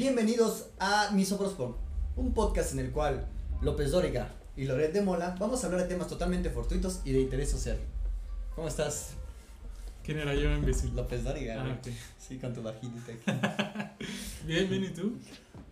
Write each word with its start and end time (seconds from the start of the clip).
Bienvenidos 0.00 0.70
a 0.78 1.10
Misoprospon, 1.12 1.76
un 2.16 2.32
podcast 2.32 2.72
en 2.72 2.78
el 2.78 2.90
cual 2.90 3.28
López 3.60 3.90
Dóriga 3.90 4.34
y 4.56 4.64
Loret 4.64 4.94
de 4.94 5.02
Mola 5.02 5.36
vamos 5.38 5.62
a 5.62 5.66
hablar 5.66 5.82
de 5.82 5.88
temas 5.88 6.08
totalmente 6.08 6.48
fortuitos 6.48 7.02
y 7.04 7.12
de 7.12 7.20
interés 7.20 7.50
social. 7.50 7.76
¿Cómo 8.54 8.66
estás? 8.66 9.10
¿Quién 10.02 10.16
era 10.16 10.34
yo, 10.34 10.50
imbécil? 10.54 10.96
López 10.96 11.22
Dóriga. 11.22 11.60
Ah, 11.60 11.64
güey. 11.64 11.72
ok. 11.72 12.00
Sí, 12.18 12.38
con 12.38 12.54
tu 12.54 12.62
bajita 12.62 13.12
aquí. 13.12 14.06
Bien, 14.46 14.70
bien, 14.70 14.84
¿y 14.84 14.88
tú? 14.88 15.18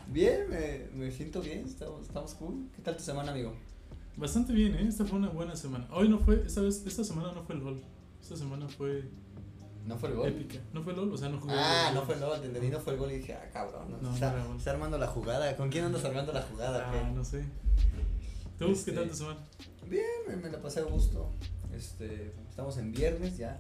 Bien, 0.09 0.45
me, 0.51 0.89
me 0.95 1.11
siento 1.11 1.41
bien, 1.41 1.65
estamos, 1.65 2.03
estamos 2.03 2.35
cool. 2.35 2.69
¿Qué 2.77 2.83
tal 2.83 2.99
tu 2.99 3.05
semana, 3.05 3.33
amigo? 3.33 3.55
Bastante 4.15 4.53
bien, 4.53 4.75
¿eh? 4.75 4.85
Esta 4.87 5.07
fue 5.07 5.21
una 5.21 5.31
buena 5.31 5.57
semana. 5.57 5.89
Hoy 5.91 6.11
no 6.11 6.19
fue, 6.19 6.43
esta 6.45 6.61
vez, 6.61 6.85
esta 6.87 7.03
semana 7.03 7.33
no 7.33 7.45
fue 7.45 7.55
el 7.55 7.63
LOL. 7.63 7.83
Esta 8.21 8.37
semana 8.37 8.69
fue 8.69 9.09
¿No 9.89 9.97
fue 9.99 10.11
el 10.11 10.17
gol? 10.17 10.29
épica. 10.29 10.59
¿No 10.75 10.83
fue 10.83 10.93
LOL? 10.93 11.13
O 11.13 11.17
sea, 11.17 11.31
no 11.31 11.41
jugué. 11.41 11.55
Ah, 11.57 11.91
no 11.95 12.03
fue 12.03 12.15
el 12.15 12.21
gol, 12.21 12.41
te 12.41 12.47
entendí, 12.47 12.69
no 12.69 12.79
fue 12.79 12.93
el 12.93 12.99
gol 12.99 13.11
y 13.11 13.17
dije, 13.17 13.33
ah, 13.35 13.49
cabrón, 13.51 13.91
¿no? 13.91 13.97
No, 14.03 14.15
está, 14.15 14.33
no 14.33 14.71
armando 14.71 14.99
la 14.99 15.07
jugada. 15.07 15.57
¿Con 15.57 15.71
quién 15.71 15.85
andas 15.87 16.05
armando 16.05 16.33
la 16.33 16.43
jugada? 16.43 16.91
Ah, 16.91 16.93
qué? 16.93 17.11
no 17.15 17.25
sé. 17.25 17.43
¿Tú 18.59 18.67
Este, 18.71 18.91
qué 18.91 18.97
tal 18.99 19.09
tu 19.09 19.15
semana? 19.17 19.41
Bien, 19.87 20.05
me, 20.29 20.37
me 20.37 20.51
la 20.51 20.61
pasé 20.61 20.81
a 20.81 20.83
gusto. 20.83 21.31
Este, 21.75 22.35
estamos 22.51 22.77
en 22.77 22.93
viernes 22.93 23.39
ya. 23.39 23.59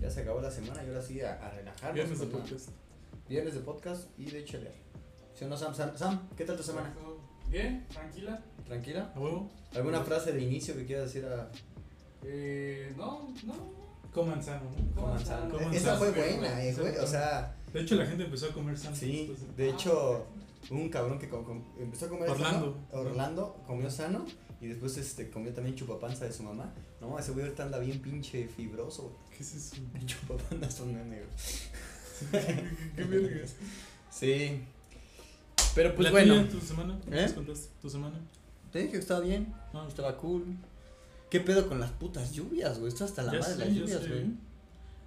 Ya 0.00 0.10
se 0.10 0.22
acabó 0.22 0.40
la 0.40 0.50
semana 0.50 0.82
y 0.84 0.88
ahora 0.88 1.02
sí 1.02 1.20
a, 1.20 1.34
a 1.34 1.50
relajarnos. 1.50 1.94
Viernes 1.94 2.18
de 2.18 2.26
podcast. 2.26 2.68
Viernes 3.28 3.54
de 3.54 3.60
podcast 3.60 4.18
y 4.18 4.24
de 4.30 4.44
chelear. 4.44 4.74
¿Sí 5.34 5.44
o 5.44 5.48
no, 5.48 5.56
Sam? 5.56 5.74
Sam, 5.74 5.96
Sam, 5.96 6.28
¿qué 6.36 6.44
tal 6.44 6.56
tu 6.56 6.62
semana? 6.64 6.92
Bien, 7.48 7.86
tranquila. 7.92 8.42
¿Tranquila? 8.64 9.12
¿A 9.14 9.20
huevo? 9.20 9.48
¿Alguna 9.76 10.00
frase 10.02 10.32
de 10.32 10.42
inicio 10.42 10.74
que 10.74 10.86
quieras 10.86 11.06
decir 11.12 11.24
a 11.28 11.50
Eh, 12.24 12.92
no, 12.96 13.32
no. 13.44 13.75
Coman 14.16 14.42
sano, 14.42 14.62
¿no? 14.70 15.00
Coman? 15.02 15.50
Coman 15.50 15.74
Esa 15.74 15.84
sano, 15.84 15.98
fue 15.98 16.10
buena, 16.10 16.52
güey. 16.54 16.68
eh, 16.68 16.74
güey. 16.78 16.96
O 16.96 17.06
sea, 17.06 17.54
De 17.72 17.80
hecho, 17.82 17.94
la 17.96 18.06
gente 18.06 18.24
empezó 18.24 18.46
a 18.46 18.52
comer 18.52 18.76
sano. 18.78 18.96
sí. 18.96 19.26
después 19.28 19.56
De 19.56 19.68
hecho, 19.70 20.26
hubo 20.70 20.78
un 20.80 20.88
cabrón 20.88 21.18
que 21.18 21.28
com- 21.28 21.44
com- 21.44 21.62
empezó 21.78 22.06
a 22.06 22.08
comer 22.08 22.30
Orlando. 22.30 22.78
sano. 22.90 23.00
Orlando 23.02 23.62
comió 23.66 23.90
sano. 23.90 24.24
Y 24.58 24.68
después 24.68 24.96
este, 24.96 25.28
comió 25.30 25.52
también 25.52 25.76
chupapanza 25.76 26.24
de 26.24 26.32
su 26.32 26.42
mamá. 26.42 26.72
No, 27.00 27.18
ese 27.18 27.32
güey 27.32 27.44
ahorita 27.44 27.64
anda 27.64 27.78
bien 27.78 28.00
pinche 28.00 28.48
fibroso, 28.48 29.02
güey. 29.02 29.14
¿Qué 29.36 29.42
es 29.42 29.54
eso? 29.54 29.76
Chupapanza 30.06 30.84
meme, 30.86 31.20
güey. 31.20 32.42
¿Qué, 32.46 32.64
qué 32.96 33.04
vergas? 33.04 33.54
Sí. 34.10 34.62
Pero 35.74 35.94
pues 35.94 36.06
¿La 36.06 36.10
bueno. 36.10 36.34
tuya, 36.36 36.48
tu 36.48 36.60
semana? 36.60 36.98
¿Qué 37.06 37.18
¿Eh? 37.18 37.22
nos 37.24 37.32
contaste? 37.34 37.68
¿Tu 37.82 37.90
semana? 37.90 38.18
Te 38.72 38.78
dije 38.78 38.92
que 38.92 38.98
estaba 38.98 39.20
bien. 39.20 39.52
Ah, 39.74 39.84
Estaba 39.86 40.16
cool. 40.16 40.56
¿Qué 41.30 41.40
pedo 41.40 41.68
con 41.68 41.80
las 41.80 41.90
putas 41.90 42.32
lluvias, 42.32 42.78
güey? 42.78 42.88
Esto 42.88 43.04
hasta 43.04 43.22
la 43.22 43.32
ya 43.32 43.38
madre 43.40 43.54
de 43.54 43.64
las 43.64 43.74
lluvias, 43.74 44.08
güey. 44.08 44.26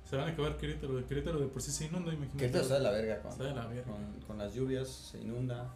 Se 0.09 0.15
van 0.15 0.27
a 0.27 0.31
acabar 0.31 0.57
Querétaro. 0.57 0.95
De 0.95 1.05
Querétaro 1.05 1.39
de 1.39 1.47
por 1.47 1.61
sí 1.61 1.71
se 1.71 1.85
inunda, 1.85 2.11
imagínate. 2.13 2.39
Que 2.39 2.45
esto 2.47 2.61
está 2.61 2.75
de 2.75 2.81
la 2.81 2.91
verga 2.91 3.21
con, 3.21 3.37
la 3.55 3.67
verga. 3.67 3.83
con, 3.83 4.21
con 4.27 4.37
las 4.37 4.53
lluvias, 4.53 4.87
se 4.89 5.19
inunda. 5.19 5.71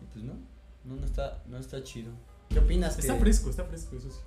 Y 0.00 0.04
pues 0.06 0.24
no, 0.24 0.32
no, 0.84 0.96
no 0.96 1.04
está, 1.06 1.42
no 1.46 1.58
está 1.58 1.82
chido. 1.84 2.10
¿Qué 2.48 2.58
opinas? 2.58 2.98
Está 2.98 3.14
que- 3.14 3.20
fresco, 3.20 3.50
está 3.50 3.64
fresco, 3.64 3.96
eso 3.96 4.10
sí. 4.10 4.18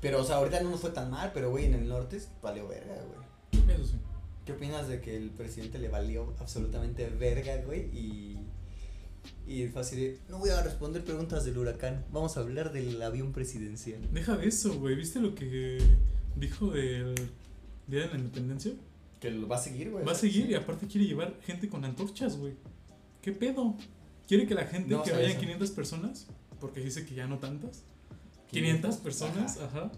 Pero, 0.00 0.20
o 0.20 0.24
sea, 0.24 0.36
ahorita 0.36 0.60
no 0.62 0.70
nos 0.70 0.80
fue 0.80 0.90
tan 0.90 1.10
mal, 1.10 1.30
pero 1.32 1.50
güey, 1.50 1.66
en 1.66 1.74
el 1.74 1.88
norte 1.88 2.20
valió 2.42 2.66
verga, 2.66 2.94
güey. 2.94 3.76
Eso 3.76 3.86
sí. 3.86 3.98
¿Qué 4.44 4.52
opinas 4.52 4.88
de 4.88 5.00
que 5.00 5.16
el 5.16 5.30
presidente 5.30 5.78
le 5.78 5.88
valió 5.88 6.34
absolutamente 6.40 7.08
verga, 7.08 7.58
güey? 7.64 7.82
Y, 7.96 8.41
y 9.46 9.66
fue 9.66 9.82
así 9.82 9.96
de, 9.96 10.18
no 10.28 10.38
voy 10.38 10.50
a 10.50 10.62
responder 10.62 11.04
preguntas 11.04 11.44
del 11.44 11.58
huracán, 11.58 12.04
vamos 12.12 12.36
a 12.36 12.40
hablar 12.40 12.72
del 12.72 13.00
avión 13.02 13.32
presidencial. 13.32 14.00
Deja 14.12 14.36
de 14.36 14.46
eso, 14.48 14.74
güey. 14.78 14.94
¿Viste 14.94 15.20
lo 15.20 15.34
que 15.34 15.78
dijo 16.36 16.70
del 16.70 17.14
Día 17.86 18.02
de 18.02 18.08
la 18.08 18.16
Independencia? 18.18 18.72
Que 19.20 19.30
lo 19.30 19.46
va 19.48 19.56
a 19.56 19.60
seguir, 19.60 19.90
güey. 19.90 20.04
Va 20.04 20.12
a 20.12 20.16
seguir 20.16 20.50
y 20.50 20.54
aparte 20.54 20.86
quiere 20.86 21.06
llevar 21.06 21.34
gente 21.42 21.68
con 21.68 21.84
antorchas, 21.84 22.36
güey. 22.36 22.54
¿Qué 23.20 23.32
pedo? 23.32 23.76
Quiere 24.26 24.46
que 24.46 24.54
la 24.54 24.64
gente, 24.64 24.90
No 24.94 25.02
que 25.02 25.12
vayan 25.12 25.30
eso. 25.32 25.40
500 25.40 25.70
personas, 25.72 26.26
porque 26.60 26.80
dice 26.80 27.04
que 27.04 27.14
ya 27.14 27.26
no 27.26 27.38
tantas, 27.38 27.84
500 28.50 28.96
personas, 28.96 29.58
Ajá. 29.58 29.66
ajá. 29.66 29.92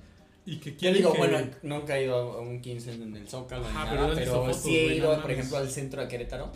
y 0.46 0.56
que 0.58 0.72
Yo 0.72 0.76
quiere 0.78 0.98
digo, 0.98 1.12
que... 1.12 1.18
bueno, 1.18 1.38
nunca 1.62 1.98
he 1.98 2.04
ido 2.04 2.16
a 2.16 2.40
un 2.40 2.60
15 2.60 2.94
en 2.94 3.16
el 3.16 3.28
Zócalo, 3.28 3.62
ni 3.64 3.70
Ajá, 3.70 3.94
nada, 3.94 4.14
pero 4.14 4.42
pero, 4.44 4.54
sí 4.54 4.76
he 4.76 4.96
ido, 4.96 5.20
por 5.20 5.30
ejemplo, 5.30 5.56
al 5.56 5.70
centro 5.70 6.00
de 6.02 6.08
Querétaro. 6.08 6.52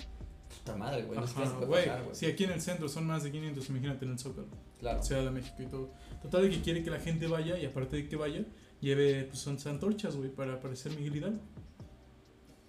Puta 0.73 0.79
madre, 0.79 1.03
güey, 1.05 1.19
no. 1.19 2.15
Si 2.15 2.27
aquí 2.27 2.45
en 2.45 2.51
el 2.53 2.61
centro 2.61 2.89
son 2.89 3.07
más 3.07 3.23
de 3.23 3.31
500, 3.33 3.69
imagínate 3.71 4.05
en 4.05 4.13
el 4.13 4.19
Zócalo, 4.19 4.47
Claro. 4.81 5.03
Ciudad 5.03 5.25
de 5.25 5.31
México 5.31 5.57
y 5.61 5.67
todo. 5.67 5.91
Total 6.23 6.43
de 6.43 6.51
que 6.51 6.61
quiere 6.63 6.83
que 6.83 6.91
la 6.91 7.01
gente 7.01 7.27
vaya 7.27 7.59
y 7.59 7.65
aparte 7.67 7.97
de 7.97 8.09
que 8.09 8.17
vaya, 8.17 8.45
lleve 8.81 9.25
pues 9.25 9.39
son 9.39 9.59
antorchas, 9.67 10.17
güey, 10.17 10.31
para 10.31 10.55
aparecer 10.55 10.93
Miguel 10.97 11.17
Hidalgo. 11.17 11.41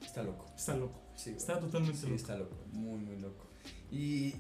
Está 0.04 0.24
loco. 0.24 0.46
Está 0.56 0.76
loco. 0.76 1.00
Sí. 1.16 1.32
Está 1.32 1.60
totalmente 1.60 1.98
Sí, 1.98 2.06
loco. 2.06 2.16
está 2.16 2.38
loco. 2.38 2.56
Muy, 2.74 3.00
muy 3.00 3.18
loco. 3.18 3.46
Y, 3.92 4.34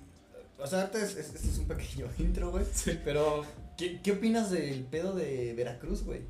o 0.57 0.65
sea, 0.67 0.81
ahorita 0.81 0.99
es, 1.03 1.15
es- 1.15 1.35
este 1.35 1.47
es 1.49 1.57
un 1.57 1.67
pequeño 1.67 2.07
intro, 2.19 2.51
güey. 2.51 2.65
Sí. 2.73 2.97
Pero, 3.03 3.43
¿qué, 3.77 3.99
¿qué 4.01 4.13
opinas 4.13 4.51
del 4.51 4.83
pedo 4.85 5.13
de 5.15 5.53
Veracruz, 5.53 6.03
güey? 6.03 6.21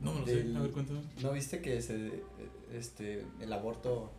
No 0.00 0.12
me 0.14 0.20
lo 0.20 0.26
Del- 0.26 0.52
sé. 0.52 0.58
A 0.58 0.60
ver, 0.62 0.70
cuéntame. 0.72 1.00
¿No 1.22 1.32
viste 1.32 1.60
que 1.60 1.80
se, 1.80 2.22
este, 2.72 3.24
el 3.40 3.52
aborto 3.52 4.12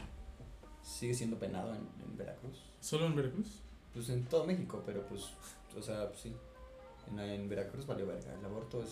sigue 0.84 1.14
siendo 1.14 1.38
penado 1.40 1.74
en, 1.74 1.82
en 2.06 2.18
Veracruz? 2.18 2.62
¿Solo 2.80 3.06
en 3.08 3.16
Veracruz? 3.16 3.62
Pues 3.94 4.10
en 4.10 4.26
todo 4.26 4.46
México, 4.46 4.84
pero 4.86 5.06
pues, 5.08 5.30
o 5.78 5.82
sea, 5.82 6.10
pues 6.10 6.22
sí. 6.22 6.34
En, 7.12 7.20
en 7.20 7.50
Veracruz 7.50 7.86
valió 7.86 8.06
verga. 8.08 8.34
El 8.38 8.46
aborto 8.46 8.82
es. 8.84 8.90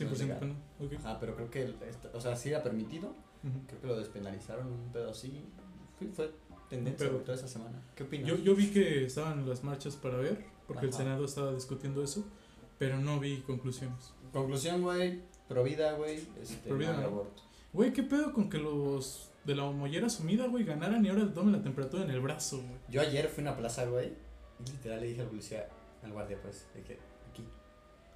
no 0.00 0.06
es 0.10 0.12
100% 0.14 0.18
legal. 0.22 0.38
pena. 0.40 0.54
Ok. 0.80 0.92
Ajá, 0.98 1.18
pero 1.20 1.34
creo 1.36 1.50
que, 1.50 1.62
esta- 1.88 2.10
o 2.14 2.20
sea, 2.20 2.36
sí 2.36 2.50
era 2.50 2.62
permitido. 2.62 3.12
Creo 3.68 3.80
que 3.82 3.86
lo 3.86 3.96
despenalizaron, 3.98 4.66
un 4.68 4.90
pedo 4.92 5.10
así. 5.10 5.44
Fue, 5.98 6.08
fue 6.08 6.32
tendencia 6.70 7.08
güey, 7.08 7.22
toda 7.24 7.36
esa 7.36 7.46
semana. 7.46 7.78
¿Qué 7.94 8.04
opinas? 8.04 8.26
Yo, 8.26 8.36
yo 8.38 8.54
vi 8.56 8.70
que 8.70 9.04
estaban 9.04 9.46
las 9.48 9.62
marchas 9.62 9.96
para 9.96 10.16
ver, 10.16 10.44
porque 10.66 10.86
el. 10.86 10.92
Senado 10.94 11.26
estaba 11.26 11.52
discutiendo 11.52 12.02
eso, 12.02 12.24
pero 12.78 12.98
no 12.98 13.20
vi 13.20 13.42
conclusiones. 13.42 14.12
Conclusión, 14.32 14.80
güey. 14.82 15.20
Provida, 15.46 15.92
güey. 15.92 16.26
Este, 16.40 16.68
Pro 16.68 16.78
vida, 16.78 16.92
no 16.92 16.96
al 16.96 17.02
¿no? 17.02 17.08
aborto. 17.08 17.42
Güey, 17.74 17.92
¿qué 17.92 18.02
pedo 18.02 18.32
con 18.32 18.48
que 18.48 18.56
los 18.58 19.30
de 19.44 19.54
la 19.54 19.64
mollera 19.70 20.08
sumida, 20.08 20.46
güey, 20.46 20.64
ganaran 20.64 21.04
y 21.04 21.08
ahora 21.08 21.32
tomen 21.32 21.52
la 21.52 21.62
temperatura 21.62 22.04
en 22.04 22.10
el 22.10 22.20
brazo, 22.20 22.58
güey? 22.58 22.78
Yo 22.88 23.00
ayer 23.00 23.28
fui 23.28 23.44
a 23.44 23.48
una 23.48 23.56
plaza, 23.56 23.84
güey. 23.84 24.12
Y 24.64 24.70
literal 24.70 25.00
le 25.00 25.06
dije 25.08 25.20
al 25.20 25.26
policía, 25.28 25.68
al 26.02 26.12
guardia, 26.12 26.38
pues, 26.40 26.66
de 26.74 26.82
que 26.82 26.98
aquí. 27.30 27.44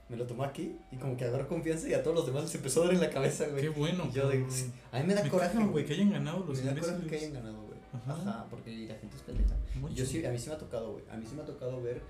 Me 0.09 0.17
lo 0.17 0.27
tomó 0.27 0.45
aquí 0.45 0.75
y 0.91 0.97
como 0.97 1.17
que 1.19 1.25
agarró 1.27 1.47
confianza 1.49 1.87
y 1.89 1.93
a 1.93 2.03
todos 2.03 2.17
los 2.17 2.27
demás 2.27 2.45
les 2.45 2.55
empezó 2.55 2.83
a 2.83 2.87
dar 2.87 2.95
en 2.95 3.01
la 3.01 3.11
cabeza, 3.11 3.47
güey. 3.49 3.61
Qué 3.61 3.69
bueno, 3.69 4.11
Yo 4.13 4.29
de-. 4.29 4.47
A 4.91 5.01
mí 5.01 5.07
me 5.07 5.15
da 5.15 5.23
Me 5.23 5.29
coraje, 5.29 5.59
güey, 5.65 5.85
que 5.85 5.93
hayan 5.95 6.11
ganado 6.11 6.45
los 6.47 6.59
Me 6.63 6.73
da 6.73 6.81
coraje 6.81 7.07
que 7.07 7.17
hayan 7.17 7.35
ganado, 7.35 7.63
güey. 7.63 7.79
Ajá. 7.93 8.13
Ajá. 8.15 8.47
porque 8.49 8.71
la 8.71 8.95
gente 8.95 9.17
es 9.17 9.23
pendeja. 9.23 9.55
Mucho. 9.81 9.95
Yo 9.95 10.07
sí, 10.07 10.25
a 10.25 10.31
mí 10.31 10.39
sí 10.39 10.49
me 10.49 10.55
ha 10.55 10.59
tocado, 10.59 10.93
güey. 10.93 11.05
A 11.11 11.17
mí 11.17 11.27
sí 11.29 11.35
me 11.35 11.43
ha 11.43 11.45
tocado 11.45 11.83
ver 11.83 12.01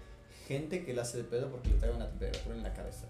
gente 0.46 0.84
que 0.84 0.94
la 0.94 1.02
hace 1.02 1.18
de 1.18 1.24
pedo 1.24 1.50
porque 1.50 1.70
le 1.70 1.74
trae 1.76 1.90
una 1.92 2.08
temperatura 2.08 2.54
en 2.54 2.62
la 2.62 2.72
cabeza. 2.72 3.06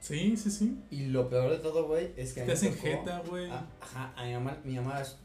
Sí, 0.00 0.36
sí, 0.36 0.50
sí. 0.52 0.78
Y 0.90 1.06
lo 1.06 1.28
peor 1.28 1.50
de 1.50 1.58
todo, 1.58 1.86
güey, 1.88 2.12
es 2.16 2.32
que 2.32 2.42
Te 2.42 2.52
hacen 2.52 2.74
jeta, 2.76 3.20
güey. 3.28 3.50
Ajá, 3.50 4.12
a 4.16 4.24
mi 4.24 4.32
mamá, 4.34 4.56
mi 4.64 4.76
mamá 4.76 5.00
es- 5.00 5.16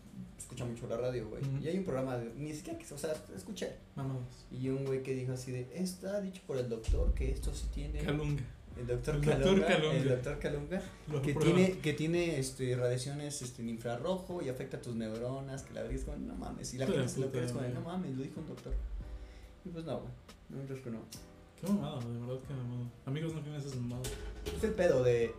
escucha 0.43 0.65
mucho 0.65 0.87
la 0.87 0.97
radio, 0.97 1.27
güey. 1.29 1.41
Ujú. 1.41 1.63
Y 1.63 1.67
hay 1.67 1.77
un 1.77 1.83
programa, 1.83 2.17
de, 2.17 2.31
ni 2.35 2.53
siquiera 2.53 2.77
que, 2.77 2.93
o 2.93 2.97
sea, 2.97 3.13
escuché. 3.35 3.75
Mamadas. 3.95 4.45
Y 4.51 4.69
un 4.69 4.85
güey 4.85 5.01
que 5.01 5.15
dijo 5.15 5.33
así 5.33 5.51
de, 5.51 5.67
está 5.73 6.21
dicho 6.21 6.41
por 6.45 6.57
el 6.57 6.69
doctor 6.69 7.13
que 7.13 7.31
esto 7.31 7.53
sí 7.53 7.67
tiene... 7.73 7.99
Calunga. 7.99 8.43
el 8.77 8.87
doctor 8.87 9.15
El 9.15 9.21
Calunga. 9.21 9.45
doctor 9.49 9.67
Calunga. 9.67 9.97
El 9.97 10.09
doctor 10.09 10.39
Calunga. 10.39 10.81
Que 11.21 11.33
tiene, 11.33 11.77
que 11.79 11.93
tiene 11.93 12.39
este, 12.39 12.75
radiaciones 12.75 13.41
este, 13.41 13.61
en 13.61 13.69
infrarrojo 13.69 14.41
y 14.41 14.49
afecta 14.49 14.77
a 14.77 14.81
tus 14.81 14.95
neuronas, 14.95 15.63
que 15.63 15.73
la 15.73 15.81
verdad 15.81 15.97
es 15.97 16.03
como, 16.03 16.17
no 16.17 16.35
mames. 16.35 16.73
Y 16.73 16.77
la 16.77 16.87
gente 16.87 17.07
se 17.07 17.19
lo 17.19 17.27
puta, 17.27 17.39
cree, 17.39 17.45
es 17.45 17.51
como, 17.53 17.67
no 17.67 17.81
mames, 17.81 18.15
lo 18.15 18.23
dijo 18.23 18.39
un 18.39 18.47
doctor. 18.47 18.73
Y 19.65 19.69
pues 19.69 19.85
no, 19.85 19.99
güey. 19.99 20.11
No, 20.49 20.67
creo 20.67 20.83
que 20.83 20.89
no. 20.91 20.99
Qué 21.59 21.67
mamada, 21.67 21.99
de 21.99 22.19
verdad 22.19 22.39
que 22.45 22.53
mamada. 22.53 22.89
Amigos, 23.05 23.33
no 23.33 23.41
tienen 23.41 23.61
esas 23.61 23.75
mamadas. 23.75 24.11
Es 24.57 24.63
el 24.63 24.73
pedo 24.73 25.03
de... 25.03 25.33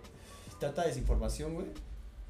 Trata 0.58 0.86
desinformación, 0.86 1.54
güey. 1.54 1.66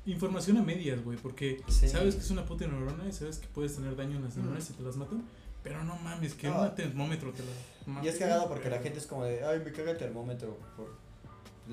Información 0.07 0.59
a 0.59 0.63
medias, 0.63 1.03
güey, 1.03 1.17
porque 1.17 1.63
Sí. 1.69 1.89
sabes 1.89 2.15
que 2.17 2.21
es 2.21 2.31
una 2.31 2.45
puta 2.45 2.67
neurona 2.67 3.09
y 3.09 3.13
sabes 3.13 3.39
que 3.39 3.47
puedes 3.49 3.75
tener 3.75 3.97
daño 3.97 4.17
en 4.17 4.25
las 4.25 4.37
Mm. 4.37 4.41
neuronas 4.41 4.69
y 4.71 4.73
te 4.75 4.83
las 4.83 4.97
matan, 4.97 5.23
pero 5.63 5.83
no 5.83 5.97
mames, 5.97 6.35
que 6.35 6.49
No. 6.49 6.63
un 6.63 6.75
termómetro 6.75 7.33
te 7.33 7.43
la 7.43 8.03
Y 8.05 8.09
es 8.09 8.19
cagado 8.19 8.49
porque 8.49 8.69
la 8.69 8.81
gente 8.81 8.99
es 8.99 9.07
como 9.07 9.25
de, 9.25 9.43
ay, 9.45 9.61
me 9.65 9.73
caga 9.73 9.93
el 9.93 9.97
termómetro. 9.99 10.59
Por, 10.77 10.95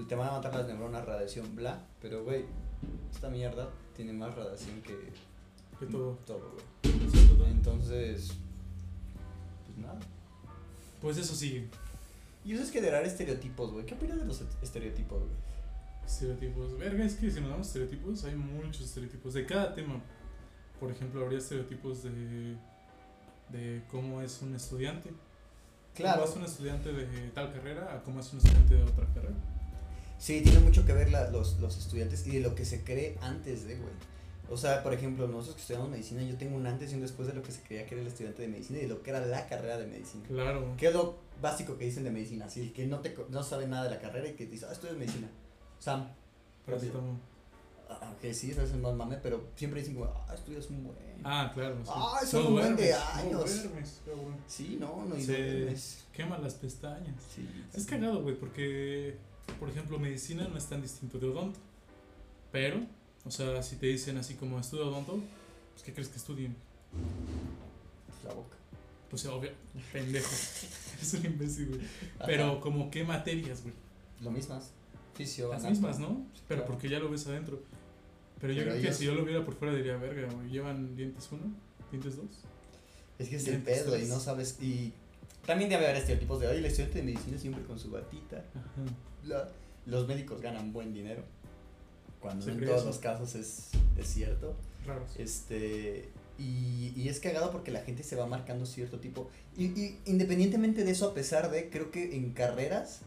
te 0.07 0.15
van 0.15 0.29
a 0.29 0.31
matar 0.33 0.55
las 0.55 0.67
neuronas, 0.67 1.03
radiación, 1.05 1.53
bla. 1.55 1.85
Pero, 2.01 2.23
güey, 2.23 2.45
esta 3.13 3.29
mierda 3.29 3.69
tiene 3.95 4.13
más 4.13 4.33
radiación 4.33 4.81
que 4.81 4.95
Que 5.79 5.85
todo. 5.87 6.17
todo, 6.25 6.53
güey. 6.83 7.09
Sí. 7.11 7.29
Entonces, 7.47 8.31
pues 9.65 9.77
nada. 9.77 9.99
Pues 11.01 11.17
eso 11.17 11.35
sigue. 11.35 11.67
Y 12.45 12.53
eso 12.53 12.63
es 12.63 12.71
generar 12.71 13.03
estereotipos, 13.05 13.71
güey. 13.71 13.85
¿Qué 13.85 13.93
opinas 13.95 14.17
de 14.19 14.25
los 14.25 14.39
est- 14.41 14.63
estereotipos, 14.63 15.19
güey? 15.19 15.31
Estereotipos. 16.25 16.77
Verga, 16.77 17.03
es 17.03 17.15
que 17.15 17.31
si 17.31 17.41
nos 17.41 17.49
damos 17.49 17.67
estereotipos, 17.67 18.23
hay 18.25 18.35
muchos 18.35 18.81
estereotipos. 18.81 19.33
De 19.33 19.45
cada 19.45 19.73
tema. 19.73 19.99
Por 20.79 20.91
ejemplo, 20.91 21.23
habría 21.23 21.39
estereotipos 21.39 22.03
de. 22.03 22.55
de 23.49 23.81
cómo 23.89 24.21
es 24.21 24.41
un 24.41 24.55
estudiante. 24.55 25.09
Claro. 25.95 26.21
Cómo 26.21 26.31
es 26.31 26.37
un 26.37 26.45
estudiante 26.45 26.93
de 26.93 27.29
tal 27.29 27.51
carrera 27.51 27.93
a 27.95 28.03
cómo 28.03 28.19
es 28.19 28.31
un 28.33 28.37
estudiante 28.39 28.75
de 28.75 28.83
otra 28.83 29.05
carrera. 29.13 29.35
Sí, 30.19 30.41
tiene 30.41 30.59
mucho 30.59 30.85
que 30.85 30.93
ver 30.93 31.11
la- 31.11 31.31
los, 31.31 31.59
los 31.59 31.77
estudiantes 31.77 32.25
y 32.27 32.31
de 32.31 32.39
lo 32.41 32.53
que 32.53 32.63
se 32.65 32.83
cree 32.83 33.17
antes 33.21 33.67
de, 33.67 33.75
güey. 33.75 33.93
O 34.49 34.57
sea, 34.57 34.83
por 34.83 34.93
ejemplo, 34.93 35.27
nosotros 35.27 35.55
que 35.55 35.61
estudiamos 35.61 35.89
medicina, 35.89 36.21
yo 36.23 36.37
tengo 36.37 36.55
un 36.55 36.67
antes 36.67 36.91
y 36.91 36.95
un 36.95 37.01
después 37.01 37.27
de 37.27 37.33
lo 37.33 37.41
que 37.41 37.51
se 37.51 37.61
creía 37.63 37.85
que 37.87 37.95
era 37.95 38.01
el 38.01 38.07
estudiante 38.07 38.41
de 38.43 38.47
medicina 38.47 38.79
y 38.79 38.83
de 38.83 38.87
lo 38.89 39.01
que 39.01 39.09
era 39.09 39.25
la 39.25 39.47
carrera 39.47 39.77
de 39.77 39.87
medicina. 39.87 40.23
Claro. 40.27 40.75
¿Qué 40.77 40.87
es 40.89 40.93
lo 40.93 41.17
básico 41.41 41.77
que 41.77 41.85
dicen 41.85 42.03
de 42.03 42.11
medicina? 42.11 42.45
Así, 42.45 42.69
que 42.69 42.85
no, 42.85 42.99
te, 42.99 43.15
no 43.29 43.41
sabe 43.43 43.67
nada 43.67 43.85
de 43.85 43.89
la 43.91 43.99
carrera 43.99 44.27
y 44.29 44.33
que 44.33 44.45
dice, 44.45 44.65
ah, 44.69 44.73
estudias 44.73 44.97
medicina. 44.97 45.27
Sam, 45.81 46.07
Paracetamol. 46.65 47.15
ah, 47.89 48.13
que 48.21 48.33
sí, 48.35 48.51
es 48.51 48.75
más 48.75 48.93
mame, 48.93 49.17
pero 49.17 49.47
siempre 49.55 49.79
dicen 49.79 49.95
como, 49.95 50.05
ah, 50.05 50.33
estudias 50.35 50.69
un 50.69 50.83
buen. 50.83 50.95
Ah, 51.23 51.51
claro. 51.53 51.75
sí. 51.83 51.91
Ah, 51.93 52.19
No 52.21 52.27
son 52.27 52.45
un 52.47 52.53
buen 52.53 52.75
de 52.75 52.91
no 52.91 52.97
años. 53.19 53.63
duermes, 53.63 54.01
cabrón. 54.05 54.35
Sí, 54.47 54.77
no, 54.79 55.05
no, 55.05 55.15
Se-. 55.19 55.75
Quema 56.13 56.37
las 56.37 56.53
pestañas. 56.53 57.15
Sí, 57.35 57.47
Es 57.73 57.85
cagado, 57.87 58.21
güey, 58.21 58.35
porque, 58.35 59.17
por 59.59 59.69
ejemplo, 59.69 59.97
medicina 59.97 60.47
no 60.47 60.55
es 60.57 60.65
tan 60.67 60.81
distinto 60.83 61.17
de 61.17 61.27
odonto. 61.27 61.59
Pero, 62.51 62.81
o 63.25 63.31
sea, 63.31 63.63
si 63.63 63.77
te 63.77 63.87
dicen 63.87 64.17
así 64.17 64.35
como 64.35 64.59
estudio 64.59 64.87
odonto, 64.87 65.19
pues 65.73 65.83
¿qué 65.83 65.93
crees 65.93 66.09
que 66.09 66.17
estudien? 66.17 66.55
La 68.23 68.33
boca. 68.33 68.55
Pues 69.09 69.25
obvio, 69.25 69.51
pendejo. 69.91 70.29
es 71.01 71.13
un 71.15 71.25
imbécil, 71.25 71.69
güey. 71.69 71.81
Pero 72.25 72.61
como 72.61 72.91
qué 72.91 73.03
materias, 73.03 73.63
güey. 73.63 73.73
Lo 74.21 74.29
mismas. 74.31 74.71
Las 75.49 75.63
mismas, 75.63 75.99
¿no? 75.99 76.25
Pero 76.47 76.61
claro. 76.61 76.65
porque 76.73 76.89
ya 76.89 76.99
lo 76.99 77.09
ves 77.09 77.25
adentro. 77.27 77.61
Pero 78.39 78.53
yo 78.53 78.59
Pero 78.63 78.71
creo 78.71 78.83
que 78.83 78.93
si 78.93 79.05
yo 79.05 79.13
lo 79.15 79.23
viera 79.23 79.45
por 79.45 79.53
fuera 79.55 79.73
diría, 79.75 79.97
verga, 79.97 80.27
güey, 80.33 80.49
llevan 80.49 80.95
dientes 80.95 81.27
uno, 81.31 81.43
dientes 81.91 82.17
dos. 82.17 82.25
Es 83.19 83.29
que 83.29 83.35
es 83.35 83.47
el 83.47 83.61
pedo 83.61 83.95
y 83.95 83.99
tres. 83.99 84.09
no 84.09 84.19
sabes. 84.19 84.57
Y 84.61 84.93
también 85.45 85.69
debe 85.69 85.85
haber 85.85 85.97
estereotipos 85.97 86.39
de, 86.39 86.47
ay, 86.47 86.57
el 86.57 86.65
estudiante 86.65 86.99
de 86.99 87.03
medicina 87.05 87.37
siempre 87.37 87.63
con 87.63 87.77
su 87.77 87.91
batita. 87.91 88.43
La- 89.25 89.47
los 89.85 90.07
médicos 90.07 90.41
ganan 90.41 90.73
buen 90.73 90.93
dinero. 90.93 91.23
Cuando 92.19 92.47
en 92.49 92.59
todos 92.63 92.77
eso. 92.77 92.85
los 92.87 92.97
casos 92.99 93.35
es, 93.35 93.69
es 93.97 94.07
cierto. 94.07 94.55
Raros. 94.85 95.09
Este. 95.17 96.09
Y, 96.39 96.93
y 96.95 97.07
es 97.09 97.19
cagado 97.19 97.51
porque 97.51 97.69
la 97.71 97.81
gente 97.81 98.01
se 98.03 98.15
va 98.15 98.25
marcando 98.25 98.65
cierto 98.65 98.99
tipo. 98.99 99.29
Y, 99.55 99.65
y 99.79 99.99
independientemente 100.05 100.83
de 100.83 100.91
eso, 100.91 101.09
a 101.09 101.13
pesar 101.13 101.51
de, 101.51 101.69
creo 101.69 101.91
que 101.91 102.15
en 102.15 102.31
carreras 102.33 103.01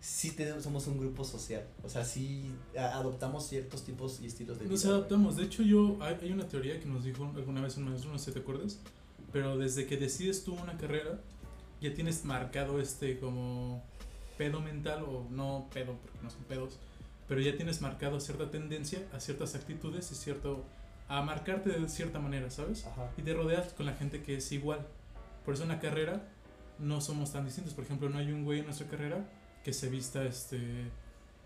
sí 0.00 0.32
tenemos, 0.32 0.62
somos 0.64 0.86
un 0.86 0.98
grupo 0.98 1.24
social. 1.24 1.66
O 1.84 1.88
sea, 1.88 2.04
sí 2.04 2.50
a- 2.78 2.94
adoptamos 2.96 3.46
ciertos 3.46 3.84
tipos 3.84 4.20
y 4.20 4.26
estilos 4.26 4.58
de 4.58 4.64
vida. 4.64 4.72
Nos 4.72 4.84
adaptamos. 4.86 5.36
De 5.36 5.44
hecho, 5.44 5.62
yo 5.62 5.98
hay, 6.00 6.16
hay 6.22 6.32
una 6.32 6.48
teoría 6.48 6.78
que 6.80 6.86
nos 6.86 7.04
dijo 7.04 7.30
alguna 7.36 7.60
vez 7.60 7.76
un 7.76 7.84
maestro, 7.84 8.10
no 8.12 8.18
sé 8.18 8.26
si 8.26 8.32
te 8.32 8.40
acuerdas, 8.40 8.78
pero 9.32 9.58
desde 9.58 9.86
que 9.86 9.96
decides 9.96 10.42
tú 10.44 10.54
una 10.54 10.76
carrera, 10.78 11.20
ya 11.80 11.94
tienes 11.94 12.24
marcado 12.24 12.80
este 12.80 13.18
como 13.20 13.82
pedo 14.38 14.60
mental, 14.60 15.02
o 15.04 15.26
no 15.30 15.68
pedo, 15.72 15.98
porque 16.02 16.18
no 16.22 16.30
son 16.30 16.42
pedos, 16.44 16.78
pero 17.28 17.40
ya 17.40 17.54
tienes 17.56 17.80
marcado 17.82 18.18
cierta 18.20 18.50
tendencia 18.50 19.06
a 19.12 19.20
ciertas 19.20 19.54
actitudes 19.54 20.10
y 20.12 20.14
cierto. 20.14 20.64
a 21.08 21.22
marcarte 21.22 21.70
de 21.70 21.88
cierta 21.88 22.20
manera, 22.20 22.50
¿sabes? 22.50 22.86
Ajá. 22.86 23.10
Y 23.18 23.22
te 23.22 23.34
rodeas 23.34 23.72
con 23.74 23.84
la 23.84 23.92
gente 23.94 24.22
que 24.22 24.36
es 24.36 24.50
igual. 24.52 24.86
Por 25.44 25.54
eso 25.54 25.64
en 25.64 25.70
la 25.70 25.80
carrera 25.80 26.26
no 26.78 27.00
somos 27.00 27.32
tan 27.32 27.44
distintos. 27.44 27.74
Por 27.74 27.84
ejemplo, 27.84 28.08
no 28.08 28.18
hay 28.18 28.30
un 28.30 28.44
güey 28.44 28.60
en 28.60 28.66
nuestra 28.66 28.86
carrera 28.86 29.28
que 29.64 29.72
se 29.72 29.88
vista 29.88 30.24
este 30.24 30.58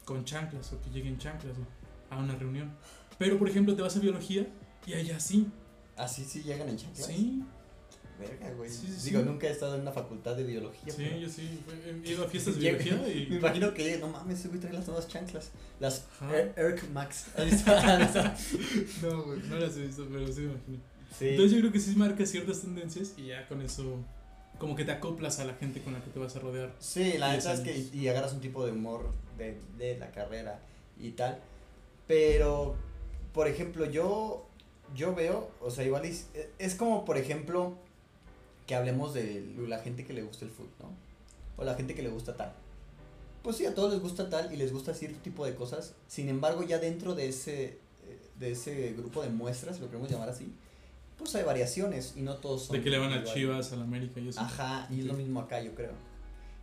con 0.05 0.25
chanclas 0.25 0.73
o 0.73 0.81
que 0.83 0.91
llegue 0.91 1.09
en 1.09 1.19
chanclas 1.19 1.55
güey, 1.57 1.67
a 2.11 2.19
una 2.19 2.35
reunión. 2.37 2.71
Pero 3.19 3.39
por 3.39 3.49
ejemplo, 3.49 3.75
te 3.75 3.83
vas 3.83 3.97
a 3.97 4.01
biología 4.01 4.47
y 4.87 4.95
allá 4.95 5.19
sí. 5.21 5.47
Así 5.97 6.25
sí 6.25 6.43
llegan 6.43 6.69
en 6.69 6.77
chanclas. 6.77 7.07
Sí, 7.07 7.43
Verga, 8.19 8.53
güey. 8.53 8.71
Sí, 8.71 8.87
sí, 8.87 9.11
Digo, 9.11 9.23
sí. 9.23 9.27
nunca 9.27 9.49
he 9.49 9.51
estado 9.51 9.75
en 9.75 9.81
una 9.83 9.91
facultad 9.93 10.37
de 10.37 10.45
biología. 10.45 10.93
sí, 10.93 11.03
pero- 11.05 11.19
yo 11.19 11.29
sí. 11.29 11.49
He 12.05 12.13
ido 12.13 12.25
a 12.25 12.29
fiestas 12.29 12.55
de 12.55 12.61
biología 12.61 12.97
Me 13.03 13.09
y. 13.13 13.35
imagino 13.37 13.75
que, 13.75 13.99
no 13.99 14.09
mames, 14.09 14.39
ese 14.39 14.49
güey 14.49 14.61
trae 14.61 14.73
las 14.73 14.87
nuevas 14.87 15.09
chanclas. 15.09 15.51
Las 15.81 16.05
Air 16.57 16.81
Max. 16.93 17.27
No, 19.03 19.23
güey, 19.25 19.41
no 19.49 19.57
las 19.59 19.77
he 19.77 19.87
visto, 19.87 20.07
pero 20.11 20.27
sí 20.33 20.43
me 20.43 20.53
imagino. 20.53 20.79
Sí. 21.19 21.29
Entonces 21.29 21.53
yo 21.53 21.59
creo 21.61 21.73
que 21.73 21.81
sí 21.81 21.95
marca 21.97 22.25
ciertas 22.27 22.61
tendencias 22.61 23.15
y 23.17 23.27
ya 23.27 23.47
con 23.49 23.61
eso, 23.63 24.05
como 24.59 24.77
que 24.77 24.85
te 24.85 24.93
acoplas 24.93 25.41
a 25.41 25.45
la 25.45 25.55
gente 25.55 25.83
con 25.83 25.93
la 25.93 26.03
que 26.03 26.11
te 26.11 26.19
vas 26.19 26.35
a 26.37 26.41
rodear. 26.41 26.73
Sí, 26.79 27.19
la 27.19 27.33
neta 27.33 27.53
es 27.53 27.61
que 27.61 27.77
y 27.93 28.09
agarras 28.09 28.33
un 28.33 28.41
tipo 28.41 28.65
de 28.65 28.73
humor 28.73 29.13
de, 29.37 29.59
de 29.79 29.99
la 29.99 30.11
carrera 30.11 30.61
y 30.99 31.11
tal. 31.13 31.41
Pero, 32.07 32.77
por 33.33 33.49
ejemplo, 33.49 33.87
yo, 33.87 34.47
yo 34.95 35.15
veo, 35.15 35.51
o 35.61 35.71
sea, 35.71 35.85
igual 35.85 36.05
es, 36.05 36.29
es 36.59 36.75
como, 36.75 37.05
por 37.05 37.17
ejemplo, 37.17 37.75
que 38.67 38.75
hablemos 38.75 39.15
de 39.15 39.45
la 39.69 39.79
gente 39.79 40.05
que 40.05 40.13
le 40.13 40.23
gusta 40.23 40.45
el 40.45 40.51
fútbol, 40.51 40.71
¿no? 40.81 40.91
O 41.57 41.65
la 41.65 41.75
gente 41.75 41.95
que 41.95 42.03
le 42.03 42.09
gusta 42.09 42.37
tal. 42.37 42.53
Pues 43.43 43.57
sí, 43.57 43.67
a 43.67 43.75
todos 43.75 43.93
les 43.93 44.01
gusta 44.01 44.31
tal 44.31 44.53
y 44.53 44.57
les 44.57 44.73
gusta 44.73 44.95
cierto 44.95 45.19
tipo 45.21 45.45
de 45.45 45.55
cosas. 45.55 45.95
Sin 46.09 46.29
embargo, 46.29 46.63
ya 46.63 46.79
dentro 46.79 47.15
de 47.15 47.29
ese, 47.29 47.65
eh, 47.65 47.79
de 48.39 48.53
ese 48.53 48.93
grupo 48.95 49.23
de 49.23 49.29
muestras, 49.29 49.81
lo 49.81 49.87
queremos 49.89 50.11
llamar 50.11 50.31
así, 50.31 50.53
pues 51.19 51.35
hay 51.35 51.45
variaciones 51.45 52.15
y 52.17 52.23
no 52.23 52.37
todos 52.37 52.65
son 52.65 52.77
De 52.77 52.83
que 52.83 52.91
le 52.91 52.99
van 52.99 53.13
a. 53.13 53.25
Chivas, 53.25 53.73
a 53.73 53.77
la 53.77 53.85
América 53.85 54.21
y 54.21 54.29
eso. 54.29 54.41
Ajá, 54.41 54.87
y 54.91 55.01
es 55.01 55.05
lo 55.07 55.15
mismo 55.15 55.41
acá, 55.41 55.63
yo 55.63 55.75
creo. 55.75 55.93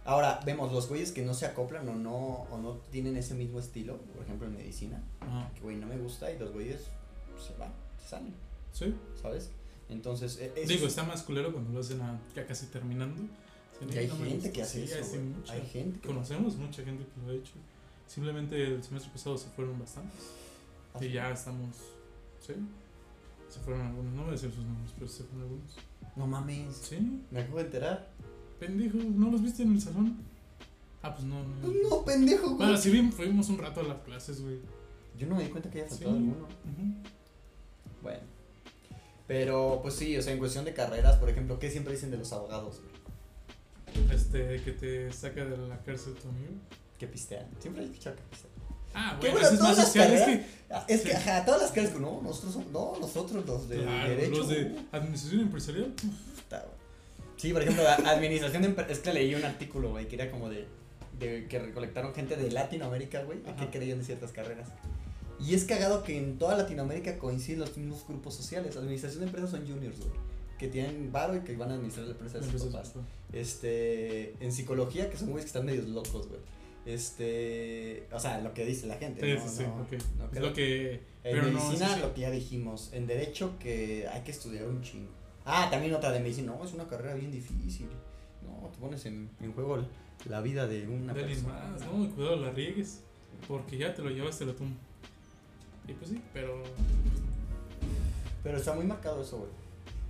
Ahora, 0.04 0.40
vemos 0.46 0.72
los 0.74 0.90
güeyes 0.90 1.12
que 1.12 1.22
no 1.24 1.34
se 1.34 1.46
acoplan 1.46 1.88
o 1.88 1.94
no, 1.96 2.48
o 2.52 2.58
no 2.58 2.74
tienen 2.92 3.16
ese 3.18 3.36
mismo 3.36 3.60
estilo, 3.60 3.98
por 4.14 4.24
ejemplo 4.24 4.48
en 4.48 4.56
medicina, 4.56 5.02
Ajá. 5.20 5.52
que 5.54 5.62
güey 5.62 5.78
no 5.78 5.86
me 5.88 5.98
gusta 5.98 6.32
y 6.32 6.40
los 6.40 6.52
güeyes 6.52 6.82
se 7.40 7.56
van, 7.60 7.72
se 8.02 8.10
salen, 8.10 8.34
Sí. 8.74 8.96
¿sabes? 9.22 9.52
Entonces, 9.90 10.40
e- 10.40 10.52
eso 10.56 10.68
Digo, 10.70 10.86
es- 10.86 10.92
está 10.94 11.04
más 11.04 11.22
culero 11.22 11.52
cuando 11.52 11.72
lo 11.72 11.80
hacen 11.82 12.02
a, 12.02 12.20
ya 12.36 12.46
casi 12.48 12.66
terminando. 12.68 13.22
y 13.82 13.98
hay 13.98 14.08
gente 14.10 14.34
gusta. 14.36 14.52
que 14.52 14.62
hace 14.64 14.88
Sí, 14.88 14.94
eso, 14.94 15.16
mucha. 15.22 15.54
hay 15.54 15.62
gente 15.68 16.00
que 16.00 16.08
Conocemos 16.08 16.56
mucha 16.56 16.84
gente 16.84 17.04
que 17.04 17.22
lo 17.26 17.32
ha 17.32 17.36
hecho. 17.36 17.54
Simplemente 18.08 18.62
el 18.64 18.84
semestre 18.84 19.12
pasado 19.12 19.38
se 19.38 19.50
fueron 19.50 19.78
bastantes. 19.80 20.20
hace- 20.94 21.06
Y 21.08 21.12
ya 21.14 21.32
estamos. 21.32 21.76
¿Sí? 22.46 22.54
Se 23.52 23.60
fueron 23.60 23.86
algunos. 23.86 24.14
No 24.14 24.22
voy 24.22 24.30
a 24.30 24.32
decir 24.34 24.52
sus 24.52 24.66
nombres, 24.66 24.92
pero 24.96 25.08
se 25.08 25.24
fueron 25.26 25.42
algunos. 25.44 25.76
No 26.16 26.26
mames, 26.28 26.76
Sí, 26.78 27.22
me 27.30 27.42
acabo 27.42 27.58
de 27.58 27.66
enterar. 27.66 28.10
pendejo. 28.60 28.98
¿No 28.98 29.30
los 29.32 29.42
viste 29.44 29.62
en 29.64 29.74
el 29.74 29.82
salón? 29.82 30.18
Ah, 31.04 31.14
pues 31.14 31.26
no. 31.26 31.44
No. 31.44 31.90
no, 31.90 32.06
pendejo, 32.06 32.48
güey. 32.48 32.58
Bueno, 32.58 32.78
sí 32.78 32.90
vimos- 32.92 33.16
fuimos 33.16 33.50
un 33.50 33.58
rato 33.58 33.82
a 33.82 33.84
las 33.84 34.00
clases, 34.00 34.42
güey. 34.42 34.60
Yo 35.18 35.28
no 35.28 35.36
me 35.36 35.44
di 35.44 35.50
cuenta 35.50 35.70
que 35.70 35.82
haya 35.82 35.90
Sí. 35.90 35.96
faltado 35.96 36.16
alguno. 36.18 36.44
Ujú. 36.46 37.10
Bueno. 38.04 38.20
Pero, 39.28 39.80
pues 39.82 39.96
sí, 39.96 40.18
o 40.18 40.22
sea, 40.22 40.34
en 40.34 40.40
cuestión 40.40 40.66
de 40.66 40.74
carreras, 40.74 41.18
por 41.18 41.30
ejemplo, 41.30 41.58
¿qué 41.60 41.70
siempre 41.72 41.94
dicen 41.94 42.12
de 42.12 42.18
los 42.18 42.32
abogados? 42.34 42.82
güey? 42.82 44.12
Este, 44.16 44.62
que 44.64 44.72
te 44.72 45.12
saca 45.12 45.44
de 45.46 45.58
la 45.58 45.78
cárcel 45.84 46.14
tu 46.16 46.28
amigo. 46.30 46.52
Que 47.00 47.08
pistean. 47.08 47.48
Siempre 47.60 47.84
he 47.84 47.86
escuchado 47.88 48.16
que 48.16 48.22
pistean. 48.30 48.51
Ah, 48.94 49.18
bueno, 49.20 49.36
bueno, 49.40 49.48
todas 49.50 49.62
más 49.62 49.78
las 49.78 49.94
carreras- 49.94 50.26
que, 50.26 50.62
Ah, 50.74 50.86
Es 50.88 51.02
que, 51.02 51.10
Sí. 51.10 51.16
ajá, 51.18 51.44
todas 51.44 51.62
las 51.64 51.72
carreras, 51.72 52.00
no, 52.00 52.22
nosotros, 52.22 52.56
no, 52.72 52.94
nosotros 53.02 53.46
los 53.46 53.68
de 53.68 53.80
claro, 53.84 54.10
derecho. 54.10 54.38
los 54.38 54.48
de 54.48 54.64
uh, 54.64 54.86
administración 54.94 55.42
empresarial. 55.42 55.94
Sí, 57.36 57.52
por 57.52 57.62
ejemplo, 57.62 57.84
administración 57.88 58.62
de 58.64 58.86
es 58.90 59.00
que 59.00 59.12
leí 59.14 59.36
un 59.36 59.44
artículo, 59.44 59.90
güey, 59.90 60.08
que 60.08 60.16
era 60.16 60.30
como 60.32 60.48
de, 60.50 60.68
de 61.20 61.48
que 61.50 61.60
recolectaron 61.60 62.14
gente 62.14 62.36
de 62.38 62.52
Latinoamérica, 62.52 63.24
güey, 63.24 63.40
que 63.42 63.70
creían 63.70 63.98
de 64.00 64.06
ciertas 64.06 64.32
carreras. 64.32 64.70
Y 65.40 65.56
es 65.56 65.66
cagado 65.66 66.04
que 66.04 66.18
en 66.18 66.38
toda 66.38 66.56
Latinoamérica 66.56 67.18
coinciden 67.18 67.60
los 67.62 67.76
mismos 67.76 68.06
grupos 68.08 68.36
sociales. 68.36 68.78
Administración 68.78 69.22
de 69.22 69.26
empresas 69.26 69.50
son 69.50 69.68
juniors, 69.68 69.98
güey, 70.00 70.12
que 70.60 70.68
tienen 70.68 71.12
varo 71.12 71.36
y 71.36 71.40
que 71.40 71.56
van 71.58 71.72
a 71.72 71.74
administrar 71.74 72.06
la 72.06 72.12
empresa 72.14 72.38
de 72.40 72.50
sus 72.50 72.62
papás. 72.66 72.94
Este, 73.34 74.36
en 74.40 74.52
psicología, 74.54 75.10
que 75.10 75.18
son 75.18 75.32
güeyes 75.32 75.46
que 75.46 75.48
están 75.58 75.66
medios 75.66 75.88
locos, 75.88 76.28
güey. 76.28 76.40
Este, 76.86 78.08
o 78.12 78.20
sea, 78.20 78.42
lo 78.42 78.54
que 78.54 78.66
dice 78.66 78.88
la 78.88 78.96
gente, 78.96 79.22
Sí, 79.22 79.44
¿no? 79.44 79.50
sí, 79.50 79.64
No, 80.18 80.26
no 80.28 80.32
es 80.34 80.42
lo 80.42 80.54
que. 80.54 80.94
En 80.94 81.00
Pero 81.36 81.44
no, 81.52 81.60
medicina, 81.64 81.98
lo 81.98 82.14
que 82.14 82.22
ya 82.22 82.32
dijimos. 82.32 82.90
En 82.94 83.06
derecho, 83.06 83.54
que 83.60 84.08
hay 84.12 84.22
que 84.22 84.32
estudiar 84.32 84.68
un 84.68 84.82
chingo. 84.82 85.12
Ah, 85.46 85.68
también 85.70 85.94
otra 85.94 86.12
de 86.12 86.20
medicina. 86.20 86.54
No, 86.58 86.64
es 86.66 86.74
una 86.74 86.88
carrera 86.88 87.14
bien 87.14 87.32
difícil. 87.32 87.88
No, 88.44 88.68
te 88.70 88.78
pones 88.80 89.06
en, 89.06 89.30
en 89.40 89.54
juego 89.54 89.86
la 90.28 90.42
vida 90.42 90.66
de 90.68 90.88
una 90.88 91.14
De 91.14 91.24
persona. 91.24 91.54
más, 91.54 91.82
¿no? 91.86 92.10
Cuidado, 92.16 92.38
la 92.38 92.52
riegues. 92.52 93.02
Porque 93.48 93.78
ya 93.78 93.94
te 93.94 94.02
lo 94.02 94.10
llevaste 94.10 94.46
la 94.46 94.54
tumba. 94.54 94.78
Y 95.88 95.94
pues 95.94 96.10
sí, 96.10 96.22
pero. 96.34 96.64
Pero 98.44 98.58
está 98.58 98.74
muy 98.74 98.86
marcado 98.86 99.22
eso, 99.22 99.38
güey. 99.38 99.52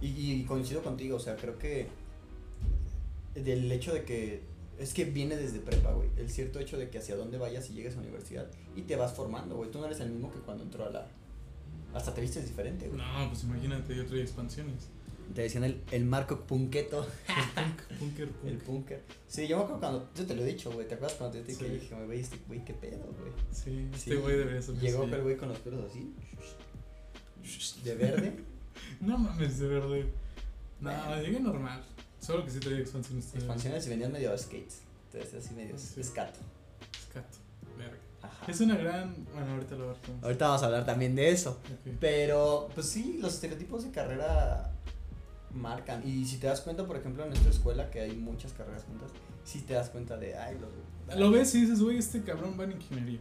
Y, 0.01 0.31
y 0.33 0.43
coincido 0.45 0.81
contigo, 0.81 1.17
o 1.17 1.19
sea, 1.19 1.35
creo 1.35 1.57
que 1.59 1.87
del 3.35 3.71
hecho 3.71 3.93
de 3.93 4.03
que 4.03 4.41
es 4.79 4.93
que 4.93 5.05
viene 5.05 5.35
desde 5.37 5.59
prepa, 5.59 5.91
güey. 5.93 6.09
El 6.17 6.29
cierto 6.29 6.59
hecho 6.59 6.77
de 6.77 6.89
que 6.89 6.97
hacia 6.97 7.15
dónde 7.15 7.37
vayas 7.37 7.69
y 7.69 7.73
llegues 7.73 7.93
a 7.93 7.97
la 7.97 8.03
universidad 8.03 8.47
y 8.75 8.81
te 8.83 8.95
vas 8.95 9.13
formando, 9.13 9.55
güey. 9.55 9.69
Tú 9.71 9.79
no 9.79 9.85
eres 9.85 9.99
el 9.99 10.09
mismo 10.11 10.31
que 10.31 10.39
cuando 10.39 10.63
entró 10.63 10.85
a 10.85 10.89
la... 10.89 11.07
Hasta 11.93 12.13
te 12.13 12.21
vistes 12.21 12.47
diferente, 12.47 12.87
güey. 12.87 12.97
No, 12.99 13.29
pues 13.29 13.43
imagínate, 13.43 13.95
yo 13.95 14.05
traía 14.05 14.23
expansiones. 14.23 14.87
Te 15.35 15.43
decían 15.43 15.63
el, 15.63 15.81
el 15.91 16.03
Marco 16.05 16.41
Punqueto. 16.41 17.05
Punk, 17.55 17.99
punker, 17.99 18.29
El 18.45 18.57
punk. 18.57 18.63
punker. 18.63 19.01
Sí, 19.27 19.47
yo 19.47 19.57
me 19.57 19.63
acuerdo 19.63 19.79
cuando. 19.79 20.09
Yo 20.15 20.25
te 20.25 20.35
lo 20.35 20.41
he 20.41 20.45
dicho, 20.45 20.71
güey. 20.71 20.87
¿Te 20.87 20.95
acuerdas 20.95 21.17
cuando 21.17 21.37
te 21.37 21.43
dije 21.43 21.53
Sí. 21.59 21.65
que 21.65 21.71
dije, 21.79 22.05
güey, 22.05 22.19
este 22.19 22.37
güey, 22.47 22.65
qué 22.65 22.73
pedo, 22.73 22.97
güey? 23.17 23.31
Sí, 23.51 23.87
Sí, 23.93 24.09
este 24.11 24.15
güey 24.17 24.35
debería 24.37 24.61
ser 24.61 24.75
Llegó 24.75 25.03
el 25.03 25.21
güey 25.21 25.37
con 25.37 25.47
los 25.49 25.57
pelos 25.59 25.89
así. 25.89 26.13
De 27.83 27.95
verde. 27.95 28.33
No 28.99 29.17
mames, 29.17 29.59
de 29.59 29.67
verdad. 29.67 30.05
No, 30.79 30.91
Bueno. 30.91 31.21
llegué 31.21 31.39
normal. 31.39 31.83
Solo 32.21 32.45
que 32.45 32.51
sí 32.51 32.59
traía 32.59 32.79
expansiones. 32.79 33.31
de- 33.33 33.39
expansiones 33.39 33.85
y 33.87 33.89
venían 33.89 34.11
medio 34.13 34.37
skates. 34.37 34.81
Entonces, 35.11 35.43
así 35.45 35.53
medio 35.55 35.77
Sí. 35.77 35.99
escato. 35.99 36.39
Escato. 36.93 37.37
Verga. 37.77 37.97
Ajá. 38.21 38.45
Es 38.51 38.61
una 38.61 38.77
gran. 38.77 39.13
Bueno, 39.33 39.53
ahorita 39.55 39.75
lo 39.75 39.83
abarcamos. 39.85 40.23
Ahorita 40.23 40.45
vamos 40.47 40.61
a 40.63 40.65
hablar 40.67 40.85
también 40.85 41.15
de 41.15 41.29
eso. 41.31 41.59
Pero, 41.99 42.69
pues 42.75 42.87
sí, 42.87 43.17
los 43.21 43.33
estereotipos 43.33 43.83
de 43.83 43.91
carrera 43.91 44.71
marcan. 45.53 46.07
Y 46.07 46.25
si 46.25 46.37
te 46.37 46.47
das 46.47 46.61
cuenta, 46.61 46.85
por 46.85 46.95
ejemplo, 46.97 47.23
en 47.23 47.29
nuestra 47.29 47.51
escuela, 47.51 47.89
que 47.89 47.99
hay 48.01 48.15
muchas 48.15 48.53
carreras 48.53 48.83
juntas, 48.83 49.09
sí 49.43 49.61
te 49.61 49.73
das 49.73 49.89
cuenta 49.89 50.17
de, 50.17 50.37
ay, 50.37 50.57
los... 50.59 51.17
Lo 51.19 51.31
ves 51.31 51.53
y 51.55 51.61
dices, 51.61 51.81
güey, 51.81 51.97
este 51.97 52.21
cabrón 52.21 52.55
va 52.59 52.63
en 52.65 52.73
ingeniería. 52.73 53.19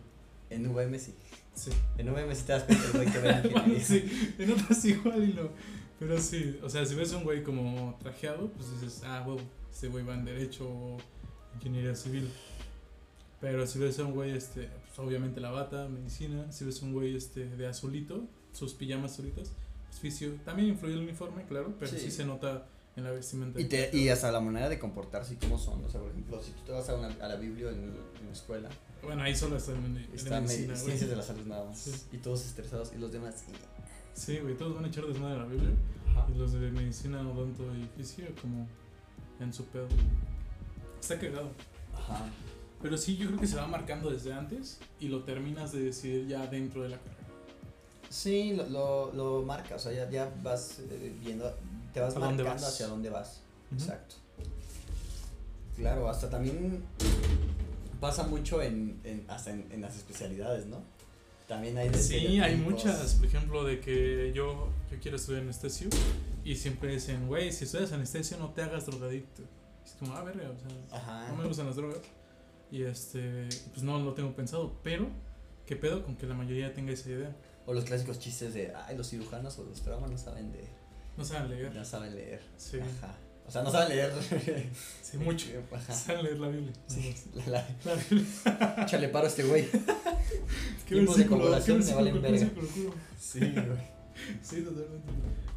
En 0.51 0.73
VM 0.73 0.99
sí. 0.99 1.15
Sí. 1.55 1.71
En 1.99 2.09
VM 2.13 2.35
sí 2.37 2.43
te 2.45 2.53
das 2.53 2.63
cuenta 2.65 2.85
güey 2.95 3.11
que 3.11 3.19
ve 3.19 3.29
la 3.33 3.41
ingeniería. 3.47 3.85
sí, 3.85 4.35
en 4.39 4.53
otras 4.53 4.85
igual 4.85 5.25
y 5.29 5.33
no. 5.33 5.49
Pero 6.01 6.19
sí, 6.19 6.59
o 6.63 6.69
sea, 6.69 6.85
si 6.87 6.95
ves 6.97 7.13
a 7.13 7.19
un 7.19 7.25
güey 7.25 7.45
como 7.45 7.97
trajeado, 8.01 8.49
pues 8.53 8.81
dices, 8.81 9.03
ah, 9.05 9.23
huevo, 9.25 9.41
este 9.71 9.87
güey 9.89 10.05
va 10.05 10.15
en 10.15 10.25
Derecho 10.25 10.67
o 10.69 10.97
Ingeniería 11.55 11.95
Civil. 11.95 12.29
Pero 13.41 13.67
si 13.67 13.79
ves 13.79 13.99
a 14.01 14.05
un 14.05 14.13
güey, 14.15 14.33
este, 14.33 14.69
pues 14.87 14.99
obviamente 14.99 15.41
la 15.41 15.51
bata, 15.51 15.89
medicina. 15.89 16.51
Si 16.53 16.65
ves 16.65 16.83
a 16.83 16.87
un 16.87 16.93
güey 16.95 17.15
este, 17.17 17.47
de 17.49 17.67
azulito, 17.67 18.25
sus 18.53 18.75
pijamas 18.75 19.13
azulitas, 19.13 19.53
pues 19.89 20.01
fisio. 20.01 20.33
También 20.45 20.69
influye 20.71 20.95
el 20.95 21.01
uniforme, 21.01 21.45
claro, 21.45 21.75
pero 21.79 21.91
sí, 21.91 21.99
Sí. 21.99 22.11
se 22.11 22.25
nota 22.25 22.67
en 22.97 23.05
la 23.05 23.11
vestimenta. 23.13 23.61
Y, 23.61 23.65
te, 23.67 23.95
y 23.97 24.09
hasta 24.09 24.31
la 24.33 24.41
manera 24.41 24.69
de 24.69 24.79
comportarse 24.79 25.35
y 25.35 25.37
cómo 25.37 25.59
son. 25.59 25.85
O 25.85 25.89
sea, 25.89 26.01
por 26.01 26.11
ejemplo, 26.11 26.43
si 26.43 26.51
tú 26.53 26.63
te 26.67 26.73
vas 26.73 26.89
a, 26.89 26.97
una, 26.97 27.09
a 27.09 27.29
la 27.29 27.37
Biblia 27.37 27.69
en, 27.71 27.77
en 28.21 28.27
la 28.27 28.33
escuela, 28.33 28.69
Bueno, 29.03 29.23
ahí 29.23 29.35
solo 29.35 29.57
está 29.57 29.73
en, 29.73 29.85
en 29.97 29.97
está 30.15 30.41
medicina, 30.41 30.69
me- 30.69 30.73
güey. 30.75 30.85
ciencias 30.87 31.11
de 31.11 31.17
la 31.17 31.23
salud 31.23 31.47
nada 31.47 31.65
más. 31.67 31.79
Sí. 31.79 31.93
Y 32.13 32.19
todos 32.19 32.45
estresados. 32.45 32.91
Y 32.95 32.99
los 32.99 33.13
demás. 33.13 33.43
sí. 33.47 33.53
Sí, 34.15 34.39
güey, 34.39 34.57
todos 34.57 34.75
van 34.75 34.85
a 34.85 34.89
echar 34.89 35.07
desmadre 35.07 35.37
a 35.37 35.39
la 35.39 35.47
Biblia. 35.47 35.71
Ajá. 36.11 36.27
Y 36.35 36.39
los 36.39 36.53
de 36.53 36.71
medicina, 36.71 37.21
odonto 37.21 37.65
y 37.75 37.87
fisio, 37.97 38.27
como 38.41 38.67
en 39.39 39.53
su 39.53 39.65
pedo. 39.67 39.89
Está 41.01 41.19
cagado. 41.19 41.51
Ajá. 41.95 42.27
Pero 42.83 42.97
sí, 42.97 43.17
yo 43.17 43.29
creo 43.29 43.41
que 43.41 43.47
se 43.47 43.57
va 43.57 43.67
marcando 43.67 44.11
desde 44.11 44.33
antes 44.33 44.79
y 44.99 45.09
lo 45.09 45.23
terminas 45.25 45.73
de 45.73 45.81
decidir 45.81 46.27
ya 46.27 46.47
dentro 46.47 46.83
de 46.83 46.91
la 46.91 46.99
carrera. 46.99 47.17
Sí, 48.09 48.55
lo, 48.55 48.67
lo, 48.69 49.13
lo 49.13 49.43
marca, 49.43 49.77
o 49.77 49.79
sea, 49.79 49.93
ya, 49.93 50.11
ya 50.11 50.33
vas 50.43 50.81
eh, 50.91 51.15
viendo, 51.23 51.55
te 51.93 52.01
vas 52.01 52.17
¿A 52.17 52.19
dónde 52.19 52.43
marcando 52.43 52.63
vas? 52.65 52.75
hacia 52.75 52.87
dónde 52.89 53.11
vas. 53.11 53.43
Exacto. 53.73 54.17
Claro, 55.77 56.09
hasta 56.09 56.29
también 56.29 56.83
pasa 58.01 58.25
mucho 58.25 58.61
en, 58.63 58.99
en 59.05 59.25
hasta 59.29 59.51
en, 59.51 59.67
en 59.71 59.81
las 59.81 59.97
especialidades, 59.97 60.67
¿no? 60.67 60.83
También 61.51 61.77
hay 61.79 61.89
de 61.89 61.99
Sí, 61.99 62.39
hay 62.41 62.55
muchas. 62.55 63.15
Por 63.15 63.27
ejemplo, 63.27 63.65
de 63.65 63.81
que 63.81 64.33
yo, 64.33 64.69
yo 64.89 64.99
quiero 65.03 65.17
estudiar 65.17 65.43
anestesio 65.43 65.89
y 66.45 66.55
siempre 66.55 66.93
dicen, 66.93 67.27
güey, 67.27 67.51
si 67.53 67.65
estudias 67.65 67.91
anestesio 67.91 68.39
no 68.39 68.51
te 68.51 68.63
hagas 68.63 68.87
drogadicto. 68.87 69.43
Es 69.85 69.97
como, 69.99 70.15
ah, 70.15 70.23
verga, 70.23 70.49
o 70.49 70.57
sea, 70.57 70.97
Ajá. 70.97 71.27
no 71.29 71.35
me 71.39 71.49
gustan 71.49 71.67
las 71.67 71.75
drogas. 71.75 71.99
Y 72.71 72.83
este, 72.83 73.49
pues 73.73 73.83
no 73.83 73.99
lo 73.99 74.15
tengo 74.15 74.33
pensado. 74.33 74.79
Pero, 74.85 75.09
¿qué 75.67 75.75
pedo 75.75 76.05
con 76.05 76.15
que 76.15 76.25
la 76.29 76.37
mayoría 76.37 76.73
tenga 76.73 76.93
esa 76.93 77.09
idea? 77.11 77.37
O 77.67 77.75
los 77.75 77.83
clásicos 77.83 78.21
chistes 78.21 78.55
de, 78.55 78.73
ay, 78.87 78.97
los 78.97 79.11
cirujanos 79.11 79.59
o 79.59 79.65
los 79.65 79.83
traumas 79.83 80.09
no 80.09 80.19
saben 80.19 80.53
de, 80.53 80.65
No 81.17 81.25
saben 81.25 81.51
leer. 81.51 81.75
no 81.75 81.85
saben 81.85 82.15
leer. 82.15 82.43
Sí, 82.59 82.79
Ajá. 82.79 83.17
O 83.51 83.53
sea, 83.53 83.65
no 83.65 83.71
saben 83.73 83.89
leer. 83.89 84.13
sí, 85.03 85.17
mucho. 85.17 85.49
Ajá. 85.75 85.93
Saben 85.93 86.23
leer 86.23 86.39
la 86.39 86.47
Biblia. 86.47 86.73
Sí, 86.87 87.13
la, 87.35 87.47
la, 87.47 87.69
La 87.85 87.95
Biblia. 87.97 88.85
échale 88.85 89.09
paro 89.09 89.25
a 89.25 89.29
este 89.29 89.43
güey. 89.43 89.69
¿Qué 90.87 90.95
Tiempos 90.95 91.17
de 91.17 91.27
congregación 91.27 91.85
me 91.85 91.95
valen 91.95 92.15
¿Qué 92.15 92.21
verga. 92.21 92.51
Sí, 93.19 93.41
güey. 93.41 93.79
Sí, 94.41 94.63
totalmente. 94.63 95.03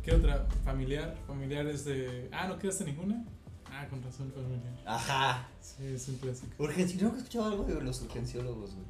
¿Qué 0.02 0.12
otra? 0.12 0.48
¿Familiar? 0.66 1.16
¿Familiares 1.28 1.86
de.? 1.86 2.30
Ah, 2.32 2.48
¿no 2.48 2.58
quedaste 2.58 2.84
ninguna? 2.86 3.24
Ah, 3.72 3.86
con 3.88 4.02
razón, 4.02 4.32
familiar. 4.32 4.74
Ajá. 4.88 5.48
Sí, 5.62 5.86
es 5.86 6.08
un 6.08 6.16
clásico. 6.18 6.64
Urgenci 6.64 6.98
¿No 6.98 7.10
has 7.10 7.18
escuchado 7.18 7.46
algo 7.46 7.64
de 7.64 7.80
los 7.80 8.02
urgenciólogos, 8.02 8.72
güey? 8.74 8.88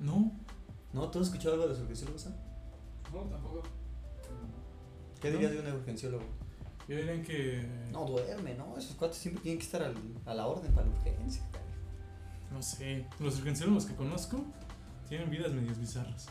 No, 0.00 0.32
¿No? 0.92 1.10
¿Tú 1.10 1.20
has 1.20 1.28
escuchado 1.28 1.54
algo 1.54 1.64
de 1.66 1.70
los 1.72 1.80
urgenciólogos? 1.80 2.26
ah? 2.26 2.36
No, 3.10 3.20
tampoco. 3.22 3.62
¿Qué 5.22 5.30
No. 5.30 5.38
dirías 5.38 5.52
de 5.52 5.60
un 5.70 5.76
urgenciólogo? 5.78 6.24
Yo 6.88 6.96
diría 6.96 7.22
que. 7.22 7.66
No, 7.92 8.04
duerme, 8.06 8.54
¿no? 8.54 8.76
Esos 8.78 8.94
cuates 8.96 9.18
siempre 9.18 9.42
tienen 9.42 9.58
que 9.58 9.64
estar 9.64 9.82
al- 9.82 9.96
a 10.26 10.34
la 10.34 10.46
orden 10.46 10.72
para 10.72 10.86
la 10.86 10.92
urgencia. 10.92 11.42
No 12.52 12.62
sé. 12.62 13.06
Los 13.18 13.38
urgenciólogos 13.38 13.86
que 13.86 13.94
conozco 13.94 14.44
tienen 15.08 15.30
vidas 15.30 15.52
medias 15.52 15.78
bizarras. 15.78 16.26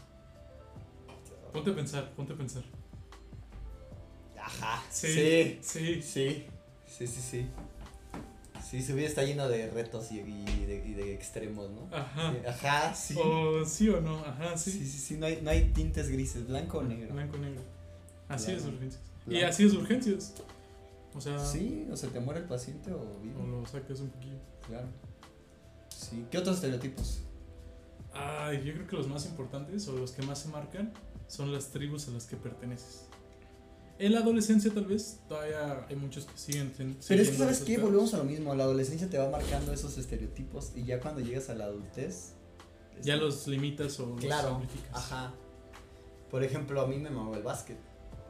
Ponte 1.52 1.72
a 1.72 1.76
pensar, 1.76 2.12
ponte 2.16 2.34
a 2.34 2.36
pensar. 2.38 2.64
Ajá. 4.38 4.84
Sí. 4.90 5.08
Sí. 5.08 5.60
Sí. 5.62 6.02
Sí. 6.02 6.46
Sí, 6.88 7.08
sí, 7.08 7.22
sí. 7.22 7.48
Sí, 8.64 8.82
su 8.82 8.96
vida 8.96 9.08
está 9.08 9.24
llena 9.24 9.48
de 9.48 9.70
retos 9.70 10.12
y, 10.12 10.20
y 10.20 10.66
de, 10.66 10.84
y 10.88 10.94
de 10.94 11.14
extremos, 11.14 11.70
¿no? 11.70 11.96
Ajá. 11.96 12.34
Ajá, 12.48 12.94
sí. 12.96 13.16
O 13.24 13.64
sí 13.66 13.90
o 13.90 14.02
no, 14.02 14.18
ajá, 14.20 14.58
sí, 14.58 14.72
sí. 14.72 14.86
sí, 14.88 14.98
sí, 15.00 15.18
no 15.18 15.26
hay, 15.28 15.42
no 15.42 15.50
hay 15.52 15.66
tintes 15.74 16.10
grises, 16.10 16.48
blanco 16.48 16.80
o 16.80 16.84
negro. 16.84 17.14
Blanco 17.14 17.38
negro. 17.38 17.62
Así 18.30 18.46
Claro. 18.46 18.60
es 18.60 18.66
urgencias. 18.66 19.04
Y 19.28 19.42
así 19.42 19.66
es 19.66 19.74
urgencias. 19.74 20.34
O 21.16 21.22
sea, 21.22 21.40
Sí, 21.40 21.88
o 21.92 21.96
se 21.96 22.08
te 22.08 22.20
muere 22.20 22.42
el 22.42 22.48
paciente 22.48 22.92
o 22.92 23.20
vive. 23.22 23.40
o 23.42 23.46
lo 23.46 23.66
sacas 23.66 24.00
un 24.00 24.10
poquillo. 24.10 24.38
Claro. 24.68 24.88
Sí. 25.90 26.26
¿Qué 26.32 26.38
otros 26.40 26.56
estereotipos? 26.56 27.20
Ay, 28.14 28.64
yo 28.66 28.74
creo 28.74 28.88
que 28.88 28.96
los 28.96 29.08
más 29.08 29.26
importantes 29.26 29.88
o 29.88 29.94
los 29.94 30.12
que 30.12 30.22
más 30.24 30.40
se 30.40 30.50
marcan 30.50 30.92
son 31.28 31.52
las 31.52 31.70
tribus 31.70 32.08
a 32.08 32.12
las 32.12 32.26
que 32.26 32.36
perteneces. 32.36 33.06
En 34.00 34.12
la 34.14 34.20
adolescencia 34.20 34.72
tal 34.74 34.86
vez 34.86 35.20
todavía 35.30 35.86
hay 35.88 35.96
muchos 35.96 36.26
que 36.26 36.38
siguen 36.38 36.74
ten- 36.74 36.98
Pero 37.08 37.22
es 37.22 37.30
que, 37.30 37.38
¿sabes 37.38 37.60
qué? 37.62 37.76
pedos. 37.76 37.90
Volvemos 37.90 38.14
a 38.16 38.18
lo 38.18 38.24
mismo. 38.26 38.54
La 38.56 38.64
adolescencia 38.64 39.08
te 39.10 39.18
va 39.18 39.30
marcando 39.30 39.72
esos 39.72 39.98
estereotipos 39.98 40.74
y 40.76 40.84
ya 40.84 41.00
cuando 41.00 41.22
llegas 41.22 41.50
a 41.50 41.56
la 41.56 41.66
adultez. 41.66 42.34
Ya 43.02 43.14
este, 43.16 43.26
los 43.26 43.48
limitas 43.48 44.00
o 44.00 44.08
los 44.08 44.20
Claro. 44.20 44.56
amplificas. 44.56 44.90
Ajá. 44.96 45.34
Por 46.30 46.44
ejemplo, 46.44 46.82
a 46.82 46.88
mí 46.88 46.98
me 46.98 47.10
mamó 47.12 47.36
el 47.36 47.44
básquet. 47.44 47.78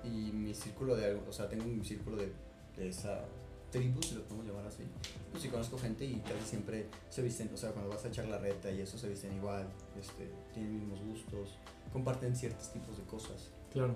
Y 0.04 0.32
mi 0.32 0.54
círculo 0.54 0.96
de. 0.96 1.16
O 1.16 1.32
sea, 1.32 1.48
tengo 1.48 1.66
un 1.66 1.84
círculo 1.84 2.18
de, 2.18 2.32
de 2.78 2.90
esa 2.90 3.26
tribu, 3.74 4.02
si 4.04 4.16
lo 4.16 4.24
podemos 4.24 4.46
llamar 4.46 4.68
así. 4.68 4.84
Pues 5.32 5.44
sí, 5.44 5.50
conozco 5.50 5.78
gente 5.78 6.06
y 6.06 6.16
casi 6.22 6.46
siempre 6.46 6.88
se 7.10 7.22
visten. 7.22 7.50
O 7.54 7.58
sea, 7.58 7.72
cuando 7.72 7.90
vas 7.90 8.06
a 8.06 8.08
echar 8.08 8.26
la 8.28 8.38
reta 8.38 8.72
y 8.72 8.82
eso 8.82 8.98
se 8.98 9.10
visten 9.10 9.36
igual. 9.36 9.68
Este, 10.00 10.32
tienen 10.54 10.80
mismos 10.80 11.02
gustos. 11.02 11.58
Comparten 11.92 12.36
ciertos 12.36 12.72
tipos 12.72 12.98
de 12.98 13.04
cosas. 13.04 13.52
Claro. 13.72 13.96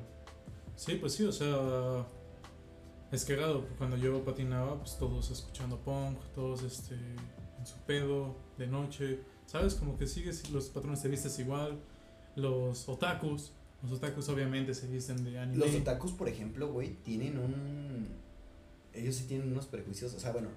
Sí, 0.75 0.95
pues 0.95 1.13
sí, 1.13 1.25
o 1.25 1.31
sea, 1.31 2.05
es 3.11 3.23
cagado. 3.23 3.65
Cuando 3.77 3.97
yo 3.97 4.23
patinaba, 4.23 4.77
pues 4.79 4.97
todos 4.97 5.29
escuchando 5.31 5.77
punk, 5.77 6.17
todos 6.33 6.63
este, 6.63 6.95
en 6.95 7.65
su 7.65 7.77
pedo, 7.85 8.35
de 8.57 8.67
noche. 8.67 9.19
¿Sabes? 9.45 9.75
Como 9.75 9.97
que 9.97 10.07
sigues, 10.07 10.49
los 10.49 10.69
patrones 10.69 11.01
te 11.01 11.07
vistes 11.07 11.37
igual. 11.39 11.79
Los 12.35 12.89
otakus, 12.89 13.53
los 13.84 13.91
otakus 13.93 14.27
obviamente 14.29 14.74
se 14.74 14.88
visten 14.88 15.24
de 15.24 15.38
anime. 15.39 15.57
Los 15.65 15.75
otakus, 15.75 16.12
por 16.12 16.27
ejemplo, 16.29 16.72
güey, 16.72 16.96
tienen 17.03 17.38
un. 17.38 18.07
Ellos 18.93 19.15
sí 19.15 19.25
tienen 19.25 19.51
unos 19.51 19.65
prejuicios. 19.67 20.13
O 20.13 20.19
sea, 20.19 20.31
bueno, 20.31 20.50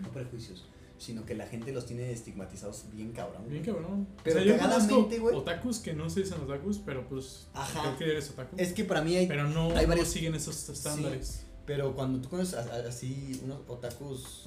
no 0.00 0.08
prejuicios. 0.10 0.66
Sino 0.98 1.24
que 1.24 1.34
la 1.34 1.46
gente 1.46 1.72
los 1.72 1.86
tiene 1.86 2.12
estigmatizados 2.12 2.84
bien 2.92 3.12
cabrón. 3.12 3.42
Bien 3.48 3.64
cabrón. 3.64 4.06
Pero 4.22 4.38
o 4.40 4.42
sea, 4.42 4.52
yo 4.52 4.58
cagadamente, 4.58 5.18
güey. 5.18 5.34
otakus 5.34 5.78
que 5.80 5.94
no 5.94 6.08
se 6.08 6.20
dicen 6.20 6.40
otakus, 6.40 6.78
pero 6.78 7.08
pues 7.08 7.48
Ajá. 7.54 7.80
creo 7.82 7.98
que 7.98 8.04
eres 8.04 8.30
otaku. 8.30 8.54
Es 8.56 8.72
que 8.72 8.84
para 8.84 9.02
mí 9.02 9.16
hay. 9.16 9.26
pero 9.26 9.48
no, 9.48 9.70
hay 9.76 9.82
no 9.82 9.88
varios- 9.88 10.08
siguen 10.08 10.34
esos 10.34 10.68
estándares. 10.68 11.44
Pero 11.66 11.94
cuando 11.94 12.20
tú 12.20 12.28
conoces 12.28 12.54
así 12.54 13.40
unos 13.44 13.60
otakus, 13.68 14.46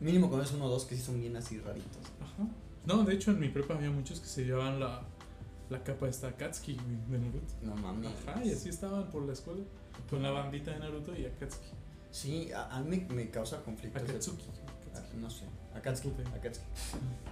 mínimo 0.00 0.28
conoces 0.28 0.54
uno 0.54 0.66
o 0.66 0.68
dos 0.68 0.84
que 0.84 0.96
sí 0.96 1.02
son 1.02 1.20
bien 1.20 1.36
así 1.36 1.58
raritos. 1.58 1.98
Ajá. 2.20 2.48
No, 2.84 3.04
de 3.04 3.14
hecho 3.14 3.30
en 3.32 3.40
mi 3.40 3.48
prepa 3.48 3.74
había 3.74 3.90
muchos 3.90 4.20
que 4.20 4.26
se 4.26 4.44
llevaban 4.44 4.78
la, 4.80 5.02
la 5.70 5.82
capa 5.82 6.08
esta 6.08 6.28
Akatsuki 6.28 6.74
güey, 6.74 7.20
de 7.20 7.26
Naruto. 7.26 7.54
No 7.62 7.74
mames. 7.76 8.12
Ajá, 8.26 8.44
y 8.44 8.50
así 8.52 8.68
estaban 8.68 9.10
por 9.10 9.22
la 9.26 9.32
escuela. 9.32 9.62
Con 10.10 10.22
la 10.22 10.30
bandita 10.30 10.70
de 10.72 10.78
Naruto 10.80 11.14
y 11.16 11.26
Akatsuki. 11.26 11.66
Sí, 12.10 12.52
a, 12.52 12.76
a 12.76 12.80
mí 12.82 13.04
me, 13.10 13.30
causa 13.30 13.62
conflictos. 13.62 14.02
de- 14.02 14.10
Akatsuki. 14.10 14.44
Ah, 14.94 15.02
No 15.18 15.28
sé, 15.30 15.44
Akatsuki. 15.74 16.22
Akatsuki. 16.34 16.66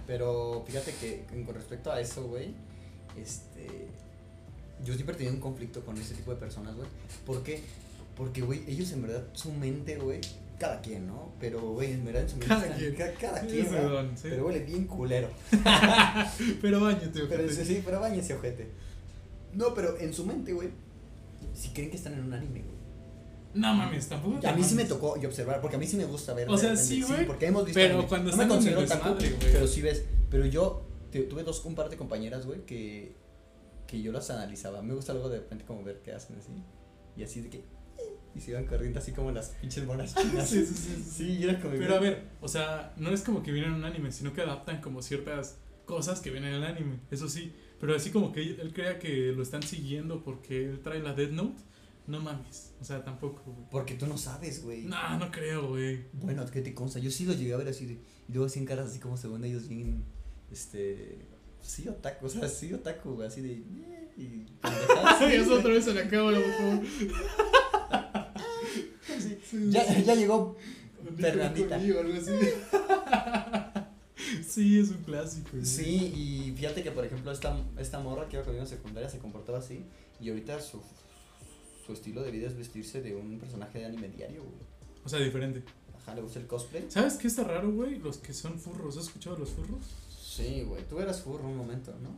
Pero 0.07 0.63
fíjate 0.67 0.93
que 0.95 1.25
con 1.29 1.43
con 1.45 1.55
respecto 1.55 1.91
a 1.91 1.99
eso, 1.99 2.23
güey, 2.27 2.53
este. 3.17 3.87
Yo 4.83 4.93
siempre 4.93 5.15
he 5.15 5.17
tenido 5.17 5.35
un 5.35 5.41
conflicto 5.41 5.83
con 5.85 5.97
ese 5.97 6.13
tipo 6.15 6.31
de 6.31 6.37
personas, 6.37 6.75
güey. 6.75 6.87
¿Por 7.25 7.41
qué? 7.43 7.63
Porque, 8.17 8.41
güey, 8.41 8.63
ellos 8.67 8.91
en 8.91 9.01
verdad, 9.01 9.23
su 9.33 9.51
mente, 9.53 9.97
güey, 9.97 10.19
cada 10.59 10.81
quien, 10.81 11.07
¿no? 11.07 11.33
Pero, 11.39 11.61
güey, 11.61 11.93
su 11.95 12.03
mente. 12.03 12.47
Cada 12.47 12.67
quien. 12.75 12.95
ca- 12.95 13.13
Cada 13.13 13.41
Sí, 13.41 13.47
quien, 13.47 13.71
don, 13.71 14.17
sí. 14.17 14.27
Pero 14.29 14.45
huele 14.47 14.59
bien 14.59 14.85
culero. 14.87 15.29
Pero 16.61 16.81
bañate, 16.81 17.07
Pero 17.13 17.43
ojete. 17.43 17.53
sí, 17.53 17.65
sí, 17.65 17.81
pero 17.85 17.99
bañense, 17.99 18.33
ojete. 18.33 18.69
No, 19.53 19.73
pero 19.73 19.97
en 19.99 20.13
su 20.13 20.25
mente, 20.25 20.53
güey, 20.53 20.69
si 21.53 21.69
creen 21.69 21.89
que 21.89 21.97
están 21.97 22.13
en 22.13 22.19
un 22.25 22.33
anime, 22.33 22.59
güey. 22.61 22.75
No 23.53 23.73
mames, 23.73 24.07
tampoco. 24.07 24.39
Te 24.39 24.47
a 24.47 24.53
mí 24.55 24.61
sí 24.63 24.75
me 24.75 24.83
mames. 24.83 24.89
tocó 24.89 25.17
y 25.21 25.25
observar, 25.25 25.61
porque 25.61 25.77
a 25.77 25.79
mí 25.79 25.87
sí 25.87 25.95
me 25.95 26.03
gusta 26.05 26.33
ver. 26.33 26.49
O 26.49 26.57
sea, 26.57 26.75
sí, 26.75 27.01
güey, 27.03 27.25
porque 27.25 27.45
hemos 27.47 27.63
visto. 27.65 27.79
pero 27.79 28.05
cuando 28.07 28.31
no 28.31 28.37
me 28.37 28.47
considero 28.47 28.81
güey. 28.85 29.33
pero 29.39 29.67
sí 29.67 29.81
ves. 29.81 30.03
Pero 30.29 30.45
yo 30.45 30.85
te- 31.11 31.21
tuve 31.23 31.43
dos, 31.43 31.63
un 31.63 31.73
par 31.75 31.89
de 31.89 31.95
compañeras, 31.95 32.45
güey, 32.45 32.65
que, 32.65 33.15
que 33.87 34.01
yo 34.01 34.11
las 34.11 34.29
analizaba. 34.29 34.81
Me 34.81 34.93
gusta 34.93 35.13
luego 35.13 35.29
de 35.29 35.37
repente 35.39 35.63
como 35.63 35.83
ver 35.83 36.01
qué 36.03 36.11
hacen 36.11 36.35
así. 36.37 36.51
Y 37.15 37.23
así 37.23 37.39
de 37.41 37.49
que. 37.49 37.63
Y 38.35 38.41
se 38.41 38.51
iban 38.51 38.65
corriendo 38.65 38.99
así 38.99 39.11
como 39.13 39.31
las 39.31 39.49
pinches 39.61 39.85
monas 39.85 40.13
chinas. 40.21 40.49
Sí, 40.49 40.65
sí, 40.65 40.73
sí, 40.75 41.03
sí. 41.09 41.23
Y 41.39 41.43
era 41.45 41.59
como. 41.59 41.73
Pero 41.75 41.95
a 41.95 41.99
ver, 41.99 42.23
o 42.41 42.47
sea, 42.47 42.93
no 42.97 43.09
es 43.11 43.21
como 43.21 43.41
que 43.43 43.51
vieran 43.51 43.73
un 43.73 43.85
anime, 43.85 44.11
sino 44.11 44.33
que 44.33 44.41
adaptan 44.41 44.81
como 44.81 45.01
ciertas 45.01 45.57
cosas 45.85 46.19
que 46.19 46.31
ven 46.31 46.43
en 46.43 46.53
el 46.55 46.63
anime, 46.63 46.99
eso 47.11 47.29
sí. 47.29 47.53
Pero 47.79 47.95
así 47.95 48.09
como 48.09 48.31
que 48.31 48.41
él, 48.41 48.71
crea 48.73 48.99
que 48.99 49.31
lo 49.31 49.43
están 49.43 49.61
siguiendo 49.63 50.23
porque 50.23 50.65
él 50.65 50.79
trae 50.81 50.99
la 50.99 51.13
Death 51.13 51.31
Note, 51.31 51.61
no 52.07 52.19
mames. 52.19 52.73
O 52.81 52.85
sea, 52.85 53.03
tampoco, 53.03 53.41
güey. 53.45 53.67
Porque 53.69 53.93
tú 53.95 54.07
no 54.07 54.17
sabes, 54.17 54.63
güey. 54.63 54.83
No, 54.83 55.17
no 55.19 55.29
creo, 55.31 55.69
güey. 55.69 56.05
Bueno, 56.13 56.45
¿qué 56.51 56.61
te 56.61 56.73
consta? 56.73 56.99
Yo 56.99 57.11
sí 57.11 57.25
lo 57.25 57.33
llegué 57.33 57.53
a 57.53 57.57
ver 57.57 57.67
así 57.67 57.85
de, 57.85 57.93
y 57.93 58.31
luego 58.33 58.45
así 58.47 58.59
en 58.59 58.65
caras 58.65 58.87
así 58.87 58.99
como 58.99 59.15
según 59.17 59.43
ellos 59.45 59.67
bien, 59.67 60.03
este, 60.51 61.19
sí 61.61 61.87
otaku, 61.87 62.25
o 62.25 62.29
sea, 62.29 62.47
sí 62.47 62.73
otaku, 62.73 63.13
güey, 63.13 63.27
así 63.27 63.41
de, 63.41 63.53
"Eh", 63.53 64.09
y 64.17 64.45
güey. 65.19 65.49
otra 65.59 65.71
vez 65.71 65.87
en 65.87 65.95
la 65.95 66.07
cámara, 66.07 66.39
por 66.39 66.51
favor. 66.53 66.85
Sí. 69.49 69.69
Ya, 69.69 69.83
sí. 69.85 70.03
ya 70.03 70.15
llegó 70.15 70.55
Fernandita. 71.17 71.77
conmigo, 71.77 71.99
algo 71.99 72.13
así. 72.13 72.31
sí, 74.47 74.79
es 74.79 74.89
un 74.89 75.03
clásico. 75.03 75.49
güey. 75.53 75.65
Sí, 75.65 76.13
y 76.15 76.53
fíjate 76.57 76.83
que 76.83 76.91
por 76.91 77.05
ejemplo 77.05 77.31
esta, 77.31 77.57
esta 77.77 77.99
morra 77.99 78.27
que 78.27 78.37
iba 78.37 78.43
conmigo 78.43 78.63
en 78.63 78.69
secundaria 78.69 79.09
se 79.09 79.19
comportaba 79.19 79.59
así 79.59 79.85
y 80.19 80.29
ahorita 80.29 80.59
su, 80.61 80.81
su 81.85 81.93
estilo 81.93 82.23
de 82.23 82.31
vida 82.31 82.47
es 82.47 82.57
vestirse 82.57 83.01
de 83.01 83.15
un 83.15 83.39
personaje 83.39 83.79
de 83.79 83.85
anime 83.85 84.09
diario, 84.09 84.41
güey. 84.43 84.55
O 85.03 85.09
sea, 85.09 85.19
diferente. 85.19 85.63
Ajá, 86.01 86.15
le 86.15 86.21
gusta 86.21 86.39
el 86.39 86.47
cosplay. 86.47 86.85
¿Sabes 86.89 87.15
qué 87.15 87.27
está 87.27 87.43
raro, 87.43 87.71
güey? 87.71 87.99
Los 87.99 88.17
que 88.17 88.33
son 88.33 88.59
furros. 88.59 88.97
¿Has 88.97 89.05
escuchado 89.05 89.35
de 89.35 89.41
los 89.41 89.51
furros? 89.51 89.85
Sí, 90.19 90.63
güey, 90.63 90.83
tú 90.87 90.99
eras 90.99 91.21
furro 91.21 91.47
un 91.47 91.57
momento, 91.57 91.93
¿no? 92.01 92.09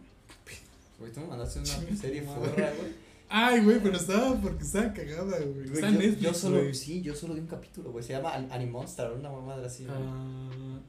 Güey, 1.00 1.12
tú 1.12 1.20
me 1.20 1.28
mandaste 1.28 1.60
una 1.60 1.68
serie 1.96 2.24
furra, 2.24 2.74
güey. 2.74 3.07
Ay, 3.30 3.64
güey, 3.64 3.80
pero 3.82 3.98
estaba 3.98 4.36
porque 4.40 4.64
estaba 4.64 4.94
cagada, 4.94 5.40
güey. 5.40 5.66
Está 5.66 5.90
yo, 5.90 6.00
Netflix, 6.00 6.22
yo 6.22 6.34
solo, 6.34 6.74
sí, 6.74 7.02
yo 7.02 7.14
solo 7.16 7.34
vi 7.34 7.42
un 7.42 7.48
capítulo, 7.48 7.92
güey. 7.92 8.04
Se 8.04 8.14
llama 8.14 8.34
An- 8.34 8.52
Animonster, 8.52 9.12
una 9.12 9.30
madre 9.32 9.66
así, 9.66 9.86
güey. 9.86 9.98
Ah, 10.00 10.80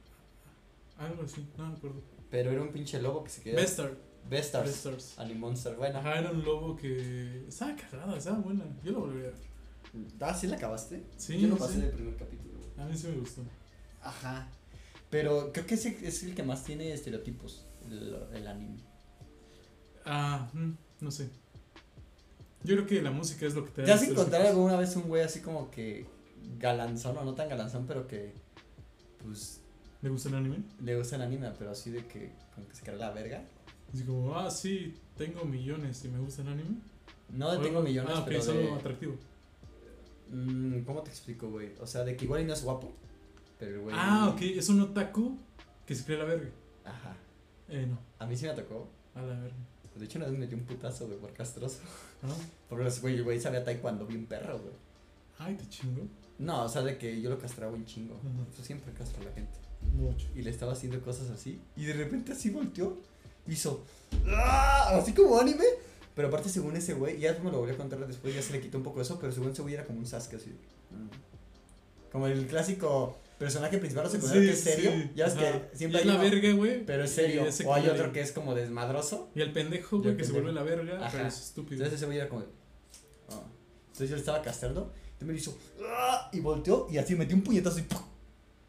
algo 0.99 1.23
así, 1.23 1.45
no 1.57 1.67
me 1.69 1.75
acuerdo. 1.75 2.01
Pero 2.29 2.51
era 2.51 2.61
un 2.61 2.69
pinche 2.71 3.01
lobo 3.01 3.23
que 3.23 3.29
se 3.29 3.41
quedó. 3.41 3.55
Bestar. 3.57 3.97
Bestars. 4.29 4.67
Bestars. 4.67 5.19
Animonster, 5.19 5.75
bueno. 5.75 5.99
Ajá, 5.99 6.19
era 6.19 6.31
un 6.31 6.43
lobo 6.43 6.75
que. 6.75 7.45
Estaba 7.47 7.75
cagada, 7.75 8.17
estaba 8.17 8.37
buena. 8.39 8.63
Yo 8.83 8.91
lo 8.91 8.99
volvería 9.01 9.29
a 9.29 9.31
ver. 9.31 9.39
Ah, 10.21 10.33
¿sí 10.33 10.47
la 10.47 10.55
acabaste? 10.57 11.03
Sí, 11.17 11.39
Yo 11.41 11.47
no 11.47 11.55
sí. 11.55 11.61
pasé 11.61 11.79
del 11.81 11.91
primer 11.91 12.15
capítulo, 12.15 12.59
güey. 12.59 12.85
A 12.85 12.89
mí 12.89 12.95
sí 12.95 13.07
me 13.07 13.15
gustó. 13.17 13.41
Ajá. 14.01 14.47
Pero 15.09 15.51
creo 15.51 15.65
que 15.65 15.73
ese 15.75 15.97
es 16.07 16.21
el 16.23 16.35
que 16.35 16.43
más 16.43 16.63
tiene 16.63 16.93
estereotipos, 16.93 17.65
el, 17.89 18.15
el 18.33 18.47
anime. 18.47 18.77
Ah, 20.05 20.49
mm, 20.53 20.71
no 21.01 21.11
sé. 21.11 21.29
Yo 22.63 22.75
creo 22.75 22.87
que 22.87 23.01
la 23.01 23.11
música 23.11 23.45
es 23.45 23.55
lo 23.55 23.63
que 23.65 23.71
te. 23.71 23.83
¿Te 23.83 23.91
has 23.91 24.03
encontrado 24.03 24.47
alguna 24.49 24.75
vez 24.77 24.95
un 24.95 25.03
güey 25.03 25.23
así 25.23 25.41
como 25.41 25.71
que 25.71 26.05
galanzón 26.57 27.17
o 27.17 27.23
no 27.23 27.33
tan 27.33 27.47
galanzón, 27.49 27.85
pero 27.87 28.07
que 28.07 28.33
pues 29.23 29.61
¿Le 30.01 30.09
gusta 30.09 30.29
el 30.29 30.35
anime? 30.35 30.57
le 30.81 30.97
gusta 30.97 31.15
el 31.17 31.21
anime, 31.23 31.51
pero 31.57 31.71
así 31.71 31.89
de 31.91 32.05
que 32.05 32.31
como 32.55 32.67
que 32.67 32.75
se 32.75 32.83
cree 32.83 32.97
la 32.97 33.11
verga? 33.11 33.43
Así 33.93 34.03
como, 34.03 34.35
ah, 34.37 34.49
sí, 34.51 34.95
tengo 35.17 35.43
millones 35.45 36.03
y 36.05 36.09
me 36.09 36.19
gusta 36.19 36.41
el 36.43 36.49
anime. 36.49 36.77
No 37.29 37.51
de 37.51 37.57
O 37.57 37.61
tengo 37.61 37.81
millones, 37.81 38.11
Ah, 38.15 38.23
pero 38.25 38.43
de... 38.43 38.71
atractivo. 38.71 39.15
Mm, 40.31 40.81
¿Cómo 40.81 41.01
te 41.01 41.09
explico, 41.09 41.49
güey? 41.49 41.71
O 41.81 41.87
sea, 41.87 42.03
de 42.03 42.15
que 42.15 42.25
igual 42.25 42.41
y 42.41 42.45
no 42.45 42.53
es 42.53 42.63
guapo, 42.63 42.91
pero 43.57 43.75
el 43.75 43.81
güey... 43.81 43.95
Ah, 43.97 44.29
ok, 44.33 44.41
es 44.41 44.69
un 44.69 44.81
otaku 44.81 45.37
que 45.85 45.95
se 45.95 46.05
cree 46.05 46.17
la 46.17 46.25
verga. 46.25 46.49
Ajá. 46.85 47.15
Eh, 47.67 47.85
no, 47.89 47.97
A 48.19 48.25
mí 48.27 48.35
sí 48.37 48.45
me 48.45 48.53
tocó. 48.53 48.87
a 49.15 49.21
la 49.21 49.39
verga. 49.39 49.55
De 49.99 50.05
hecho, 50.05 50.17
una 50.17 50.27
vez 50.27 50.37
me 50.37 50.47
dio 50.47 50.57
un 50.57 50.63
putazo, 50.63 51.07
güey, 51.07 51.19
por 51.19 51.33
castroso. 51.33 51.79
¿Ah? 52.23 52.27
Por 52.69 52.81
eso, 52.85 53.01
güey, 53.01 53.15
el 53.15 53.23
güey 53.23 53.39
sabía 53.39 53.63
taekwondo 53.63 54.05
bien 54.05 54.25
perro, 54.25 54.59
güey. 54.59 54.73
Ay, 55.37 55.55
te 55.55 55.67
chingo. 55.69 56.07
No, 56.37 56.63
o 56.63 56.69
sea, 56.69 56.81
de 56.81 56.97
que 56.97 57.21
yo 57.21 57.29
lo 57.29 57.37
castraba 57.39 57.73
un 57.73 57.85
chingo. 57.85 58.19
Yo 58.57 58.63
siempre 58.63 58.93
castro 58.93 59.21
a 59.21 59.25
la 59.25 59.31
gente. 59.33 59.59
Mucho. 59.93 60.27
Y 60.35 60.41
le 60.41 60.49
estaba 60.49 60.73
haciendo 60.73 61.01
cosas 61.01 61.29
así. 61.29 61.61
Y 61.75 61.85
de 61.85 61.93
repente 61.93 62.31
así 62.33 62.49
volteó. 62.49 62.97
Hizo. 63.47 63.83
¡Ah! 64.27 64.97
Así 64.99 65.13
como 65.13 65.39
anime. 65.39 65.65
Pero 66.15 66.27
aparte, 66.27 66.49
según 66.49 66.75
ese 66.75 66.93
güey, 66.93 67.19
ya 67.19 67.37
me 67.43 67.51
lo 67.51 67.59
volví 67.59 67.73
a 67.73 67.77
contar 67.77 68.05
después, 68.05 68.35
ya 68.35 68.41
se 68.41 68.51
le 68.51 68.59
quitó 68.61 68.77
un 68.77 68.83
poco 68.83 69.01
eso. 69.01 69.17
Pero 69.19 69.31
según 69.31 69.51
ese 69.51 69.61
güey 69.61 69.73
era 69.73 69.85
como 69.85 69.99
un 69.99 70.05
Sasuke 70.05 70.35
así. 70.35 70.49
mm. 70.49 71.09
Como 72.11 72.27
el 72.27 72.47
clásico 72.47 73.19
personaje 73.37 73.77
principal 73.77 74.05
o 74.05 74.09
secundario 74.09 74.41
que 74.43 74.51
es 74.51 74.59
serio. 74.59 74.91
ya 75.15 75.25
ves 75.25 75.35
ajá. 75.35 75.69
que 75.69 75.77
siempre 75.77 75.99
Y 75.99 76.01
es 76.01 76.07
hay 76.07 76.13
la 76.13 76.19
uno, 76.21 76.29
verga, 76.31 76.51
güey. 76.53 76.85
pero 76.85 77.03
es 77.03 77.11
serio. 77.11 77.45
es 77.45 77.61
O 77.65 77.73
hay 77.73 77.87
otro 77.87 78.11
que 78.11 78.21
es 78.21 78.31
como 78.31 78.53
desmadroso. 78.55 79.29
Y 79.35 79.41
el 79.41 79.53
pendejo, 79.53 79.99
güey, 80.01 80.17
que 80.17 80.23
se 80.23 80.33
pendejo. 80.33 80.53
vuelve 80.53 80.53
la 80.53 80.63
verga, 80.85 81.05
Ajá. 81.05 81.09
pero 81.17 81.27
es 81.27 81.39
estúpido. 81.39 81.75
Entonces 81.83 81.97
ese 81.99 82.05
güey 82.05 82.17
era 82.17 82.27
como. 82.27 82.43
"Ah". 83.29 83.41
Entonces 83.87 84.09
yo 84.09 84.15
le 84.15 84.19
estaba 84.21 84.41
castrando. 84.41 84.91
Y 85.21 85.25
me 85.25 85.33
hizo. 85.33 85.57
"Ah", 85.85 86.29
Y 86.33 86.39
volteó 86.41 86.87
y 86.91 86.97
así 86.97 87.15
metió 87.15 87.35
un 87.35 87.43
puñetazo 87.43 87.79
y. 87.79 87.83
¡pum! 87.83 88.01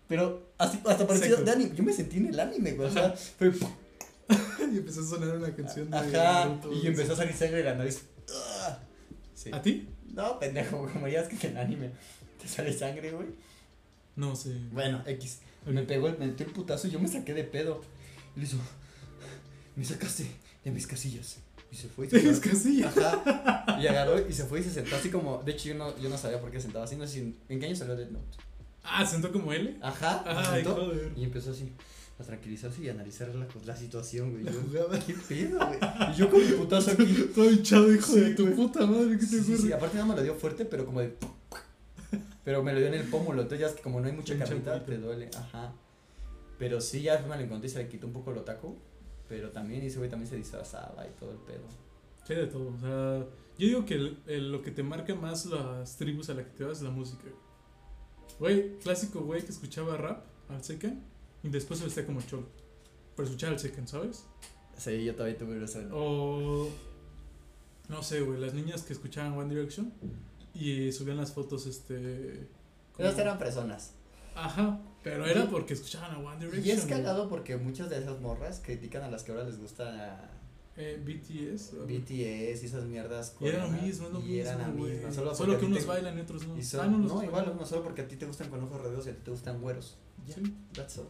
Pero 0.09 0.53
así, 0.59 0.81
hasta 0.85 1.07
parecía 1.07 1.31
Seco. 1.31 1.43
de 1.43 1.51
anime. 1.53 1.75
Yo 1.75 1.83
me 1.85 1.93
sentí 1.93 2.17
en 2.19 2.27
el 2.27 2.41
anime, 2.41 2.73
güey. 2.73 2.89
O 2.89 2.93
sea, 2.93 3.13
fue. 3.13 3.51
¡pum! 3.53 3.71
y 4.73 4.79
empezó 4.79 5.01
a 5.01 5.05
sonar 5.05 5.37
una 5.37 5.55
canción 5.55 5.91
de. 5.91 5.97
Ajá, 5.97 6.45
Naruto, 6.47 6.73
y 6.73 6.87
empezó 6.87 7.13
a 7.15 7.17
salir 7.17 7.35
sangre 7.35 7.59
de 7.59 7.65
la 7.65 7.75
nariz. 7.75 8.03
Ah. 8.33 8.79
Sí. 9.35 9.51
¿A 9.53 9.61
ti? 9.63 9.89
No, 10.13 10.39
pendejo, 10.39 10.89
como 10.93 11.09
ya 11.09 11.21
es 11.21 11.29
que 11.29 11.47
en 11.47 11.53
el 11.57 11.59
anime 11.63 11.91
te 12.41 12.49
sale 12.49 12.73
sangre, 12.73 13.11
güey. 13.13 13.29
No 14.17 14.35
sé. 14.37 14.55
Bueno, 14.73 15.03
X. 15.07 15.39
Me 15.67 15.83
pegó, 15.83 16.09
me 16.19 16.27
metió 16.27 16.47
el 16.47 16.53
putazo 16.53 16.89
y 16.89 16.91
yo 16.91 16.99
me 17.01 17.09
saqué 17.09 17.35
de 17.35 17.45
pedo. 17.45 17.81
Y 18.37 18.41
le 18.41 18.47
hizo, 18.47 18.57
me 19.77 19.85
sacaste 19.85 20.27
de 20.65 20.71
mis 20.71 20.87
casillas. 20.87 21.39
Y 21.73 21.77
se 21.77 21.89
fue. 21.89 22.07
y 22.07 22.11
se 22.11 22.19
Tienes 22.21 22.41
fue. 22.41 22.51
casilla. 22.51 22.89
Ajá. 22.89 23.79
Y 23.81 23.87
agarró 23.87 24.27
y 24.29 24.33
se 24.33 24.45
fue 24.45 24.61
y 24.61 24.63
se 24.65 24.71
sentó 24.71 24.97
así 24.97 25.11
como. 25.11 25.43
De 25.45 25.53
hecho, 25.53 25.69
yo 25.69 25.75
no, 25.77 25.97
yo 25.99 26.09
no 26.09 26.19
sabía 26.19 26.41
por 26.41 26.51
qué 26.51 26.57
se 26.59 26.65
sentaba 26.65 26.85
así. 26.85 26.97
No 26.97 27.07
sé 27.07 27.15
si. 27.15 27.37
¿En 27.49 27.61
qué 27.61 27.67
año 27.67 27.77
salió 27.77 27.97
Death 27.97 28.11
Note? 28.11 28.37
Ah, 28.83 29.05
sentó 29.07 29.31
como 29.31 29.53
L. 29.53 29.77
Ajá. 29.83 30.25
sentó 30.55 30.75
joder. 30.75 31.13
y 31.17 31.25
empezó 31.25 31.53
así 31.53 31.71
a 32.19 32.23
tranquilizarse 32.25 32.83
y 32.83 32.89
analizar 32.89 33.29
la, 33.35 33.47
la 33.65 33.77
situación, 33.77 34.33
güey. 34.33 34.45
La 34.45 34.53
Yo, 34.53 34.61
jugada. 34.63 34.99
¿Qué 35.07 35.15
pedo, 35.15 35.59
güey? 35.67 35.79
Y 36.13 36.17
yo 36.17 36.29
con 36.31 36.41
mi 36.45 36.53
putazo 36.53 36.91
aquí. 36.93 37.29
Todo 37.35 37.51
hinchado, 37.51 37.93
hijo 37.95 38.13
Sí, 38.15 38.21
de 38.21 38.35
tu 38.35 38.45
güey. 38.45 38.57
puta 38.57 38.85
madre, 38.87 39.11
¿qué 39.19 39.27
te 39.27 39.27
Sí, 39.27 39.37
sí, 39.45 39.53
ocurre? 39.53 39.67
sí, 39.69 39.73
aparte 39.73 39.99
no 39.99 40.07
me 40.07 40.17
lo 40.17 40.23
dio 40.23 40.35
fuerte, 40.35 40.65
pero 40.65 40.85
como 40.85 41.01
de. 41.01 41.15
Pero 42.45 42.63
me 42.63 42.73
lo 42.73 42.79
dio 42.79 42.89
en 42.89 42.95
el 42.95 43.09
pómulo, 43.09 43.43
entonces 43.43 43.61
ya 43.61 43.67
es 43.69 43.75
que 43.75 43.83
como 43.83 44.01
no 44.01 44.07
hay 44.07 44.13
mucha 44.13 44.37
carnita, 44.39 44.85
te 44.85 44.97
duele. 44.99 45.29
Ajá. 45.37 45.73
Pero 46.59 46.81
sí, 46.81 47.03
ya 47.03 47.19
me 47.29 47.37
lo 47.37 47.43
encontré 47.43 47.69
y 47.69 47.71
se 47.71 47.83
le 47.83 47.89
quitó 47.89 48.07
un 48.07 48.13
poco 48.13 48.31
el 48.33 48.39
otaku. 48.39 48.77
Pero 49.29 49.51
también 49.51 49.83
ese 49.83 49.99
güey 49.99 50.11
también 50.11 50.29
se 50.29 50.37
disfrazaba 50.37 51.07
y 51.07 51.11
todo 51.19 51.31
el 51.33 51.39
pedo. 51.39 51.63
Sí, 52.27 52.35
de 52.35 52.47
todo. 52.47 52.69
O 52.75 52.79
sea, 52.81 53.19
yo 53.59 53.67
digo 53.67 53.85
que 53.85 53.95
el- 53.95 54.19
el- 54.27 54.51
lo 54.53 54.63
que 54.63 54.71
te 54.71 54.83
marca 54.83 55.15
más 55.15 55.47
las 55.47 55.97
tribus 55.97 56.31
a 56.31 56.35
la 56.35 56.45
que 56.45 56.51
te 56.51 56.65
vas 56.65 56.79
es 56.79 56.83
la 56.83 56.91
música. 56.91 57.25
Güey, 58.39 58.79
clásico 58.79 59.21
güey 59.21 59.43
que 59.43 59.53
escuchaba 59.53 59.97
rap 59.97 60.25
al 60.49 60.65
Secan 60.65 61.03
y 61.43 61.49
después 61.49 61.79
se 61.79 61.85
vestía 61.85 62.07
como 62.07 62.21
cholo. 62.23 62.47
Por 63.15 63.25
escuchar 63.27 63.51
al 63.51 63.59
Secan, 63.59 63.87
¿sabes? 63.87 64.25
Sí, 64.77 65.05
yo 65.05 65.15
todavía 65.15 65.37
tuve 65.39 65.63
eso. 65.63 65.79
O. 65.93 66.69
No 67.89 68.03
sé, 68.03 68.21
güey, 68.23 68.41
las 68.41 68.55
niñas 68.55 68.83
que 68.83 68.93
escuchaban 68.93 69.37
One 69.37 69.53
Direction 69.55 69.93
y 70.61 70.93
subían 70.93 71.17
las 71.17 71.33
fotos, 71.33 71.67
este. 71.67 72.47
como- 72.93 73.09
Esas 73.09 73.21
eran 73.21 73.39
personas. 73.39 73.93
Ajá, 74.35 74.81
pero 75.03 75.27
era 75.27 75.49
porque 75.49 75.75
escuchaban 75.75 76.13
a 76.15 76.19
One 76.19 76.39
Direction. 76.39 76.65
Y 76.67 76.71
es 76.71 76.85
cagado 76.87 77.29
porque 77.29 77.57
muchas 77.57 77.91
de 77.91 77.99
esas 77.99 78.21
morras 78.21 78.61
critican 78.65 79.03
a 79.03 79.11
las 79.11 79.23
que 79.25 79.33
ahora 79.33 79.45
les 79.45 79.59
gusta 79.59 80.31
Eh, 80.77 80.99
BTS. 81.05 81.73
BTS 81.87 82.63
y 82.63 82.67
esas 82.67 82.85
mierdas. 82.85 83.35
Y 83.41 83.47
era 83.49 83.65
lo 83.67 83.71
mismo, 83.73 84.07
es 84.07 84.13
lo 84.13 84.21
y 84.21 84.39
eran 84.39 84.75
mismo, 84.77 84.87
misma, 84.87 85.35
Solo, 85.35 85.59
que 85.59 85.67
unos 85.67 85.81
te- 85.81 85.85
bailan 85.85 86.17
y 86.17 86.21
otros 86.23 86.47
no. 86.47 86.57
Y 86.57 86.61
Ah, 86.61 86.65
son, 86.65 86.93
no, 86.93 86.99
no, 86.99 87.23
igual, 87.25 87.31
bailan. 87.45 87.57
no 87.59 87.67
solo 87.67 87.83
porque 87.83 88.03
a 88.03 88.09
ti 88.09 88.17
te 88.17 88.25
gustan 88.25 88.49
con 88.49 88.63
ojos 88.63 88.81
redondos 88.81 89.07
y 89.07 89.11
a 89.11 89.15
ti 89.15 89.21
te 89.25 89.31
gustan 89.31 89.61
güeros. 89.61 89.97
Sí. 90.27 90.41
that's 90.73 90.99
all. 90.99 91.09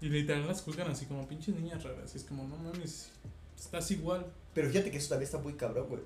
Y 0.00 0.08
literal 0.08 0.46
las 0.46 0.62
juzgan 0.62 0.90
así 0.90 1.06
como 1.06 1.26
pinches 1.28 1.54
niñas 1.54 1.82
raras. 1.84 2.14
Y 2.14 2.18
es 2.18 2.24
como, 2.24 2.44
no 2.48 2.56
mames, 2.56 3.10
estás 3.56 3.90
igual. 3.90 4.26
Pero 4.54 4.68
fíjate 4.70 4.90
que 4.90 4.96
eso 4.98 5.10
también 5.10 5.26
está 5.26 5.38
muy 5.38 5.52
cabrón, 5.54 5.86
güey. 5.88 6.02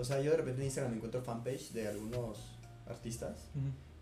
O 0.00 0.04
sea, 0.04 0.20
yo 0.22 0.30
de 0.30 0.36
repente 0.38 0.60
en 0.60 0.66
Instagram 0.66 0.94
encuentro 0.94 1.22
fanpage 1.22 1.72
de 1.72 1.88
algunos 1.88 2.38
artistas 2.86 3.48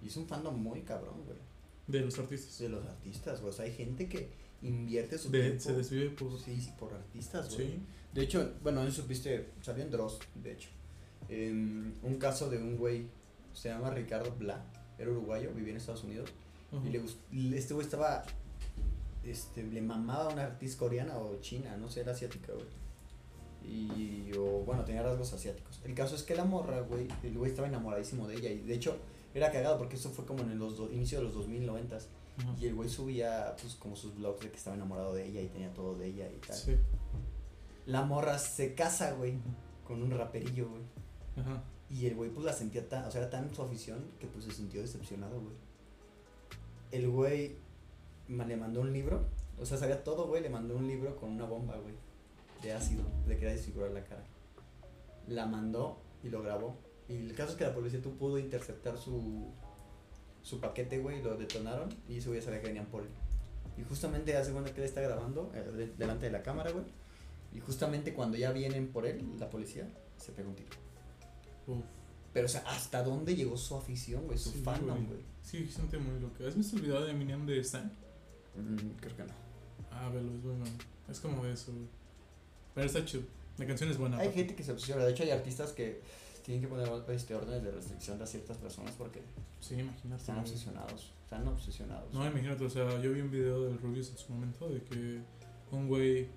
y 0.02 0.06
es 0.08 0.16
un 0.16 0.26
fandom 0.26 0.56
muy 0.56 0.82
cabrón, 0.82 1.24
güey. 1.26 1.38
De 1.86 2.00
los 2.00 2.18
artistas. 2.18 2.58
De 2.58 2.68
los 2.68 2.86
artistas, 2.86 3.40
güey. 3.40 3.50
O 3.50 3.56
sea, 3.56 3.64
hay 3.64 3.72
gente 3.72 4.08
que 4.08 4.30
invierte 4.62 5.18
su 5.18 5.30
De- 5.30 5.40
tiempo. 5.42 5.60
se 5.60 5.72
desvive 5.74 6.10
por. 6.10 6.38
Sí, 6.38 6.60
sí, 6.60 6.72
por 6.78 6.92
artistas, 6.94 7.54
güey. 7.54 7.66
Sí. 7.68 7.80
De 8.14 8.22
hecho, 8.22 8.52
bueno, 8.62 8.82
no 8.84 8.90
supiste, 8.90 9.48
salió 9.62 9.84
en 9.84 9.90
Dross, 9.90 10.18
de 10.34 10.52
hecho. 10.52 10.68
em, 11.28 11.92
un 12.02 12.16
caso 12.16 12.48
de 12.48 12.56
un 12.58 12.76
güey, 12.76 13.06
se 13.52 13.68
llama 13.68 13.90
Ricardo 13.90 14.34
Bla, 14.38 14.64
era 14.98 15.10
uruguayo, 15.10 15.52
vivía 15.54 15.72
en 15.72 15.76
Estados 15.76 16.04
Unidos. 16.04 16.30
Y 16.84 16.88
le- 17.40 17.58
este 17.58 17.74
güey 17.74 17.84
estaba, 17.86 18.24
este, 19.24 19.62
le 19.62 19.80
mamaba 19.82 20.24
a 20.30 20.32
una 20.32 20.44
artista 20.44 20.78
coreana 20.78 21.16
o 21.18 21.38
china, 21.40 21.76
no 21.76 21.90
sé, 21.90 22.00
era 22.00 22.12
asiática, 22.12 22.52
güey. 22.52 22.66
Y, 23.68 24.32
o 24.36 24.60
bueno, 24.64 24.84
tenía 24.84 25.02
rasgos 25.02 25.32
asiáticos. 25.32 25.80
El 25.84 25.94
caso 25.94 26.14
es 26.16 26.22
que 26.22 26.34
la 26.34 26.44
morra, 26.44 26.80
güey, 26.80 27.06
el 27.22 27.36
güey 27.36 27.50
estaba 27.50 27.68
enamoradísimo 27.68 28.26
de 28.26 28.36
ella. 28.36 28.50
Y 28.50 28.60
de 28.60 28.74
hecho, 28.74 28.96
era 29.34 29.52
cagado 29.52 29.76
porque 29.78 29.96
eso 29.96 30.10
fue 30.10 30.24
como 30.24 30.42
en 30.42 30.58
los 30.58 30.76
do- 30.78 30.90
inicio 30.90 31.18
de 31.18 31.24
los 31.24 31.34
2090 31.34 31.96
Ajá. 31.96 32.54
Y 32.58 32.66
el 32.66 32.74
güey 32.74 32.88
subía, 32.88 33.54
pues, 33.60 33.74
como 33.74 33.96
sus 33.96 34.14
blogs 34.14 34.40
de 34.40 34.50
que 34.50 34.56
estaba 34.56 34.76
enamorado 34.76 35.12
de 35.12 35.26
ella 35.26 35.40
y 35.42 35.48
tenía 35.48 35.72
todo 35.74 35.96
de 35.96 36.06
ella 36.06 36.30
y 36.30 36.38
tal. 36.38 36.56
Sí. 36.56 36.76
La 37.86 38.02
morra 38.02 38.38
se 38.38 38.74
casa, 38.74 39.12
güey, 39.12 39.34
con 39.84 40.02
un 40.02 40.10
raperillo, 40.10 40.68
güey. 40.68 40.82
Ajá. 41.36 41.62
Y 41.90 42.06
el 42.06 42.14
güey 42.16 42.30
pues 42.30 42.44
la 42.44 42.52
sentía 42.52 42.86
tan, 42.88 43.04
o 43.06 43.10
sea, 43.10 43.22
era 43.22 43.30
tan 43.30 43.52
su 43.54 43.62
afición 43.62 44.04
que 44.20 44.26
pues 44.26 44.44
se 44.44 44.52
sintió 44.52 44.80
decepcionado, 44.82 45.40
güey. 45.40 45.54
El 46.92 47.08
güey 47.10 47.56
le 48.28 48.56
mandó 48.56 48.80
un 48.82 48.92
libro 48.92 49.24
O 49.60 49.66
sea, 49.66 49.76
sabía 49.78 50.04
todo, 50.04 50.26
güey. 50.28 50.42
Le 50.42 50.50
mandó 50.50 50.76
un 50.76 50.86
libro 50.86 51.16
con 51.16 51.30
una 51.30 51.44
bomba, 51.44 51.76
güey. 51.76 51.94
De 52.62 52.72
ácido. 52.72 53.04
Le 53.26 53.36
quería 53.36 53.54
desfigurar 53.54 53.90
la 53.92 54.04
cara. 54.04 54.24
La 55.28 55.46
mandó 55.46 56.00
y 56.22 56.28
lo 56.28 56.42
grabó. 56.42 56.76
Y 57.08 57.14
el 57.16 57.34
caso 57.34 57.52
es 57.52 57.56
que 57.56 57.64
la 57.64 57.74
policía 57.74 58.02
tú 58.02 58.16
pudo 58.16 58.38
interceptar 58.38 58.98
su, 58.98 59.46
su 60.42 60.60
paquete, 60.60 60.98
güey. 60.98 61.22
Lo 61.22 61.36
detonaron. 61.36 61.88
Y 62.08 62.18
ese 62.18 62.28
güey 62.28 62.42
sabía 62.42 62.60
que 62.60 62.66
venían 62.68 62.86
por 62.86 63.02
él. 63.02 63.08
Y 63.76 63.82
justamente 63.84 64.36
hace 64.36 64.52
cuenta 64.52 64.72
que 64.74 64.80
él 64.80 64.86
está 64.86 65.00
grabando 65.00 65.52
eh, 65.54 65.60
de- 65.62 65.86
delante 65.96 66.26
de 66.26 66.32
la 66.32 66.42
cámara, 66.42 66.70
güey. 66.72 66.84
Y 67.52 67.60
justamente 67.60 68.12
cuando 68.12 68.36
ya 68.36 68.50
vienen 68.52 68.88
por 68.88 69.06
él, 69.06 69.24
la 69.38 69.48
policía, 69.48 69.88
se 70.16 70.32
pega 70.32 70.48
un 70.48 70.54
tiro. 70.56 70.70
Uf. 71.66 71.84
Pero, 72.32 72.46
o 72.46 72.48
sea, 72.48 72.62
¿hasta 72.66 73.02
dónde 73.02 73.34
llegó 73.36 73.56
su 73.56 73.74
afición, 73.76 74.26
güey? 74.26 74.36
Su 74.36 74.50
Sí, 74.50 74.58
fandom, 74.62 75.06
güey. 75.06 75.20
Sí, 75.42 75.66
gente 75.66 75.96
muy 75.98 76.20
loca. 76.20 76.44
¿Has 76.46 76.54
visto 76.56 76.76
el 76.76 76.82
video 76.82 77.02
de 77.04 77.12
Eminem 77.12 77.46
de 77.46 77.58
Stan? 77.60 77.90
Mm, 78.54 78.90
creo 79.00 79.16
que 79.16 79.22
no. 79.24 79.32
Ah, 79.90 80.10
velo, 80.12 80.30
es 80.34 80.42
bueno. 80.42 80.64
Es 81.08 81.20
como 81.20 81.46
eso, 81.46 81.72
güey. 81.72 81.86
Pero 82.78 82.86
está 82.86 83.04
chido. 83.04 83.24
La 83.58 83.66
canción 83.66 83.90
es 83.90 83.98
buena. 83.98 84.18
Hay 84.18 84.32
gente 84.32 84.54
que 84.54 84.62
se 84.62 84.70
obsesiona. 84.70 85.04
De 85.04 85.10
hecho, 85.10 85.24
hay 85.24 85.30
artistas 85.30 85.72
que 85.72 86.00
tienen 86.44 86.62
que 86.62 86.68
poner 86.68 86.88
este, 87.08 87.34
órdenes 87.34 87.64
de 87.64 87.72
restricción 87.72 88.22
a 88.22 88.26
ciertas 88.26 88.56
personas 88.56 88.94
porque 88.96 89.20
Sí, 89.60 89.74
imagínate. 89.74 90.20
están 90.20 90.38
obsesionados. 90.38 91.12
Están 91.24 91.48
obsesionados. 91.48 92.14
No, 92.14 92.24
imagínate, 92.24 92.64
o 92.64 92.70
sea, 92.70 93.00
yo 93.00 93.12
vi 93.12 93.20
un 93.20 93.30
video 93.32 93.64
del 93.64 93.78
Rubius 93.78 94.10
en 94.10 94.16
su 94.16 94.32
momento 94.32 94.68
de 94.68 94.80
que 94.82 95.18
un 95.72 95.88
güey, 95.88 96.28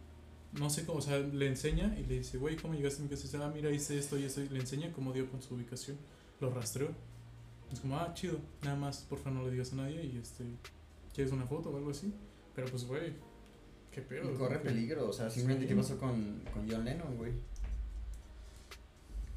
no 0.53 0.69
sé 0.71 0.83
cómo, 0.83 0.97
o 0.97 1.01
sea, 1.01 1.19
le 1.19 1.47
enseña 1.47 1.95
y 1.97 2.05
le 2.05 2.17
dice, 2.17 2.39
güey, 2.39 2.55
¿cómo 2.55 2.73
llegaste 2.73 3.01
a 3.01 3.03
mi 3.03 3.09
casa? 3.09 3.21
Y 3.21 3.25
dice, 3.27 3.37
ah, 3.37 3.51
mira, 3.53 3.69
hice 3.69 3.97
esto 3.99 4.17
y 4.17 4.23
esto, 4.23 4.41
y 4.41 4.49
le 4.49 4.59
enseña 4.59 4.91
cómo 4.91 5.13
dio 5.13 5.29
con 5.29 5.41
su 5.43 5.53
ubicación. 5.53 5.97
Lo 6.41 6.49
rastreó. 6.49 6.89
Es 7.71 7.79
como, 7.79 7.97
ah, 7.97 8.11
chido, 8.15 8.39
nada 8.63 8.75
más, 8.75 9.05
porfa, 9.07 9.29
no 9.29 9.43
le 9.45 9.51
digas 9.51 9.71
a 9.73 9.75
nadie 9.75 10.03
y 10.03 10.17
este, 10.17 10.43
¿quieres 11.13 11.31
una 11.31 11.45
foto 11.45 11.69
o 11.69 11.77
algo 11.77 11.91
así? 11.91 12.11
Pero 12.55 12.67
pues, 12.67 12.83
güey, 12.85 13.13
qué 13.91 14.01
pedo. 14.01 14.31
Y 14.31 14.35
corre 14.37 14.55
¿no? 14.57 14.63
Peligro. 14.63 15.09
O 15.09 15.13
sea, 15.13 15.29
simplemente, 15.29 15.65
Sí. 15.67 15.73
¿qué 15.73 15.79
pasó 15.81 15.97
con, 15.97 16.41
con 16.53 16.69
John 16.69 16.83
Lennon, 16.85 17.17
güey? 17.17 17.31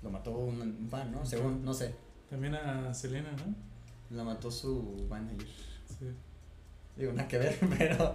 Lo 0.02 0.10
mató 0.10 0.32
un, 0.32 0.60
un 0.60 0.88
fan, 0.90 1.10
¿no? 1.12 1.24
Según, 1.24 1.64
no 1.64 1.72
sé. 1.74 1.94
También 2.30 2.54
a 2.54 2.92
Selena, 2.94 3.30
¿no? 3.32 4.16
La 4.16 4.24
mató 4.24 4.50
su 4.50 5.06
manager. 5.08 5.46
Sí. 5.88 6.06
Digo, 6.96 7.12
nada 7.12 7.26
que 7.28 7.38
ver, 7.38 7.58
pero. 7.78 8.14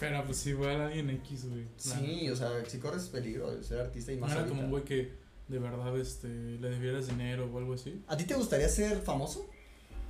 Pero 0.00 0.24
pues 0.24 0.46
igual 0.46 0.80
alguien 0.82 1.08
X, 1.10 1.48
güey. 1.48 1.66
Sí, 1.76 2.28
o 2.30 2.36
sea, 2.36 2.50
si 2.66 2.78
corres 2.78 3.08
peligro 3.08 3.54
de 3.54 3.62
ser 3.64 3.80
artista 3.80 4.12
y 4.12 4.16
No 4.16 4.22
más. 4.26 4.32
era 4.36 4.46
como 4.46 4.62
un 4.62 4.70
güey 4.70 4.84
que 4.84 5.12
de 5.48 5.58
verdad 5.58 5.96
este, 5.98 6.28
le 6.28 6.70
debieras 6.70 7.06
dinero 7.06 7.48
o 7.52 7.58
algo 7.58 7.74
así. 7.74 8.02
¿A 8.08 8.16
ti 8.16 8.24
te 8.24 8.34
gustaría 8.34 8.68
ser 8.68 9.00
famoso? 9.00 9.48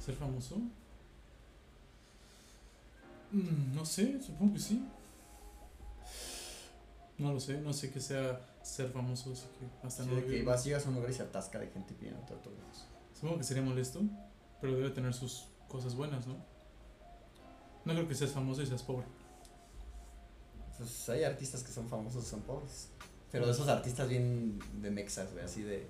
¿Ser 0.05 0.15
famoso? 0.15 0.57
Mm, 3.33 3.75
no 3.75 3.85
sé, 3.85 4.21
supongo 4.23 4.55
que 4.55 4.61
sí. 4.61 4.85
No 7.19 7.33
lo 7.33 7.39
sé, 7.41 7.61
no 7.61 7.73
sé 7.73 7.91
qué 7.93 8.01
sea 8.01 8.41
ser 8.63 8.91
famoso, 8.91 9.33
así 9.33 9.45
que 9.59 9.87
hasta 9.87 10.03
Sí, 10.05 10.11
no 10.11 10.17
de 10.17 10.27
que 10.27 10.43
vas, 10.43 10.65
llegas 10.65 10.85
a 10.87 10.89
un 10.89 10.97
lugar 10.97 11.11
y 11.11 11.15
se 11.15 11.23
atasca 11.23 11.59
de 11.59 11.69
gente 11.69 11.95
pidiendo 11.95 12.21
autógrafos. 12.21 12.87
Supongo 13.15 13.39
que 13.39 13.45
sería 13.45 13.63
molesto, 13.63 14.03
pero 14.61 14.75
debe 14.75 14.91
tener 14.91 15.15
sus 15.15 15.47
cosas 15.69 15.95
buenas, 15.95 16.27
¿no? 16.27 16.35
No 17.85 17.93
creo 17.93 18.09
que 18.09 18.15
seas 18.15 18.33
famoso 18.33 18.63
y 18.63 18.67
seas 18.67 18.83
pobre. 18.83 19.07
Pues 20.77 21.09
hay 21.09 21.23
artistas 21.25 21.63
que 21.63 21.71
son 21.73 21.89
famosos 21.89 22.25
y 22.25 22.27
son 22.27 22.41
pobres. 22.43 22.89
Pero 23.31 23.47
de 23.47 23.53
esos 23.53 23.69
artistas 23.69 24.09
bien 24.09 24.59
de 24.81 24.91
mexas, 24.91 25.33
güey, 25.33 25.45
así 25.45 25.63
de. 25.63 25.87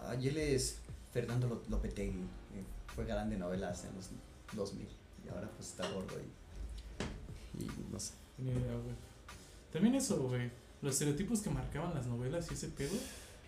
Ay, 0.00 0.28
él 0.28 0.36
es 0.36 0.78
Fernando 1.12 1.48
Lo- 1.48 1.62
Lopetegui. 1.68 2.18
eh, 2.20 2.64
Fue 2.94 3.04
galán 3.04 3.30
de 3.30 3.36
novelas 3.36 3.84
en 3.84 3.94
los 3.96 4.10
2000. 4.54 4.88
Y 5.24 5.28
ahora 5.28 5.50
pues 5.56 5.68
está 5.70 5.88
gordo 5.90 6.14
y. 6.20 7.62
Y 7.62 7.70
no 7.90 7.98
sé. 7.98 8.14
Ni 8.38 8.50
idea, 8.50 8.74
güey. 8.74 8.94
También 9.72 9.94
eso, 9.94 10.16
güey. 10.28 10.50
Los 10.82 10.94
estereotipos 10.94 11.40
que 11.40 11.50
marcaban 11.50 11.94
las 11.94 12.06
novelas 12.06 12.50
y 12.50 12.54
ese 12.54 12.68
pedo, 12.68 12.94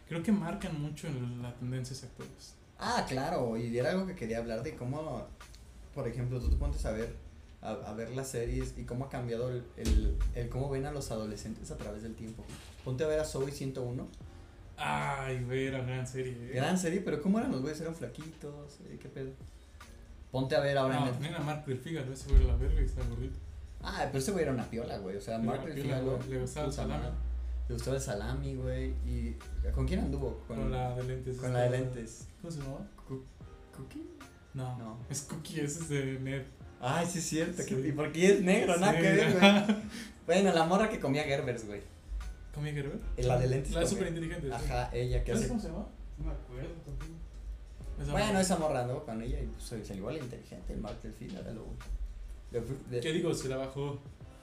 creo 0.08 0.22
que 0.22 0.32
marcan 0.32 0.80
mucho 0.80 1.06
en 1.08 1.42
la 1.42 1.52
tendencias 1.54 2.04
actuales. 2.04 2.54
Ah, 2.78 3.04
claro, 3.08 3.56
y 3.56 3.76
era 3.76 3.90
algo 3.90 4.06
que 4.06 4.14
quería 4.14 4.38
hablar 4.38 4.62
de 4.62 4.74
cómo, 4.76 5.26
por 5.94 6.06
ejemplo, 6.08 6.40
tú 6.40 6.50
te 6.50 6.56
pones 6.56 6.84
a 6.86 6.92
ver, 6.92 7.14
a, 7.62 7.70
a 7.72 7.94
ver 7.94 8.10
las 8.10 8.28
series 8.28 8.74
y 8.78 8.84
cómo 8.84 9.04
ha 9.06 9.08
cambiado 9.08 9.48
el, 9.50 9.64
el, 9.76 10.16
el 10.34 10.48
cómo 10.48 10.68
ven 10.70 10.86
a 10.86 10.92
los 10.92 11.10
adolescentes 11.10 11.70
a 11.70 11.76
través 11.76 12.02
del 12.02 12.14
tiempo. 12.14 12.44
Ponte 12.84 13.04
a 13.04 13.06
ver 13.08 13.20
a 13.20 13.24
Zoe 13.24 13.50
101, 13.50 14.06
Ay, 14.76 15.42
güey, 15.44 15.66
era 15.66 15.82
gran 15.82 16.06
serie. 16.06 16.32
eh. 16.32 16.52
gran 16.54 16.76
serie, 16.78 17.00
pero 17.00 17.22
¿cómo 17.22 17.38
eran 17.38 17.52
los 17.52 17.60
güeyes? 17.60 17.80
Eran 17.80 17.94
flaquitos, 17.94 18.80
eh, 18.88 18.98
¿qué 19.00 19.08
pedo? 19.08 19.30
Ponte 20.32 20.56
a 20.56 20.60
ver 20.60 20.76
ahora 20.76 20.94
en 20.98 21.04
Netflix. 21.04 21.22
también 21.22 21.34
a 21.40 21.44
Mark 21.44 21.64
del 21.64 21.78
Fígaro, 21.78 22.12
ese 22.12 22.28
güey 22.28 22.42
era 22.42 22.52
la 22.52 22.56
verga 22.58 22.80
y 22.80 22.84
estaba 22.84 23.06
gordito. 23.08 23.38
Ah, 23.84 24.04
pero 24.06 24.18
ese 24.18 24.32
güey 24.32 24.42
era 24.44 24.52
una 24.52 24.68
piola, 24.68 24.98
güey, 24.98 25.16
o 25.16 25.20
sea, 25.20 25.38
Mark 25.38 25.64
le 25.66 26.40
gustaba 26.40 26.66
el 26.66 26.72
salami. 26.72 27.04
Le 27.68 27.74
gustaba 27.74 27.96
el 27.96 28.02
salami, 28.02 28.54
güey, 28.56 28.90
y 29.06 29.36
¿con 29.74 29.86
quién 29.86 30.00
anduvo? 30.00 30.42
Con, 30.46 30.70
la 30.70 30.94
de 30.96 31.02
lentes. 31.04 31.36
con 31.38 31.52
la 31.52 31.60
de 31.62 31.70
lentes. 31.70 32.28
¿Cómo 32.40 32.50
se 32.50 32.60
llamaba? 32.60 32.86
¿Cookie? 33.76 34.06
No. 34.54 34.78
No. 34.78 34.98
Es 35.10 35.22
Cookie, 35.22 35.60
ese 35.60 35.80
es 35.80 35.88
de 35.88 36.18
Ned. 36.20 36.42
Ay, 36.80 37.06
sí 37.06 37.18
es 37.18 37.24
cierto, 37.24 37.62
Sí. 37.62 37.74
que, 37.74 37.88
y 37.88 37.92
porque 37.92 38.32
es 38.32 38.42
negro, 38.42 38.76
nada 38.76 38.92
Sí. 38.92 39.00
que 39.00 39.12
ver, 39.12 39.32
güey. 39.38 39.76
Bueno, 40.26 40.52
la 40.54 40.64
morra 40.64 40.88
que 40.88 40.98
comía 41.00 41.22
Gerbers, 41.24 41.66
güey. 41.66 41.82
¿Comía 42.54 42.72
Gerber? 42.72 42.98
La 43.18 43.38
de 43.38 43.46
lentes 43.48 43.72
La 43.72 43.86
súper 43.86 44.08
inteligente. 44.08 44.50
Ajá, 44.52 44.88
ella 44.92 45.22
que 45.24 45.32
¿Sabes 45.32 45.40
hace. 45.42 45.48
cómo 45.48 45.60
se 45.60 45.68
llama? 45.68 45.86
No 46.18 46.24
me 46.26 46.32
acuerdo 46.32 46.70
tampoco. 46.84 47.12
Esa 48.00 48.12
Bueno, 48.12 48.26
morra. 48.28 48.40
esa 48.40 48.56
morra 48.56 48.80
andó 48.82 49.04
con 49.04 49.22
ella 49.22 49.40
y 49.40 49.46
pues, 49.46 49.64
salió 49.86 49.94
igual 50.02 50.16
inteligente. 50.18 50.72
El 50.72 50.80
Mark 50.80 51.00
del 51.02 51.14
era 51.36 51.50
lo. 51.52 51.66
De- 52.60 53.00
¿Qué 53.00 53.12
digo? 53.12 53.32
Se 53.34 53.48
la 53.48 53.56
bajó 53.56 53.98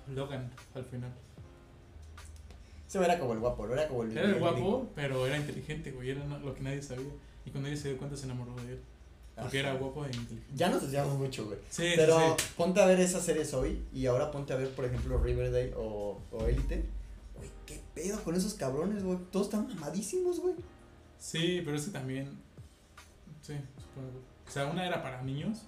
Logan 0.07 0.51
al 0.73 0.85
final. 0.85 1.11
Se 2.87 2.97
era 2.99 3.17
como 3.19 3.33
el 3.33 3.39
guapo, 3.39 3.65
no 3.67 3.73
era 3.73 3.87
como 3.87 4.03
el. 4.03 4.11
Era 4.17 4.27
el 4.27 4.39
guapo, 4.39 4.55
gringo. 4.55 4.91
pero 4.95 5.25
era 5.25 5.37
inteligente, 5.37 5.91
güey. 5.91 6.09
Era 6.09 6.25
lo 6.25 6.53
que 6.53 6.61
nadie 6.61 6.81
sabía. 6.81 7.07
Y 7.45 7.51
cuando 7.51 7.69
ella 7.69 7.77
se 7.81 7.87
dio 7.89 7.97
cuenta, 7.97 8.17
se 8.17 8.25
enamoró 8.25 8.53
de 8.55 8.73
él. 8.73 8.79
Porque 9.35 9.59
Ajá. 9.61 9.69
era 9.69 9.79
guapo 9.79 10.03
e 10.03 10.07
inteligente. 10.07 10.43
Ya 10.53 10.69
nos 10.69 10.81
desviamos 10.81 11.17
mucho, 11.17 11.45
güey. 11.45 11.57
Sí, 11.69 11.93
Pero 11.95 12.35
sí. 12.37 12.45
ponte 12.57 12.81
a 12.81 12.85
ver 12.85 12.99
esas 12.99 13.23
series 13.23 13.53
hoy 13.53 13.81
y 13.93 14.05
ahora 14.07 14.29
ponte 14.29 14.51
a 14.51 14.57
ver, 14.57 14.69
por 14.75 14.83
ejemplo, 14.83 15.17
Riverdale 15.17 15.73
o, 15.77 16.19
o 16.31 16.45
Elite. 16.47 16.83
Güey, 17.37 17.49
qué 17.65 17.79
pedo 17.95 18.21
con 18.23 18.35
esos 18.35 18.55
cabrones, 18.55 19.03
güey. 19.03 19.17
Todos 19.31 19.47
están 19.47 19.67
mamadísimos, 19.69 20.41
güey. 20.41 20.55
Sí, 21.17 21.61
pero 21.63 21.77
es 21.77 21.85
que 21.85 21.91
también. 21.91 22.27
Sí, 23.41 23.53
supongo. 23.77 24.19
O 24.45 24.51
sea, 24.51 24.65
una 24.67 24.85
era 24.85 25.01
para 25.01 25.21
niños. 25.21 25.59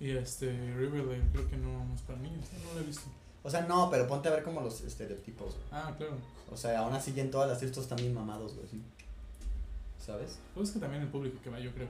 Y 0.00 0.10
este, 0.12 0.50
Riverdale 0.76 1.22
creo 1.32 1.48
que 1.48 1.56
no 1.58 1.86
es 1.94 2.00
para 2.02 2.18
niños. 2.18 2.46
No 2.64 2.74
lo 2.74 2.80
he 2.80 2.84
visto. 2.84 3.08
O 3.42 3.50
sea, 3.50 3.62
no, 3.62 3.88
pero 3.90 4.06
ponte 4.06 4.28
a 4.28 4.32
ver 4.32 4.42
como 4.42 4.60
los 4.60 4.80
estereotipos, 4.80 5.54
güey. 5.54 5.66
Ah, 5.70 5.94
claro. 5.96 6.16
O 6.50 6.56
sea, 6.56 6.80
aún 6.80 6.94
así 6.94 7.12
ya 7.12 7.22
en 7.22 7.30
todas 7.30 7.48
las 7.48 7.62
están 7.62 7.96
bien 7.96 8.14
mamados, 8.14 8.54
güey, 8.54 8.66
sí. 8.68 8.80
¿Sabes? 10.04 10.38
Pues 10.54 10.68
es 10.68 10.74
que 10.74 10.80
también 10.80 11.02
el 11.02 11.08
público 11.08 11.38
que 11.42 11.50
va, 11.50 11.60
yo 11.60 11.72
creo. 11.72 11.88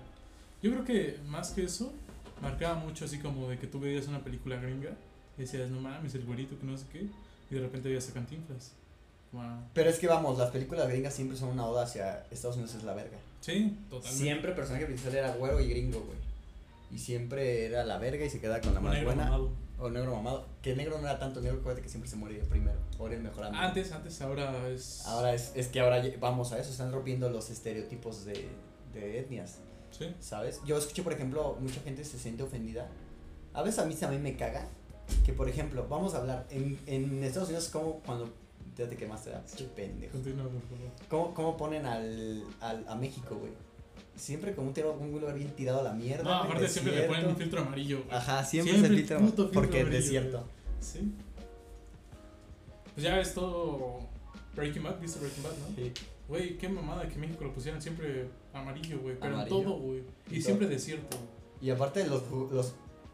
Yo 0.62 0.72
creo 0.72 0.84
que 0.84 1.18
más 1.26 1.50
que 1.50 1.64
eso, 1.64 1.92
marcaba 2.42 2.74
mucho 2.74 3.04
así 3.04 3.18
como 3.18 3.48
de 3.48 3.58
que 3.58 3.66
tú 3.66 3.80
veías 3.80 4.08
una 4.08 4.22
película 4.22 4.56
gringa 4.56 4.90
y 5.38 5.42
decías, 5.42 5.70
no 5.70 5.80
mames, 5.80 6.14
el 6.14 6.24
güerito 6.24 6.58
que 6.58 6.66
no 6.66 6.76
sé 6.76 6.84
qué. 6.92 7.06
Y 7.50 7.54
de 7.54 7.60
repente 7.60 7.88
veías 7.88 8.08
a 8.08 8.12
Cantinflas. 8.12 8.72
Wow. 9.32 9.42
Pero 9.72 9.90
es 9.90 9.98
que 9.98 10.08
vamos, 10.08 10.38
las 10.38 10.50
películas 10.50 10.88
gringas 10.88 11.14
siempre 11.14 11.36
son 11.36 11.50
una 11.50 11.66
oda 11.66 11.84
hacia 11.84 12.26
Estados 12.30 12.56
Unidos 12.56 12.74
es 12.74 12.82
la 12.82 12.94
verga. 12.94 13.18
Sí, 13.40 13.76
totalmente. 13.88 14.24
Siempre 14.24 14.50
el 14.50 14.56
personaje 14.56 14.86
principal 14.86 15.14
era 15.14 15.34
güero 15.34 15.60
y 15.60 15.68
gringo, 15.68 16.00
güey. 16.00 16.29
Y 16.90 16.98
siempre 16.98 17.66
era 17.66 17.84
la 17.84 17.98
verga 17.98 18.24
y 18.24 18.30
se 18.30 18.40
quedaba 18.40 18.60
con 18.60 18.74
la 18.74 18.80
más 18.80 18.92
negro 18.94 19.08
buena. 19.08 19.24
mamado. 19.24 19.52
O 19.78 19.88
negro 19.88 20.14
mamado. 20.14 20.46
Que 20.60 20.74
negro 20.76 20.98
no 21.00 21.08
era 21.08 21.18
tanto 21.18 21.40
negro, 21.40 21.58
acuérdate 21.60 21.82
que 21.82 21.88
siempre 21.88 22.10
se 22.10 22.16
moría 22.16 22.42
primero. 22.44 22.78
Ahora 22.98 23.14
el 23.14 23.22
mejor 23.22 23.44
amigo. 23.44 23.62
Antes, 23.62 23.92
antes, 23.92 24.20
ahora 24.20 24.68
es. 24.68 25.06
Ahora 25.06 25.32
es, 25.32 25.52
es 25.54 25.68
que 25.68 25.80
ahora 25.80 26.02
vamos 26.18 26.52
a 26.52 26.58
eso, 26.58 26.70
están 26.70 26.92
rompiendo 26.92 27.30
los 27.30 27.48
estereotipos 27.50 28.24
de, 28.24 28.48
de 28.92 29.20
etnias, 29.20 29.58
Sí. 29.90 30.14
¿sabes? 30.20 30.60
Yo 30.66 30.76
escuché, 30.78 31.02
por 31.02 31.12
ejemplo, 31.12 31.56
mucha 31.60 31.80
gente 31.80 32.04
se 32.04 32.18
siente 32.18 32.42
ofendida. 32.42 32.88
A 33.54 33.62
veces 33.62 33.80
a 33.80 33.86
mí 33.86 33.94
también 33.94 34.22
me 34.22 34.36
caga 34.36 34.68
que, 35.24 35.32
por 35.32 35.48
ejemplo, 35.48 35.86
vamos 35.88 36.14
a 36.14 36.18
hablar, 36.18 36.46
en, 36.50 36.78
en 36.86 37.24
Estados 37.24 37.48
Unidos, 37.48 37.68
como 37.70 38.00
cuando, 38.00 38.30
ya 38.76 38.88
te 38.88 38.96
quemaste. 38.96 39.32
Qué 39.56 39.64
pendejo. 39.64 40.12
Continúa, 40.12 40.44
por 40.44 40.60
favor. 40.62 40.90
¿Cómo, 41.08 41.34
cómo 41.34 41.56
ponen 41.56 41.86
al, 41.86 42.44
al, 42.60 42.86
a 42.86 42.94
México, 42.94 43.34
güey? 43.36 43.52
Siempre 44.20 44.54
como 44.54 44.68
un, 44.68 44.74
tiro, 44.74 44.92
un 44.92 45.10
lugar 45.12 45.34
bien 45.34 45.50
tirado 45.56 45.80
a 45.80 45.82
la 45.82 45.92
mierda. 45.94 46.24
No, 46.24 46.34
aparte 46.34 46.68
siempre 46.68 46.94
le 46.94 47.02
ponen 47.04 47.26
un 47.26 47.36
filtro 47.36 47.62
amarillo. 47.62 48.02
güey. 48.04 48.16
Ajá, 48.16 48.44
siempre, 48.44 48.72
Siempre 48.74 48.86
es 48.88 49.00
el 49.00 49.06
filtro, 49.08 49.18
filtro 49.26 49.50
porque 49.50 49.80
es 49.80 49.90
desierto. 49.90 50.44
Sí. 50.80 51.12
Pues 52.94 53.04
ya 53.04 53.16
ves 53.16 53.34
todo. 53.34 54.00
Breaking 54.54 54.82
Bad, 54.82 55.00
¿viste 55.00 55.20
Breaking 55.20 55.42
Bad, 55.42 55.52
no? 55.52 55.76
Sí. 55.76 55.92
Güey, 56.28 56.58
qué 56.58 56.68
mamada 56.68 57.08
que 57.08 57.16
México 57.18 57.44
lo 57.44 57.52
pusieran 57.52 57.80
siempre 57.80 58.26
amarillo, 58.52 58.98
güey. 59.00 59.16
Pero 59.18 59.34
Amarillo. 59.34 59.58
en 59.58 59.64
todo, 59.64 59.78
güey. 59.78 59.98
Y 59.98 60.02
Y 60.34 60.34
todo. 60.38 60.44
siempre 60.44 60.66
desierto. 60.68 61.16
Y 61.62 61.70
aparte 61.70 62.06
los, 62.06 62.22
los 62.52 62.72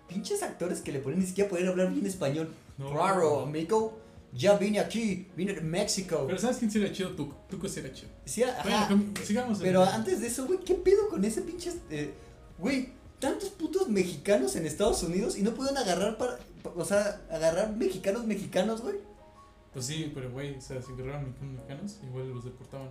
pinches 0.09 0.43
actores 0.43 0.81
que 0.81 0.93
le 0.93 0.99
ponen 1.01 1.21
ni 1.21 1.27
siquiera 1.27 1.49
poder 1.49 1.69
hablar 1.69 1.93
bien 1.93 2.05
español. 2.07 2.53
No. 2.79 2.91
Claro, 2.93 3.41
amigo. 3.41 3.99
Ya 4.37 4.57
vine 4.59 4.81
aquí, 4.81 5.29
vine 5.37 5.55
de 5.55 5.61
México. 5.63 6.25
Pero 6.27 6.39
¿sabes 6.39 6.59
quién 6.59 6.71
sería 6.71 6.93
chido? 6.93 7.11
Tuco. 7.13 7.37
Tuco 7.49 7.69
sería 7.69 7.93
chido. 7.93 8.11
Sí, 8.27 8.43
ajá, 8.43 8.89
Bueno, 8.89 9.05
sigamos. 9.25 9.59
pero 9.61 9.83
el- 9.83 9.89
antes 9.89 10.21
de 10.21 10.27
eso, 10.27 10.47
güey, 10.47 10.59
¿qué 10.61 10.75
pedo 10.75 11.09
con 11.09 11.25
ese 11.25 11.41
pinche... 11.43 11.73
eh, 11.91 12.13
Güey, 12.59 12.91
tantos 13.19 13.49
putos 13.51 13.89
mexicanos 13.89 14.57
en 14.57 14.67
Estados 14.67 15.03
Unidos 15.03 15.37
y 15.39 15.43
no 15.43 15.53
pudieron 15.55 15.79
agarrar 15.79 16.17
para, 16.19 16.39
O 16.75 16.85
sea, 16.85 17.21
agarrar 17.31 17.75
mexicanos 17.77 18.25
mexicanos, 18.27 18.83
güey. 18.83 18.97
Pues 19.73 19.87
sí, 19.87 20.11
pero 20.15 20.31
güey, 20.31 20.57
o 20.57 20.61
sea, 20.61 20.81
si 20.83 20.93
agarraban 20.93 21.27
mexicanos 21.27 21.55
mexicanos, 21.57 21.99
igual 22.03 22.31
los 22.31 22.45
deportaban. 22.45 22.89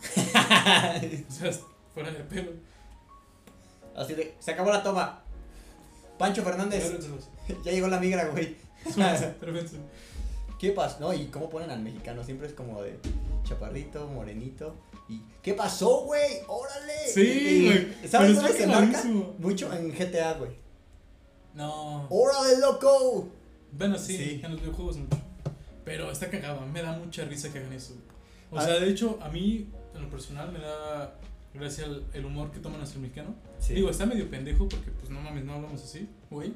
O 1.28 1.32
sea, 1.32 1.52
fuera 1.94 2.10
de 2.10 2.20
pelo. 2.24 2.52
Así 3.96 4.14
de, 4.14 4.34
se 4.38 4.52
acabó 4.52 4.70
la 4.70 4.82
toma. 4.82 5.22
Pancho 6.18 6.42
Fernández, 6.42 6.92
ya 7.64 7.72
llegó 7.72 7.88
la 7.88 7.98
migra, 8.00 8.26
güey. 8.28 8.56
¿Qué 10.58 10.72
pasó? 10.72 10.98
No, 11.00 11.12
y 11.14 11.26
cómo 11.26 11.48
ponen 11.48 11.70
al 11.70 11.80
mexicano, 11.80 12.24
siempre 12.24 12.46
es 12.48 12.52
como 12.54 12.82
de 12.82 12.98
chaparrito, 13.44 14.06
morenito. 14.08 14.74
Y, 15.08 15.22
¿qué 15.42 15.54
pasó, 15.54 16.04
güey? 16.04 16.40
¡Órale! 16.48 16.92
Sí, 17.14 17.66
güey. 17.66 18.08
¿Sabes 18.08 18.36
dónde 18.36 18.52
se 18.52 18.66
marca? 18.66 19.02
Mucho 19.38 19.72
en 19.72 19.90
GTA, 19.92 20.34
güey. 20.34 20.50
No. 21.54 22.06
¡Órale, 22.10 22.58
loco! 22.60 23.28
Bueno, 23.72 23.98
sí, 23.98 24.16
Sí. 24.16 24.40
en 24.44 24.52
los 24.52 24.60
videojuegos 24.60 24.96
mucho. 24.98 25.16
Pero 25.84 26.10
está 26.10 26.28
cagado, 26.30 26.60
me 26.66 26.82
da 26.82 26.92
mucha 26.92 27.24
risa 27.24 27.50
que 27.52 27.58
hagan 27.60 27.72
eso. 27.72 27.94
O 28.50 28.58
Ah. 28.58 28.62
sea, 28.64 28.74
de 28.80 28.88
hecho, 28.90 29.18
a 29.22 29.28
mí, 29.28 29.68
en 29.94 30.02
lo 30.02 30.10
personal, 30.10 30.52
me 30.52 30.58
da 30.58 31.14
gracia 31.54 31.84
el, 31.86 32.04
el 32.12 32.24
humor 32.24 32.50
que 32.50 32.58
toman 32.60 32.80
hacia 32.82 32.96
el 32.96 33.02
mexicano. 33.02 33.34
Sí. 33.58 33.74
Digo, 33.74 33.88
está 33.90 34.04
medio 34.06 34.28
pendejo 34.30 34.68
porque, 34.68 34.90
pues, 34.90 35.08
no 35.10 35.20
mames, 35.20 35.44
no 35.44 35.54
hablamos 35.54 35.82
así, 35.82 36.08
güey. 36.30 36.52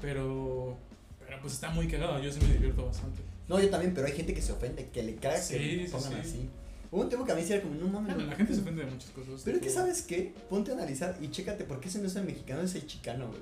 Pero, 0.00 0.76
pero, 1.20 1.40
pues, 1.40 1.52
está 1.54 1.70
muy 1.70 1.86
cagado. 1.88 2.18
Yo 2.20 2.32
sí 2.32 2.40
me 2.40 2.52
divierto 2.54 2.86
bastante. 2.86 3.20
No, 3.52 3.60
yo 3.60 3.68
también, 3.70 3.92
pero 3.94 4.06
hay 4.06 4.12
gente 4.14 4.32
que 4.34 4.40
se 4.42 4.52
ofende, 4.52 4.88
que 4.88 5.02
le 5.02 5.14
caga 5.16 5.36
Sí, 5.36 5.54
que 5.54 5.86
sí, 5.86 5.92
pongan 5.92 6.12
sí. 6.12 6.18
así. 6.20 6.48
Hubo 6.90 7.02
un 7.02 7.08
tiempo 7.08 7.24
que 7.26 7.32
a 7.32 7.34
mí 7.34 7.42
sí 7.42 7.52
era 7.52 7.62
como, 7.62 7.74
no 7.74 7.88
mames. 7.88 8.16
No. 8.16 8.24
la 8.26 8.34
gente 8.36 8.54
se 8.54 8.60
ofende 8.60 8.84
de 8.84 8.90
muchas 8.90 9.10
cosas. 9.10 9.42
Pero 9.44 9.56
es 9.58 9.62
que, 9.62 9.70
¿sabes 9.70 10.02
qué? 10.02 10.34
Ponte 10.50 10.70
a 10.70 10.74
analizar 10.74 11.16
y 11.20 11.30
chécate 11.30 11.64
por 11.64 11.78
qué 11.80 11.88
ese 11.88 11.98
no 12.00 12.06
es 12.06 12.16
el 12.16 12.24
mexicano, 12.24 12.62
es 12.62 12.74
el 12.74 12.86
chicano, 12.86 13.28
güey. 13.28 13.40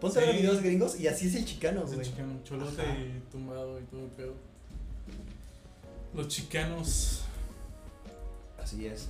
Ponte 0.00 0.18
a 0.18 0.22
ver 0.22 0.36
videos 0.36 0.62
gringos 0.62 0.98
y 1.00 1.06
así 1.06 1.26
es 1.28 1.34
el 1.36 1.44
chicano, 1.44 1.84
Es 1.84 1.90
el 1.90 1.96
güey. 1.96 2.06
chicano, 2.08 2.38
cholote 2.44 2.82
Ajá. 2.82 2.98
y 2.98 3.22
tumbado 3.30 3.78
y 3.80 3.84
todo 3.84 4.00
el 4.04 4.10
pedo. 4.10 4.34
Los 6.14 6.28
chicanos. 6.28 7.22
Así 8.62 8.86
es. 8.86 9.08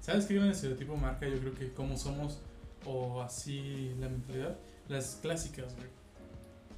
¿Sabes 0.00 0.26
qué 0.26 0.34
gran 0.34 0.50
estereotipo 0.50 0.96
marca? 0.96 1.28
Yo 1.28 1.38
creo 1.40 1.54
que 1.54 1.72
cómo 1.72 1.96
somos 1.96 2.38
o 2.86 3.20
así 3.22 3.94
la 4.00 4.08
mentalidad. 4.08 4.56
Las 4.88 5.16
clásicas, 5.20 5.74
güey. 5.76 5.88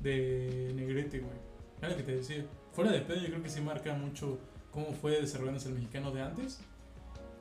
De 0.01 0.73
negrete, 0.75 1.19
güey. 1.21 1.37
Era 1.81 1.91
lo 1.91 1.97
que 1.97 2.03
te 2.03 2.17
decía. 2.17 2.45
Fuera 2.73 2.93
de 2.93 3.01
pedo, 3.01 3.21
yo 3.21 3.27
creo 3.29 3.43
que 3.43 3.49
sí 3.49 3.61
marca 3.61 3.95
mucho 3.95 4.39
cómo 4.71 4.93
fue 4.93 5.21
desarrollándose 5.21 5.69
el 5.69 5.75
mexicano 5.75 6.13
de 6.13 6.23
antes 6.23 6.61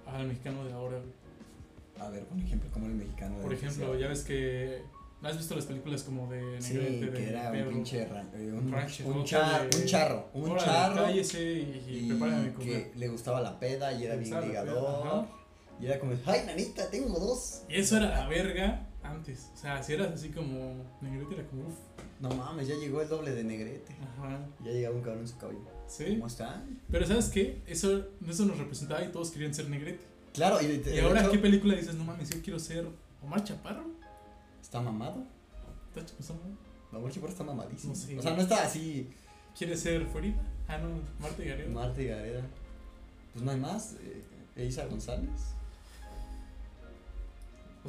al 0.07 0.27
mexicano 0.27 0.65
de 0.65 0.73
ahora, 0.73 0.97
güey. 0.97 2.07
A 2.07 2.09
ver, 2.09 2.23
por 2.25 2.39
ejemplo, 2.39 2.69
como 2.71 2.87
el 2.87 2.93
mexicano. 2.93 3.37
de 3.37 3.43
Por 3.43 3.53
ejemplo, 3.53 3.97
ya 3.97 4.07
ves 4.07 4.23
que. 4.23 4.81
¿Has 5.21 5.37
visto 5.37 5.53
las 5.53 5.65
películas 5.65 6.03
como 6.03 6.31
de 6.31 6.61
Sí, 6.61 6.75
de 6.77 7.11
que 7.11 7.29
era 7.29 7.51
un 7.51 7.69
pinche 7.73 8.03
eh, 8.03 8.53
un, 8.53 8.73
un, 8.73 9.25
char- 9.25 9.69
de- 9.69 9.77
un 9.77 9.85
charro, 9.85 10.29
un 10.33 10.49
Órale, 10.51 10.65
charro 10.65 10.95
cállese 11.03 11.43
y, 11.43 11.83
y, 11.89 11.97
y 12.05 12.07
prepárame 12.07 12.53
que 12.53 12.91
le 12.95 13.07
gustaba 13.09 13.41
la 13.41 13.59
peda 13.59 13.91
y 13.91 14.05
era 14.05 14.15
bien 14.15 14.39
ligador 14.47 15.27
y 15.81 15.85
era 15.87 15.99
como, 15.99 16.13
ay 16.25 16.43
nanita, 16.45 16.89
tengo 16.89 17.19
dos. 17.19 17.63
Y 17.67 17.75
eso 17.81 17.97
era 17.97 18.07
la 18.09 18.27
verga 18.29 18.87
antes. 19.19 19.51
O 19.53 19.57
sea, 19.57 19.81
si 19.83 19.93
eras 19.93 20.11
así 20.13 20.29
como 20.29 20.83
negrete, 21.01 21.35
era 21.35 21.47
como 21.47 21.67
uff. 21.67 21.77
No 22.19 22.29
mames, 22.29 22.67
ya 22.67 22.75
llegó 22.75 23.01
el 23.01 23.07
doble 23.07 23.31
de 23.31 23.43
negrete. 23.43 23.95
Ajá. 24.17 24.39
Ya 24.63 24.71
llegaba 24.71 24.95
un 24.95 25.01
cabrón 25.01 25.21
en 25.21 25.27
su 25.27 25.37
cabello. 25.37 25.59
Sí. 25.87 26.05
¿Cómo 26.15 26.27
están? 26.27 26.79
Pero 26.91 27.05
¿sabes 27.07 27.29
qué? 27.29 27.61
Eso, 27.67 28.05
eso 28.27 28.45
nos 28.45 28.57
representaba 28.57 29.03
y 29.03 29.11
todos 29.11 29.31
querían 29.31 29.53
ser 29.53 29.69
negrete. 29.69 30.05
Claro, 30.33 30.61
y, 30.61 30.67
de- 30.67 30.95
Y 30.95 30.99
ahora, 30.99 31.21
hecho, 31.21 31.31
¿qué 31.31 31.39
película 31.39 31.75
dices? 31.75 31.95
No 31.95 32.03
mames, 32.03 32.29
yo 32.29 32.41
quiero 32.41 32.59
ser 32.59 32.87
Omar 33.23 33.43
Chaparro. 33.43 33.85
está 34.61 34.81
mamado. 34.81 35.23
¿Está 35.89 36.05
chapuzón? 36.05 36.37
Mamor 36.91 37.11
Chaparro 37.11 37.31
está 37.31 37.43
mamadísimo. 37.43 37.93
No 37.93 37.99
sé, 37.99 38.17
o 38.17 38.21
sea, 38.21 38.35
no 38.35 38.41
está 38.41 38.63
así 38.63 39.09
¿Quiere 39.57 39.75
ser 39.75 40.05
Florida? 40.07 40.37
Ah, 40.67 40.77
no, 40.77 40.89
Marta 41.19 41.43
y 41.43 41.47
Gareda. 41.47 41.69
Marta 41.69 42.01
y 42.01 42.05
Gareda. 42.07 42.43
Pues 43.33 43.43
no 43.43 43.51
hay 43.51 43.59
más. 43.59 43.93
Eh, 44.01 44.21
Elisa 44.55 44.85
González. 44.85 45.29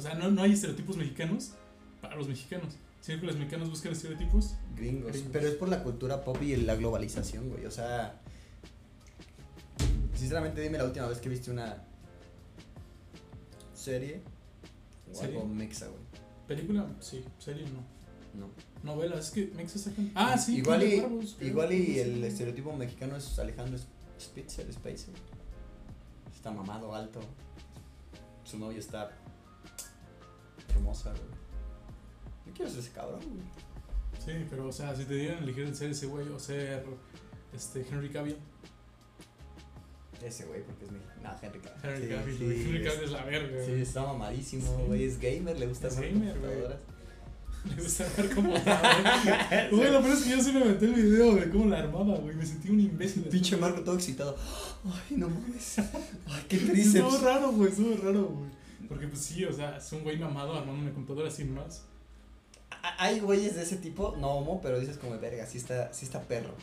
O 0.01 0.03
sea, 0.03 0.15
no, 0.15 0.31
no 0.31 0.41
hay 0.41 0.53
estereotipos 0.53 0.97
mexicanos 0.97 1.51
para 2.01 2.15
los 2.15 2.27
mexicanos. 2.27 2.73
Que 3.05 3.17
los 3.17 3.35
mexicanos 3.35 3.69
buscan 3.69 3.91
estereotipos. 3.91 4.55
Gringos. 4.75 5.11
Gringos. 5.11 5.29
Pero 5.31 5.47
es 5.47 5.53
por 5.53 5.69
la 5.69 5.83
cultura 5.83 6.23
pop 6.23 6.41
y 6.41 6.55
la 6.55 6.75
globalización, 6.75 7.49
güey. 7.49 7.67
O 7.67 7.71
sea. 7.71 8.19
Sinceramente, 10.15 10.59
dime 10.59 10.79
la 10.79 10.85
última 10.85 11.05
vez 11.05 11.19
que 11.19 11.29
viste 11.29 11.51
una 11.51 11.83
serie 13.75 14.23
o 15.11 15.15
¿Serie? 15.15 15.35
algo 15.35 15.47
mexa, 15.47 15.85
güey. 15.85 16.01
Película, 16.47 16.87
sí. 16.99 17.23
Serie, 17.37 17.65
no. 17.65 17.83
No. 18.39 18.49
Novela, 18.81 19.19
es 19.19 19.29
que 19.29 19.51
Mexa 19.55 19.77
sacan. 19.77 20.11
Ah, 20.15 20.35
sí. 20.35 20.57
Igual 20.57 20.81
y, 20.81 21.45
igual 21.45 21.73
y 21.73 21.99
el 21.99 22.23
estereotipo 22.23 22.73
mexicano 22.73 23.17
es 23.17 23.37
Alejandro 23.37 23.77
Spitzer, 24.19 24.73
Spacer. 24.73 25.13
Está 26.33 26.49
mamado, 26.49 26.95
alto. 26.95 27.19
Su 28.43 28.57
novia 28.57 28.79
está 28.79 29.11
hermosa, 30.71 31.09
güey. 31.11 31.23
Yo 32.47 32.53
quiero 32.53 32.69
ser 32.71 32.79
ese 32.79 32.91
cabrón, 32.91 33.19
güey. 33.21 33.45
Sí, 34.25 34.45
pero 34.49 34.67
o 34.67 34.71
sea, 34.71 34.95
si 34.95 35.05
te 35.05 35.15
dieran 35.15 35.43
elegir 35.43 35.73
ser 35.75 35.91
ese 35.91 36.05
güey 36.07 36.27
o 36.29 36.37
ser 36.39 36.85
este 37.53 37.85
Henry 37.89 38.09
Cavill. 38.09 38.37
Ese 40.23 40.45
güey, 40.45 40.61
porque 40.63 40.85
es 40.85 40.91
mi. 40.91 40.99
No, 41.23 41.31
Henry 41.41 41.59
Cavill. 41.59 41.79
Henry 41.83 42.07
Sí, 42.07 42.13
Cavill, 42.13 42.37
sí. 42.37 42.43
Henry 42.67 42.77
es- 42.77 42.93
Cavill 42.93 43.03
es 43.05 43.11
la 43.11 43.23
verga. 43.23 43.59
Sí, 43.65 43.71
güey. 43.71 43.81
está 43.81 44.03
mamadísimo, 44.05 44.77
Sí. 44.77 44.83
güey. 44.87 45.03
Es 45.05 45.19
gamer, 45.19 45.57
le 45.59 45.67
gusta 45.67 45.87
hacer 45.87 46.09
gamer, 46.13 46.37
güey. 46.39 46.51
computadoras. 46.51 46.79
Le 47.63 47.75
gusta 47.83 48.05
ver 48.17 48.33
cómo 48.33 48.53
la 48.53 49.67
Güey, 49.71 49.91
lo 49.91 50.01
peor 50.01 50.13
es 50.17 50.23
que 50.23 50.29
yo 50.31 50.41
sí 50.41 50.51
me 50.51 50.65
metí 50.65 50.85
el 50.85 50.93
video 50.95 51.35
de 51.35 51.47
cómo 51.51 51.65
la 51.67 51.77
armaba, 51.79 52.17
güey. 52.17 52.35
Me 52.35 52.43
sentí 52.43 52.69
un 52.71 52.79
imbécil. 52.79 53.21
Pinche 53.25 53.55
Marco 53.55 53.81
todo 53.81 53.93
excitado. 53.95 54.35
Ay, 54.85 55.17
no 55.17 55.29
mames. 55.29 55.77
Ay, 56.27 56.43
qué 56.49 56.55
Estuvo 56.55 56.71
tríceps. 56.71 57.21
raro, 57.21 57.51
güey, 57.51 57.69
estuvo 57.69 57.95
raro, 58.03 58.25
güey. 58.25 58.49
Porque 58.91 59.07
pues 59.07 59.21
sí, 59.21 59.45
o 59.45 59.53
sea, 59.53 59.77
es 59.77 59.89
un 59.93 60.03
güey 60.03 60.17
mamado 60.17 60.53
armando 60.53 60.81
una 60.81 60.91
computadora 60.93 61.31
sin 61.31 61.53
más. 61.53 61.85
Hay 62.97 63.21
güeyes 63.21 63.55
de 63.55 63.63
ese 63.63 63.77
tipo, 63.77 64.17
no 64.19 64.31
homo, 64.31 64.59
pero 64.61 64.81
dices 64.81 64.97
como 64.97 65.17
verga, 65.17 65.45
sí 65.45 65.59
está, 65.59 65.93
sí 65.93 66.03
está 66.03 66.21
perro. 66.21 66.53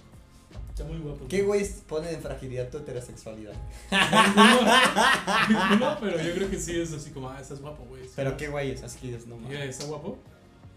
Está 0.68 0.84
muy 0.84 0.98
guapo. 0.98 1.26
¿Qué 1.26 1.40
güeyes 1.40 1.82
ponen 1.88 2.14
en 2.14 2.20
fragilidad 2.20 2.68
tu 2.68 2.76
heterosexualidad? 2.76 3.54
Ninguno, 3.90 5.70
ninguno, 5.70 5.96
pero 6.00 6.22
yo 6.22 6.34
creo 6.34 6.50
que 6.50 6.58
sí 6.58 6.78
es 6.78 6.92
así 6.92 7.12
como, 7.12 7.30
ah, 7.30 7.40
estás 7.40 7.62
guapo, 7.62 7.84
güey. 7.84 8.04
Sí. 8.04 8.12
Pero 8.16 8.36
qué 8.36 8.48
güeyes, 8.48 8.82
así 8.82 8.98
que 8.98 9.06
dices, 9.06 9.26
no 9.26 9.38
mames. 9.38 9.60
está 9.60 9.86
guapo. 9.86 10.18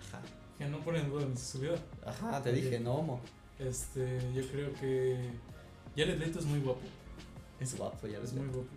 Ajá. 0.07 0.21
Que 0.57 0.65
no 0.67 0.79
ponen 0.79 1.09
duda 1.09 1.23
en 1.23 1.37
su 1.37 1.59
vida. 1.59 1.75
Ajá, 2.05 2.41
te 2.41 2.53
dije, 2.53 2.79
no 2.79 2.93
homo. 2.93 3.19
Este, 3.59 4.21
yo 4.33 4.47
creo 4.47 4.71
que 4.75 5.31
Jared 5.97 6.17
Leto 6.17 6.39
es 6.39 6.45
muy 6.45 6.61
guapo. 6.61 6.79
Es 7.59 7.77
guapo, 7.77 8.07
ya 8.07 8.19
lo 8.19 8.23
Es 8.23 8.31
muy 8.31 8.47
guapo. 8.47 8.69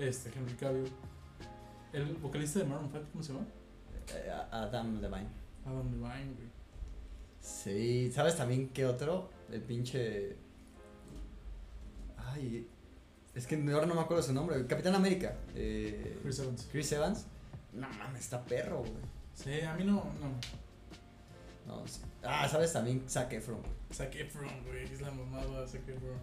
Este, 0.00 0.32
Henry 0.36 0.54
Cavill. 0.54 0.90
El 1.92 2.14
vocalista 2.16 2.58
de 2.58 2.66
Maroon 2.66 2.90
5, 2.92 3.06
¿cómo 3.12 3.24
se 3.24 3.32
llama? 3.32 3.46
Eh, 4.14 4.32
Adam 4.50 5.00
Levine. 5.00 5.28
Adam 5.64 5.90
Levine, 5.90 6.34
güey. 6.34 6.48
Sí, 7.40 8.12
¿sabes 8.12 8.36
también 8.36 8.68
qué 8.68 8.84
otro? 8.84 9.30
El 9.50 9.62
pinche. 9.62 10.36
Ay, 12.16 12.68
es 13.34 13.46
que 13.46 13.56
ahora 13.72 13.86
no 13.86 13.94
me 13.94 14.02
acuerdo 14.02 14.22
su 14.22 14.32
nombre. 14.32 14.66
Capitán 14.66 14.94
América. 14.94 15.34
Eh, 15.54 16.18
Chris 16.22 16.38
Evans. 16.40 16.68
Chris 16.70 16.92
Evans. 16.92 17.26
No 17.72 17.88
mames, 17.88 18.20
está 18.20 18.44
perro, 18.44 18.80
güey. 18.80 18.92
Sí, 19.34 19.60
a 19.60 19.74
mí 19.74 19.84
no, 19.84 20.04
no. 20.20 20.30
No, 21.66 21.86
sí. 21.86 22.00
Ah, 22.22 22.48
¿sabes 22.48 22.72
también? 22.72 23.04
Zac 23.08 23.32
Efron. 23.32 23.60
Zac 23.92 24.14
Efron, 24.14 24.64
güey, 24.64 24.84
es 24.84 25.00
la 25.00 25.10
mamada 25.10 25.62
de 25.62 25.68
Zac 25.68 25.88
Efron. 25.88 26.18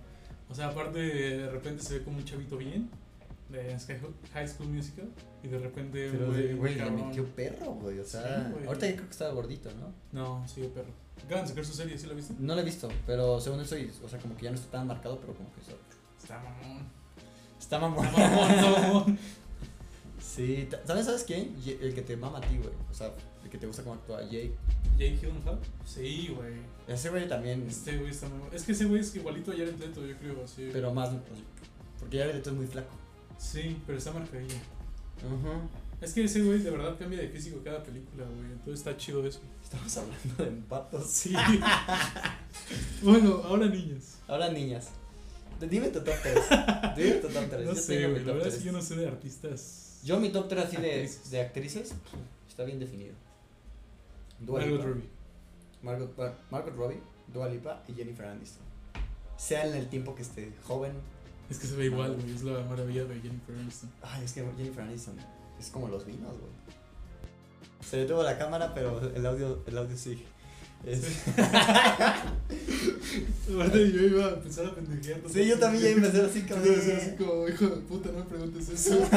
O 0.49 0.54
sea, 0.54 0.67
aparte 0.67 0.99
de 0.99 1.49
repente 1.49 1.82
se 1.82 1.99
ve 1.99 2.04
como 2.04 2.17
un 2.17 2.25
chavito 2.25 2.58
bien 2.58 2.89
de 3.49 3.77
High 4.34 4.47
School 4.47 4.69
Musical 4.69 5.08
y 5.43 5.47
de 5.47 5.60
repente 5.60 6.10
Pero, 6.12 6.27
güey, 6.27 6.53
güey, 6.53 6.75
le 6.75 6.89
metió 6.91 7.25
perro, 7.36 7.73
güey. 7.75 7.99
O 7.99 8.05
sea, 8.05 8.45
Sí, 8.47 8.51
güey. 8.53 8.65
ahorita 8.65 8.88
ya 8.88 8.93
creo 8.95 9.05
que 9.05 9.12
estaba 9.12 9.34
gordito, 9.34 9.69
¿no? 9.79 9.93
No, 10.12 10.47
sigue 10.47 10.67
perro. 10.69 10.89
Acaban 11.25 11.53
de 11.53 11.63
su 11.63 11.73
serie, 11.73 11.97
¿sí 11.97 12.08
la 12.08 12.13
viste? 12.13 12.34
No 12.39 12.55
lo 12.55 12.62
he 12.62 12.63
visto, 12.65 12.89
pero 13.05 13.39
según 13.39 13.62
eso, 13.62 13.75
o 14.03 14.10
sea, 14.10 14.19
como 14.19 14.36
que 14.36 14.43
ya 14.45 14.51
no 14.51 14.55
está 14.58 14.71
tan 14.71 14.88
marcado, 14.88 15.19
pero 15.19 15.34
como 15.34 15.51
que 15.53 15.62
eso. 15.62 15.77
Está 16.21 16.39
mamón. 16.39 16.84
Está 17.60 17.79
mamón. 17.79 18.05
Está 18.05 18.29
mamón, 18.29 18.51
está 18.51 18.81
mamón. 18.81 19.19
Sí, 20.19 20.67
¿sabes, 20.86 21.05
sabes 21.05 21.23
quién? 21.23 21.55
El 21.65 21.93
que 21.93 22.01
te 22.01 22.17
mama 22.17 22.39
a 22.39 22.41
ti, 22.41 22.58
güey. 22.58 22.73
O 22.91 22.93
sea, 22.93 23.10
el 23.43 23.49
que 23.49 23.58
te 23.58 23.67
gusta 23.67 23.84
cómo 23.84 23.95
actúa, 23.95 24.21
Jake. 24.23 24.53
Jake 24.97 25.17
Gyllenhaal. 25.21 25.60
Sí, 25.86 26.34
güey. 26.36 26.55
Ese 26.88 27.10
güey 27.10 27.27
también, 27.27 27.65
Este 27.67 27.97
güey 27.97 28.10
está 28.12 28.27
muy 28.27 28.39
Es 28.51 28.63
que 28.63 28.73
ese 28.73 28.86
güey 28.86 28.99
es 29.01 29.15
igualito 29.15 29.51
a 29.51 29.53
Jared 29.53 29.77
Leto, 29.79 30.05
yo 30.05 30.17
creo, 30.17 30.43
así. 30.43 30.69
pero 30.73 30.93
más. 30.93 31.12
Porque 31.99 32.17
ya 32.17 32.25
Leto 32.25 32.49
es 32.49 32.55
muy 32.55 32.65
flaco. 32.67 32.89
Sí, 33.37 33.77
pero 33.85 33.97
está 33.97 34.11
marcadillo. 34.11 34.55
Ajá. 35.19 35.61
Es 36.01 36.13
que 36.13 36.23
ese 36.25 36.41
güey 36.43 36.59
de 36.59 36.71
verdad 36.71 36.97
cambia 36.99 37.19
de 37.19 37.29
físico 37.29 37.59
cada 37.63 37.81
película, 37.83 38.25
güey. 38.25 38.51
Entonces 38.51 38.79
está 38.79 38.97
chido 38.97 39.25
eso. 39.25 39.39
Estamos 39.63 39.95
hablando 39.97 40.43
de 40.43 40.49
empatos. 40.49 41.07
Sí. 41.09 41.33
bueno, 43.01 43.41
ahora 43.45 43.67
niños. 43.67 44.15
Ahora, 44.27 44.49
niñas. 44.49 44.89
Dime 45.59 45.87
tu 45.89 46.01
top 46.03 46.13
3. 46.21 46.35
Dime 46.97 47.11
tu 47.21 47.27
top 47.29 47.45
3. 47.49 47.51
No 47.65 47.73
yo 47.73 47.75
sé, 47.75 48.07
güey. 48.09 48.25
La 48.25 48.33
verdad 48.33 48.47
es 48.47 48.53
3. 48.55 48.57
que 48.57 48.63
yo 48.65 48.71
no 48.73 48.81
sé 48.81 48.95
de 48.95 49.07
artistas. 49.07 50.01
Yo 50.03 50.19
mi 50.19 50.29
top 50.29 50.47
3 50.49 50.65
así 50.65 50.75
de, 50.77 50.91
Actrices. 50.91 51.31
de 51.31 51.41
actrices 51.41 51.93
está 52.47 52.63
bien 52.63 52.79
definido. 52.79 53.13
Dua 54.39 54.59
Margot 54.59 54.77
Lipa. 54.77 54.89
Robbie. 54.89 55.09
Margot, 55.81 56.17
Mar- 56.17 56.37
Margot 56.51 56.75
Robbie, 56.75 56.99
Dua 57.33 57.47
Lipa 57.49 57.83
y 57.87 57.93
Jennifer 57.93 58.25
Aniston. 58.25 58.63
Sea 59.37 59.65
en 59.65 59.75
el 59.75 59.87
tiempo 59.87 60.13
que 60.13 60.21
esté 60.23 60.51
joven. 60.67 60.91
Es 61.49 61.60
que 61.60 61.67
se 61.67 61.75
ve 61.75 61.86
igual, 61.86 62.15
güey. 62.15 62.34
Es 62.36 62.43
la 62.43 62.60
maravilla 62.63 63.03
de 63.05 63.19
Jennifer 63.21 63.55
Aniston. 63.60 63.89
Ay, 64.01 64.23
es 64.25 64.34
que 64.34 64.43
Jennifer 64.58 64.84
Aniston 64.84 65.15
es 65.60 65.67
como 65.69 65.88
los 65.88 66.05
vinos, 66.05 66.31
güey. 66.31 66.51
Se 67.88 67.97
detuvo 67.97 68.23
la 68.23 68.38
cámara, 68.38 68.73
pero 68.73 68.99
el 69.15 69.25
audio, 69.25 69.63
el 69.67 69.77
audio 69.77 69.95
sigue. 69.97 70.23
Es- 70.86 71.23
Aparte, 73.53 73.91
yo 73.91 74.01
iba 74.01 74.25
a 74.25 74.29
empezar 74.34 74.65
a 74.67 74.75
pendejear. 74.75 75.21
Sí, 75.31 75.47
yo 75.47 75.58
también 75.60 75.84
ya 75.84 75.89
iba 75.91 76.08
a 76.08 76.10
hacer 76.10 76.25
así, 76.25 76.41
cabrón. 76.41 76.65
ibas 76.65 76.77
a 76.77 76.81
decir 76.81 76.95
así 76.95 77.15
como, 77.23 77.47
hijo 77.47 77.65
de 77.67 77.77
puta, 77.81 78.12
no 78.12 78.19
me 78.19 78.25
preguntes 78.25 78.69
eso. 78.69 78.99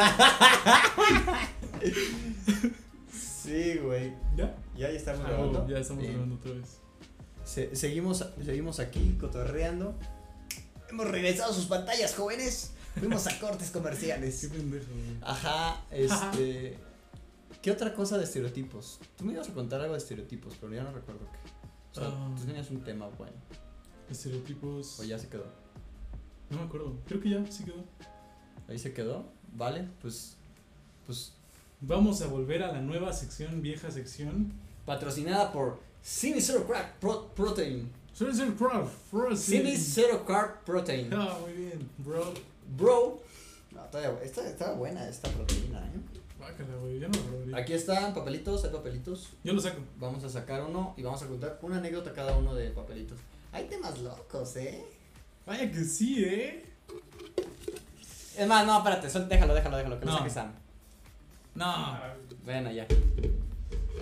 Sí, 3.12 3.78
güey. 3.82 4.12
¿Ya? 4.36 4.54
Ya, 4.76 4.90
ya 4.90 4.96
estamos 4.96 5.22
Ah, 5.24 5.28
grabando. 5.30 5.66
ya 5.68 5.78
estamos 5.78 6.02
Bien. 6.02 6.12
grabando 6.14 6.36
otra 6.36 6.52
vez. 6.52 6.78
Se- 7.44 7.74
seguimos, 7.74 8.24
seguimos 8.44 8.78
aquí 8.80 9.16
cotorreando. 9.18 9.94
Hemos 10.90 11.08
regresado 11.10 11.50
a 11.52 11.54
sus 11.54 11.66
pantallas, 11.66 12.14
jóvenes. 12.14 12.72
Fuimos 12.98 13.26
a 13.26 13.38
cortes 13.38 13.68
Qué 13.70 13.78
comerciales. 13.78 14.48
pendejo, 14.52 14.86
güey. 14.92 15.16
Ajá, 15.22 15.84
este. 15.90 16.78
¿Qué 17.62 17.70
otra 17.70 17.92
cosa 17.94 18.18
de 18.18 18.24
estereotipos? 18.24 19.00
Tú 19.16 19.24
me 19.24 19.32
ibas 19.34 19.48
a 19.48 19.52
contar 19.52 19.80
algo 19.80 19.92
de 19.94 19.98
estereotipos, 19.98 20.54
pero 20.60 20.72
ya 20.74 20.82
no 20.84 20.92
recuerdo 20.92 21.20
qué. 21.30 21.38
O 21.92 21.94
sea, 21.94 22.08
Ah. 22.08 22.34
tú 22.36 22.44
tenías 22.44 22.70
un 22.70 22.82
tema 22.82 23.08
bueno. 23.18 23.32
Estereotipos. 24.10 24.98
O 25.00 25.04
ya 25.04 25.18
se 25.18 25.28
quedó. 25.28 25.46
No 26.50 26.58
me 26.58 26.64
acuerdo. 26.64 26.96
Creo 27.06 27.20
que 27.20 27.30
ya 27.30 27.44
sí 27.50 27.64
quedó. 27.64 27.84
Ahí 28.68 28.78
se 28.78 28.92
quedó. 28.92 29.26
Vale, 29.54 29.88
pues. 30.00 30.36
Pues. 31.06 31.32
Vamos 31.80 32.22
a 32.22 32.26
volver 32.26 32.62
a 32.64 32.72
la 32.72 32.80
nueva 32.80 33.12
sección, 33.12 33.62
vieja 33.62 33.90
sección. 33.90 34.52
Patrocinada 34.84 35.52
por 35.52 35.78
Cine 36.02 36.40
Zero 36.40 36.66
Carb 36.66 36.98
Pro- 36.98 37.28
Protein. 37.34 37.90
Prof. 38.18 38.90
Cine 39.36 39.76
Zero 39.76 40.24
Carb 40.24 40.64
Protein. 40.64 41.12
Ah, 41.12 41.38
muy 41.40 41.52
bien, 41.52 41.88
bro. 41.98 42.34
Bro. 42.76 43.22
No, 43.72 43.80
todavía, 43.82 44.18
esta, 44.24 44.46
está 44.48 44.72
buena 44.72 45.08
esta 45.08 45.28
proteína, 45.30 45.78
¿eh? 45.86 46.00
Bácala, 46.40 46.74
güey. 46.80 46.98
Ya 47.00 47.08
no 47.08 47.18
lo. 47.46 47.56
Aquí 47.56 47.72
están 47.74 48.14
papelitos, 48.14 48.64
hay 48.64 48.70
papelitos. 48.70 49.30
Yo 49.44 49.52
lo 49.52 49.60
saco. 49.60 49.80
Vamos 49.98 50.24
a 50.24 50.28
sacar 50.28 50.62
uno 50.64 50.94
y 50.96 51.02
vamos 51.02 51.22
a 51.22 51.26
contar 51.26 51.58
una 51.62 51.78
anécdota 51.78 52.12
cada 52.12 52.36
uno 52.36 52.54
de 52.54 52.70
papelitos. 52.70 53.18
Hay 53.52 53.64
temas 53.66 53.98
locos, 54.00 54.56
¿eh? 54.56 54.84
Vaya 55.46 55.70
que 55.70 55.84
sí, 55.84 56.24
¿eh? 56.24 56.64
Es 58.36 58.46
más, 58.46 58.66
no, 58.66 58.78
espérate, 58.78 59.10
sol- 59.10 59.28
déjalo, 59.28 59.54
déjalo, 59.54 59.76
déjalo, 59.76 59.98
que 59.98 60.06
lo 60.06 60.12
No. 60.12 60.18
saque 60.18 60.30
Sam. 60.30 60.52
No. 61.54 61.98
Bueno, 62.44 62.70
ya. 62.70 62.86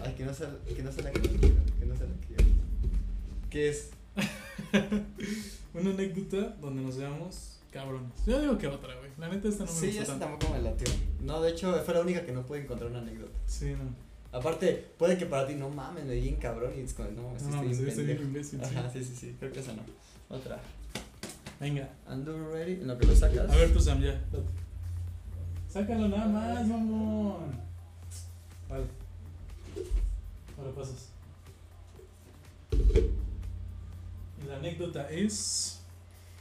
Ay, 0.04 0.14
que 0.14 0.24
no 0.24 0.34
se, 0.34 0.46
que 0.74 0.82
no 0.82 0.92
se 0.92 1.02
la 1.02 1.10
quiero, 1.10 1.28
que 1.40 1.86
no 1.86 1.96
se 1.96 2.06
la 2.06 2.14
quiero. 2.26 2.44
¿Qué 3.48 3.70
es? 3.70 3.90
Una 5.74 5.90
anécdota 5.90 6.56
donde 6.60 6.82
nos 6.82 6.96
veamos 6.96 7.58
cabrones. 7.70 8.12
Yo 8.26 8.40
digo 8.40 8.58
que 8.58 8.66
otra, 8.66 8.94
güey. 8.96 9.10
La 9.18 9.28
neta 9.28 9.48
esta 9.48 9.64
no 9.64 9.72
me 9.72 9.78
sí, 9.78 9.96
tanto. 9.98 10.24
tampoco 10.26 10.52
me 10.54 10.62
latió. 10.62 10.86
No, 11.20 11.40
de 11.42 11.50
hecho, 11.50 11.74
fue 11.84 11.94
la 11.94 12.00
única 12.00 12.24
que 12.24 12.32
no 12.32 12.44
pude 12.46 12.62
encontrar 12.62 12.90
una 12.90 13.00
anécdota. 13.00 13.38
Sí, 13.46 13.72
no. 13.72 14.06
Aparte, 14.36 14.86
puede 14.98 15.16
que 15.16 15.26
para 15.26 15.46
ti, 15.46 15.54
no 15.54 15.68
mames, 15.70 16.04
me 16.04 16.14
di 16.14 16.22
bien 16.22 16.36
cabrón 16.36 16.72
y 16.76 16.80
es 16.80 16.94
como, 16.94 17.10
no, 17.10 17.22
No, 17.22 17.62
estoy 17.62 17.84
pues 17.84 18.06
bien 18.06 18.18
imbécil, 18.20 18.60
sí. 18.64 18.74
Ajá, 18.76 18.90
sí, 18.90 19.04
sí, 19.04 19.14
sí, 19.14 19.36
creo 19.38 19.52
que 19.52 19.60
esa 19.60 19.72
no. 19.72 19.82
Otra. 20.28 20.58
Venga. 21.60 21.88
And 22.06 22.26
you 22.26 22.52
ready? 22.52 22.72
En 22.74 22.88
lo 22.88 22.98
que 22.98 23.06
lo 23.06 23.16
sacas. 23.16 23.50
A 23.50 23.56
ver 23.56 23.72
tú, 23.72 23.80
Sam, 23.80 24.00
ya. 24.00 24.12
date. 24.32 24.44
Sácalo 25.68 26.08
nada 26.08 26.26
más, 26.26 26.66
mamón. 26.66 27.60
Vale. 28.68 28.84
Ahora 30.58 30.70
pasas. 30.74 31.10
La 34.46 34.56
anécdota 34.56 35.08
es. 35.10 35.80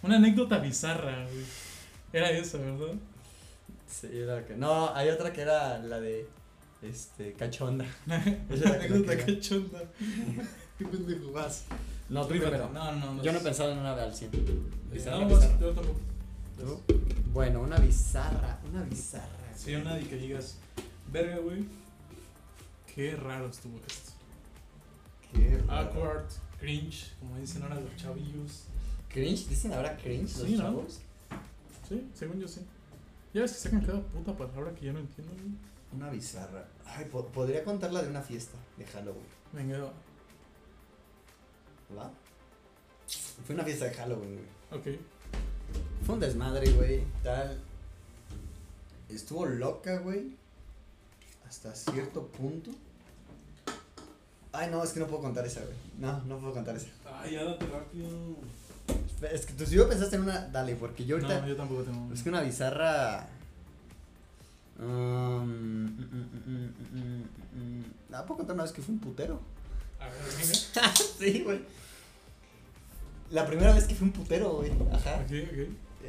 Una 0.02 0.18
anécdota 0.18 0.60
bizarra, 0.60 1.24
güey. 1.26 1.46
Era 2.14 2.30
esa, 2.32 2.58
¿verdad? 2.60 2.94
Sí, 3.88 4.08
era 4.14 4.36
la 4.36 4.46
que. 4.46 4.56
No, 4.56 4.94
hay 4.96 5.10
otra 5.10 5.34
que 5.34 5.42
era 5.42 5.80
la 5.80 6.00
de. 6.00 6.28
Este, 6.82 7.34
cachonda. 7.34 7.86
Esa 8.50 8.54
es 8.54 8.62
la 8.62 8.76
anécdota 8.76 9.18
cachonda. 9.18 9.82
Qué 10.78 10.86
pendejo 10.86 11.32
vas. 11.32 11.66
No, 12.10 12.22
tú 12.24 12.30
primero. 12.30 12.70
No, 12.72 12.92
no, 12.92 13.14
no. 13.16 13.24
Yo 13.24 13.32
no 13.32 13.40
he 13.40 13.42
pensado 13.42 13.72
en 13.72 13.80
una 13.80 13.96
de 13.96 14.04
al 14.04 14.14
100. 14.16 14.32
Bizarra, 14.92 15.20
No, 15.20 15.30
vas, 15.30 15.60
yo 15.60 15.72
tampoco. 15.72 16.00
¿Tú? 16.58 16.94
Bueno, 17.34 17.62
una 17.62 17.78
bizarra. 17.78 18.60
Una 18.70 18.84
bizarra. 18.84 19.28
Sí, 19.56 19.74
una 19.74 19.96
de 19.96 20.04
que 20.04 20.16
digas, 20.16 20.58
verga, 21.12 21.38
güey. 21.38 21.66
Qué 22.94 23.16
raro 23.16 23.48
estuvo 23.48 23.78
esto. 23.88 24.12
Qué. 25.36 25.64
Awkward, 25.68 26.26
cringe, 26.60 27.14
como 27.20 27.38
dicen 27.38 27.64
ahora 27.64 27.80
los 27.80 27.96
chavillos. 27.96 28.64
Cringe, 29.10 29.48
dicen 29.48 29.74
ahora 29.74 29.96
cringe 29.98 30.38
los 30.38 30.48
Sí, 30.48 30.56
¿no? 30.56 30.64
chavos. 30.64 31.00
Sí, 31.90 32.10
según 32.14 32.40
yo 32.40 32.48
sí. 32.48 32.62
Ya 33.34 33.42
ves 33.42 33.52
que 33.54 33.58
sacan 33.60 33.82
cada 33.82 34.02
puta 34.02 34.36
palabra 34.36 34.74
que 34.76 34.86
yo 34.86 34.94
no 34.94 35.00
entiendo, 35.00 35.34
güey. 35.34 35.52
Una 35.94 36.10
bizarra. 36.10 36.68
Ay, 36.86 37.06
po- 37.06 37.28
podría 37.28 37.64
contarla 37.64 38.02
de 38.02 38.10
una 38.10 38.22
fiesta 38.22 38.58
de 38.78 38.86
Halloween. 38.86 39.24
Venga, 39.54 39.78
va. 39.80 39.94
¿Va? 41.98 42.12
Fue 43.46 43.56
una 43.56 43.64
fiesta 43.64 43.86
de 43.86 43.94
Halloween, 43.94 44.36
güey. 44.72 44.80
ok. 44.96 45.00
Fue 46.06 46.16
un 46.16 46.22
desmadre, 46.22 46.70
güey. 46.72 47.04
Tal. 47.24 47.60
Estuvo 49.10 49.46
loca, 49.46 50.00
güey. 50.00 50.36
Hasta 51.48 51.74
cierto 51.76 52.28
punto. 52.28 52.72
Ay, 54.58 54.70
no, 54.72 54.84
es 54.84 54.92
que 54.92 55.00
no 55.00 55.08
puedo 55.08 55.22
contar 55.22 55.46
esa, 55.46 55.62
güey. 55.62 55.74
No, 56.00 56.22
no 56.26 56.38
puedo 56.40 56.54
contar 56.54 56.76
esa. 56.76 56.88
Ay, 57.22 57.34
ya 57.34 57.44
date 57.44 57.66
rápido. 57.68 58.08
Es 59.32 59.46
que 59.46 59.54
tú 59.54 59.66
si 59.66 59.76
yo 59.76 59.88
pensaste 59.90 60.16
en 60.18 60.24
una, 60.24 60.48
dale, 60.48 60.76
porque 60.76 61.06
yo 61.06 61.16
ahorita. 61.16 61.42
No, 61.42 61.48
yo 61.48 61.56
tampoco 61.56 61.84
tengo. 61.84 62.14
Es 62.14 62.22
que 62.24 62.30
una 62.30 62.42
bizarra. 62.42 63.28
Um, 64.78 64.86
mm, 64.86 65.86
mm, 65.86 66.06
mm, 66.12 66.42
mm, 66.46 66.74
mm, 66.92 67.24
mm, 67.54 67.80
mm. 67.80 67.86
Ah, 68.14 68.26
puedo 68.26 68.40
contar 68.40 68.54
una 68.56 68.64
vez 68.64 68.72
que 68.74 68.82
fue 68.82 68.94
un 68.94 69.00
putero. 69.00 69.40
A 70.00 70.06
ver, 70.06 70.16
venga. 70.38 70.94
sí, 71.20 71.42
güey. 71.44 71.62
La 73.32 73.46
primera 73.48 73.74
vez 73.74 73.86
que 73.86 73.96
fui 73.96 74.08
un 74.08 74.14
putero, 74.14 74.58
güey. 74.58 74.72
Ajá. 74.92 75.16
Ok, 75.16 75.32
ok. 75.52 75.58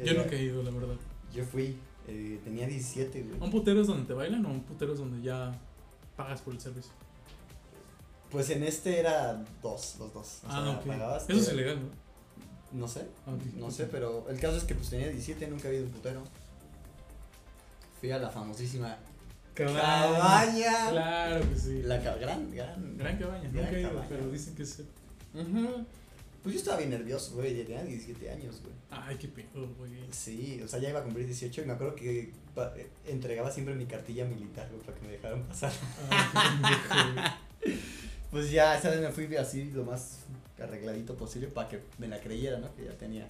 Yo 0.05 0.11
Eh, 0.11 0.17
nunca 0.17 0.35
he 0.35 0.43
ido, 0.43 0.61
la 0.63 0.71
verdad. 0.71 0.95
Yo 1.33 1.43
fui. 1.45 1.77
eh, 2.07 2.39
tenía 2.43 2.67
17, 2.67 3.23
güey. 3.23 3.39
¿Un 3.41 3.49
putero 3.51 3.81
es 3.81 3.87
donde 3.87 4.05
te 4.05 4.13
bailan 4.13 4.45
o 4.45 4.49
un 4.49 4.61
putero 4.63 4.93
es 4.93 4.99
donde 4.99 5.21
ya 5.21 5.57
pagas 6.15 6.41
por 6.41 6.53
el 6.53 6.59
servicio? 6.61 6.91
Pues 8.31 8.49
en 8.49 8.63
este 8.63 8.99
era 8.99 9.41
dos, 9.61 9.95
los 9.99 10.13
dos. 10.13 10.39
O 10.43 10.47
ah, 10.49 10.63
sea, 10.63 10.77
ok. 10.79 10.85
pagabas, 10.85 11.29
Eso 11.29 11.39
es 11.39 11.47
te- 11.47 11.53
ilegal, 11.53 11.79
¿no? 11.81 12.07
No 12.81 12.87
sé, 12.87 13.07
Ah, 13.25 13.31
no 13.55 13.71
sé, 13.71 13.85
pero 13.85 14.27
el 14.29 14.39
caso 14.39 14.57
es 14.57 14.63
que 14.65 14.75
pues 14.75 14.89
tenía 14.89 15.07
17, 15.07 15.47
nunca 15.47 15.67
había 15.69 15.79
ido 15.79 15.87
un 15.87 15.93
putero. 15.93 16.21
Fui 17.99 18.11
a 18.11 18.19
la 18.19 18.29
famosísima 18.29 18.97
Cabaña. 19.53 19.79
cabaña. 19.79 20.89
Claro 20.91 21.49
que 21.49 21.57
sí. 21.57 21.81
La 21.83 22.01
ca- 22.03 22.15
gran, 22.17 22.51
gran. 22.53 22.97
Gran 22.97 23.17
cabaña. 23.17 23.49
Gran 23.49 23.53
Nunca 23.65 23.77
he 23.77 23.81
ido, 23.81 24.03
pero 24.09 24.29
dicen 24.29 24.55
que 24.55 24.63
es. 24.63 24.83
Ujú. 25.33 25.85
Pues 26.43 26.53
yo 26.55 26.59
estaba 26.59 26.77
bien 26.77 26.89
nervioso, 26.91 27.35
güey, 27.35 27.63
tenía 27.63 27.83
17 27.83 28.29
años, 28.29 28.61
güey. 28.61 28.73
Ay, 28.91 29.15
qué 29.17 29.27
pedo, 29.29 29.67
güey. 29.77 29.91
Sí, 30.11 30.61
o 30.63 30.67
sea, 30.67 30.79
ya 30.79 30.89
iba 30.89 30.99
a 30.99 31.03
cumplir 31.03 31.25
18 31.25 31.61
y 31.61 31.65
me 31.65 31.73
acuerdo 31.73 31.95
que 31.95 32.19
eh, 32.57 32.89
entregaba 33.05 33.49
siempre 33.51 33.73
mi 33.75 33.85
cartilla 33.85 34.25
militar, 34.25 34.67
güey, 34.69 34.81
para 34.81 34.97
que 34.97 35.05
me 35.05 35.11
dejaran 35.13 35.43
pasar. 35.43 35.71
Ay, 36.09 36.61
qué 36.61 36.95
pendejo. 36.95 37.87
Pues 38.31 38.51
ya, 38.51 38.77
esa 38.77 38.89
vez 38.89 39.01
me 39.01 39.11
fui 39.11 39.35
así 39.37 39.71
lo 39.71 39.83
más 39.85 40.19
arregladito 40.61 41.15
posible 41.15 41.47
para 41.47 41.69
que 41.69 41.81
me 41.97 42.07
la 42.07 42.19
creyera, 42.19 42.59
¿no? 42.59 42.73
Que 42.75 42.85
ya 42.85 42.91
tenía. 42.97 43.27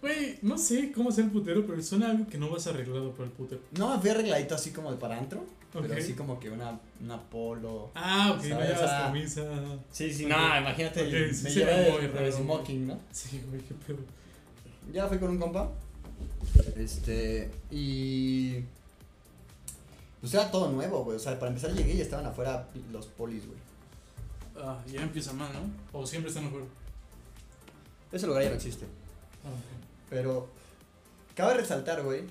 Güey, 0.00 0.38
no 0.42 0.56
sé 0.56 0.92
cómo 0.92 1.12
ser 1.12 1.26
el 1.26 1.30
putero, 1.30 1.66
pero 1.66 1.82
suena 1.82 2.10
algo 2.10 2.26
que 2.26 2.38
no 2.38 2.48
vas 2.50 2.66
arreglado 2.66 3.12
para 3.12 3.24
el 3.24 3.32
putero. 3.32 3.60
No, 3.72 3.94
me 3.94 4.00
fui 4.00 4.10
arregladito 4.10 4.54
así 4.54 4.70
como 4.70 4.90
de 4.90 4.96
para 4.96 5.18
antro, 5.18 5.40
Ok. 5.74 5.82
pero 5.82 5.94
así 5.94 6.14
como 6.14 6.40
que 6.40 6.50
una, 6.50 6.78
una 7.02 7.20
polo. 7.22 7.90
Ah, 7.94 8.34
ok, 8.36 8.44
no 8.44 8.60
llevas 8.60 8.82
O 8.82 8.86
sea, 8.86 9.02
camisa. 9.02 9.42
Sí, 9.92 10.12
sí, 10.12 10.24
Ok. 10.24 10.30
no, 10.30 10.58
imagínate, 10.60 11.02
Ok, 11.02 11.34
sí 11.34 11.44
me 11.44 11.50
llevé 11.50 11.90
muy 12.10 12.24
el, 12.24 12.32
smoking, 12.32 12.86
¿no? 12.86 12.98
Sí, 13.12 13.42
güey, 13.48 13.60
qué 13.62 13.74
pedo. 13.86 13.98
Ya 14.92 15.06
fui 15.06 15.18
con 15.18 15.30
un 15.30 15.38
compa. 15.38 15.70
Este, 16.76 17.50
y. 17.70 18.56
Pues 20.20 20.34
era 20.34 20.50
todo 20.50 20.70
nuevo, 20.70 21.04
güey. 21.04 21.16
O 21.16 21.20
sea, 21.20 21.38
para 21.38 21.48
empezar 21.48 21.72
llegué 21.72 21.94
y 21.94 22.00
estaban 22.00 22.26
afuera 22.26 22.68
los 22.90 23.06
polis, 23.06 23.46
güey. 23.46 23.58
Ah, 24.62 24.78
ya 24.86 25.02
empieza 25.02 25.32
mal, 25.32 25.50
¿no? 25.52 25.98
O 25.98 26.06
siempre 26.06 26.28
está 26.30 26.40
mejor. 26.40 26.64
Ese 28.12 28.26
lugar 28.26 28.42
ya 28.42 28.50
no 28.50 28.56
existe. 28.56 28.84
Ah, 29.44 29.48
ok. 29.48 29.84
Pero 30.10 30.48
cabe 31.34 31.54
resaltar, 31.54 32.02
güey, 32.02 32.24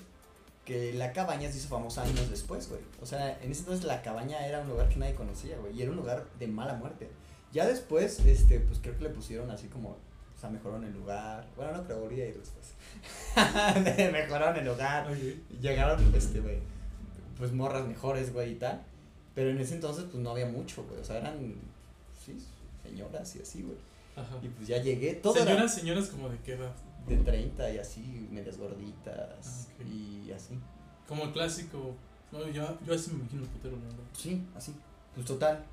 que 0.64 0.92
la 0.92 1.12
cabaña 1.12 1.50
se 1.50 1.58
hizo 1.58 1.68
famosa 1.68 2.02
años 2.02 2.30
después, 2.30 2.68
güey. 2.68 2.80
O 3.02 3.06
sea, 3.06 3.38
en 3.42 3.50
ese 3.50 3.60
entonces 3.60 3.84
la 3.84 4.02
cabaña 4.02 4.46
era 4.46 4.60
un 4.60 4.68
lugar 4.68 4.88
que 4.88 4.96
nadie 4.96 5.14
conocía, 5.14 5.56
güey. 5.58 5.76
Y 5.76 5.82
era 5.82 5.90
un 5.90 5.96
lugar 5.96 6.26
de 6.38 6.46
mala 6.46 6.74
muerte. 6.74 7.10
Ya 7.52 7.66
después, 7.66 8.20
este, 8.20 8.60
pues 8.60 8.78
creo 8.80 8.96
que 8.96 9.04
le 9.04 9.10
pusieron 9.10 9.50
así 9.50 9.66
como, 9.66 9.90
o 9.90 10.40
sea, 10.40 10.50
mejoraron 10.50 10.84
el 10.84 10.92
lugar. 10.92 11.44
Bueno, 11.56 11.72
no, 11.72 11.82
pero 11.82 12.00
volví 12.00 12.20
a 12.20 12.26
ir 12.26 12.38
después. 12.38 12.74
mejoraron 14.12 14.56
el 14.56 14.66
lugar. 14.66 15.08
Llegaron, 15.60 16.14
este, 16.14 16.40
güey, 16.40 16.58
pues 17.36 17.52
morras 17.52 17.86
mejores, 17.86 18.32
güey, 18.32 18.52
y 18.52 18.56
tal. 18.56 18.82
Pero 19.34 19.50
en 19.50 19.58
ese 19.58 19.74
entonces, 19.74 20.04
pues 20.04 20.22
no 20.22 20.30
había 20.30 20.46
mucho, 20.46 20.84
güey. 20.84 21.00
O 21.00 21.04
sea, 21.04 21.18
eran, 21.18 21.56
sí, 22.38 22.88
señoras 22.88 23.36
y 23.36 23.42
así, 23.42 23.62
güey. 23.62 23.76
Ajá. 24.16 24.36
Y 24.42 24.48
pues 24.48 24.68
ya 24.68 24.82
llegué, 24.82 25.14
todo 25.14 25.34
era 25.36 25.44
Señoras, 25.46 25.74
señoras 25.74 26.06
como 26.08 26.28
de 26.28 26.38
qué 26.44 26.52
edad. 26.54 26.72
de 27.08 27.16
30 27.16 27.72
y 27.72 27.78
así, 27.78 28.28
medias 28.30 28.58
gorditas 28.58 29.68
Ah, 29.78 29.82
y 29.84 30.30
así. 30.32 30.58
Como 31.08 31.24
el 31.24 31.32
clásico. 31.32 31.94
No, 32.32 32.46
yo, 32.48 32.78
yo 32.86 32.94
así 32.94 33.10
me 33.10 33.20
imagino 33.20 33.42
el 33.42 33.48
putero, 33.48 33.76
verdad. 33.76 33.96
Sí, 34.16 34.42
así. 34.56 34.72
Pues 35.14 35.26
total. 35.26 35.64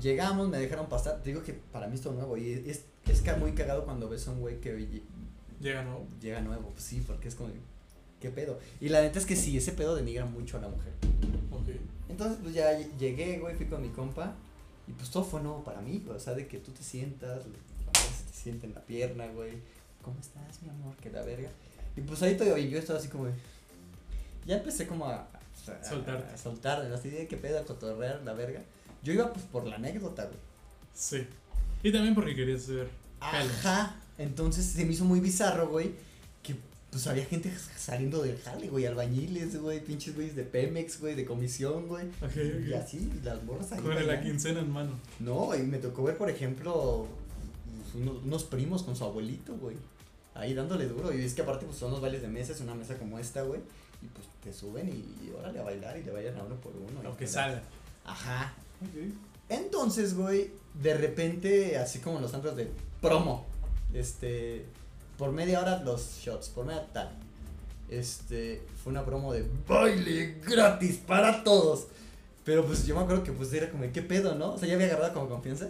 Llegamos, 0.00 0.48
me 0.48 0.58
dejaron 0.58 0.86
pasar. 0.88 1.22
Te 1.22 1.30
digo 1.30 1.42
que 1.42 1.52
para 1.54 1.86
mí 1.88 1.94
es 1.94 2.02
todo 2.02 2.12
nuevo. 2.12 2.36
Y 2.36 2.52
es, 2.52 2.84
es 3.06 3.38
muy 3.38 3.52
cagado 3.52 3.84
cuando 3.84 4.08
ves 4.08 4.26
a 4.28 4.30
un 4.32 4.40
güey 4.40 4.60
que 4.60 4.76
lle- 4.78 5.02
Llega, 5.60 5.82
¿no? 5.82 6.00
llega 6.20 6.40
nuevo. 6.40 6.70
Pues 6.70 6.84
sí, 6.84 7.02
porque 7.06 7.28
es 7.28 7.34
como, 7.34 7.50
¿qué 8.20 8.30
pedo? 8.30 8.58
Y 8.80 8.88
la 8.90 9.00
neta 9.02 9.18
es 9.18 9.26
que 9.26 9.36
sí, 9.36 9.56
ese 9.56 9.72
pedo 9.72 9.94
denigra 9.94 10.24
mucho 10.26 10.58
a 10.58 10.60
la 10.60 10.68
mujer. 10.68 10.92
Ok. 11.50 11.68
Entonces, 12.08 12.38
pues 12.42 12.54
ya 12.54 12.72
ll- 12.78 12.96
llegué, 12.98 13.38
güey, 13.38 13.54
fui 13.56 13.66
con 13.66 13.82
mi 13.82 13.88
compa. 13.88 14.34
Y 14.88 14.92
pues 14.92 15.10
todo 15.10 15.24
fue 15.24 15.40
nuevo 15.42 15.62
para 15.64 15.80
mí, 15.80 16.02
güey. 16.04 16.16
O 16.16 16.20
sea, 16.20 16.34
de 16.34 16.46
que 16.46 16.58
tú 16.58 16.70
te 16.72 16.82
sientas, 16.82 17.42
se 17.44 18.24
te 18.24 18.32
siente 18.32 18.66
en 18.66 18.74
la 18.74 18.80
pierna, 18.80 19.26
güey. 19.28 19.54
¿Cómo 20.02 20.18
estás, 20.20 20.62
mi 20.62 20.68
amor? 20.70 20.94
Que 20.96 21.10
la 21.10 21.22
verga. 21.22 21.50
Y 21.96 22.00
pues 22.02 22.22
ahí 22.22 22.36
todo, 22.36 22.56
y 22.56 22.70
yo 22.70 22.78
estaba 22.78 22.98
así 22.98 23.08
como. 23.08 23.26
Ya 24.46 24.56
empecé 24.58 24.86
como 24.86 25.06
a. 25.06 25.14
a- 25.22 25.84
Soltarte. 25.84 26.32
A 26.34 26.38
soltar, 26.38 26.92
así 26.92 27.10
de 27.10 27.26
qué 27.26 27.36
pedo, 27.36 27.58
a 27.58 27.64
cotorrear, 27.64 28.22
la 28.24 28.34
verga. 28.34 28.62
Yo 29.02 29.12
iba 29.12 29.32
pues 29.32 29.44
por 29.46 29.66
la 29.66 29.76
anécdota, 29.76 30.24
güey. 30.24 30.36
Sí. 30.94 31.26
Y 31.82 31.90
también 31.90 32.14
porque 32.14 32.34
querías 32.36 32.68
ver. 32.68 32.88
Ajá. 33.20 33.96
Entonces 34.18 34.64
se 34.66 34.84
me 34.84 34.92
hizo 34.92 35.04
muy 35.04 35.18
bizarro, 35.20 35.68
güey. 35.68 35.92
Pues 36.90 37.06
había 37.08 37.24
gente 37.26 37.52
saliendo 37.76 38.22
del 38.22 38.38
jale, 38.38 38.68
güey. 38.68 38.86
Albañiles, 38.86 39.60
güey. 39.60 39.84
Pinches 39.84 40.14
güeyes 40.14 40.34
de 40.36 40.44
Pemex, 40.44 41.00
güey. 41.00 41.14
De 41.14 41.24
comisión, 41.26 41.88
güey. 41.88 42.06
Ok, 42.22 42.36
Y 42.36 42.72
ok. 42.72 42.80
así, 42.82 43.10
y 43.14 43.24
las 43.24 43.42
morras 43.44 43.70
ahí. 43.72 43.80
Con 43.82 44.06
la 44.06 44.20
quincena 44.22 44.60
en 44.60 44.70
mano. 44.70 44.92
No, 45.20 45.54
y 45.54 45.62
me 45.62 45.78
tocó 45.78 46.04
ver, 46.04 46.16
por 46.16 46.30
ejemplo, 46.30 47.06
pues, 47.82 47.94
unos, 48.02 48.24
unos 48.24 48.44
primos 48.44 48.82
con 48.82 48.96
su 48.96 49.04
abuelito, 49.04 49.54
güey. 49.56 49.76
Ahí 50.34 50.54
dándole 50.54 50.86
duro. 50.86 51.12
Y 51.12 51.22
es 51.22 51.34
que 51.34 51.42
aparte, 51.42 51.66
pues 51.66 51.76
son 51.78 51.90
los 51.90 52.00
bailes 52.00 52.22
de 52.22 52.28
mesa, 52.28 52.52
es 52.52 52.60
una 52.60 52.74
mesa 52.74 52.96
como 52.96 53.18
esta, 53.18 53.42
güey. 53.42 53.60
Y 54.02 54.06
pues 54.08 54.26
te 54.42 54.52
suben 54.52 54.88
y, 54.88 54.92
y 55.26 55.32
órale 55.38 55.58
a 55.58 55.62
bailar 55.62 55.98
y 55.98 56.02
le 56.04 56.12
vayan 56.12 56.36
a 56.36 56.42
uno 56.44 56.54
por 56.56 56.72
uno. 56.76 57.00
y 57.00 57.02
Lo 57.02 57.16
que 57.16 57.26
salga. 57.26 57.62
Ajá. 58.04 58.54
Ok. 58.82 59.12
Entonces, 59.48 60.14
güey, 60.14 60.50
de 60.82 60.94
repente, 60.94 61.78
así 61.78 61.98
como 62.00 62.20
los 62.20 62.32
antros 62.34 62.56
de 62.56 62.68
promo, 63.00 63.46
este, 63.94 64.66
por 65.18 65.32
media 65.32 65.60
hora 65.60 65.82
los 65.82 66.18
shots, 66.18 66.48
por 66.48 66.66
media 66.66 66.86
tal. 66.92 67.10
Este, 67.88 68.62
fue 68.82 68.90
una 68.90 69.04
promo 69.04 69.32
de 69.32 69.46
baile 69.68 70.40
gratis 70.46 70.96
para 71.06 71.44
todos. 71.44 71.86
Pero 72.44 72.64
pues 72.64 72.86
yo 72.86 72.94
me 72.94 73.02
acuerdo 73.02 73.24
que 73.24 73.32
pues 73.32 73.52
era 73.52 73.70
como, 73.70 73.84
¿qué 73.92 74.02
pedo, 74.02 74.34
no? 74.34 74.52
O 74.54 74.58
sea, 74.58 74.68
ya 74.68 74.74
había 74.74 74.86
agarrado 74.86 75.14
como 75.14 75.28
confianza. 75.28 75.68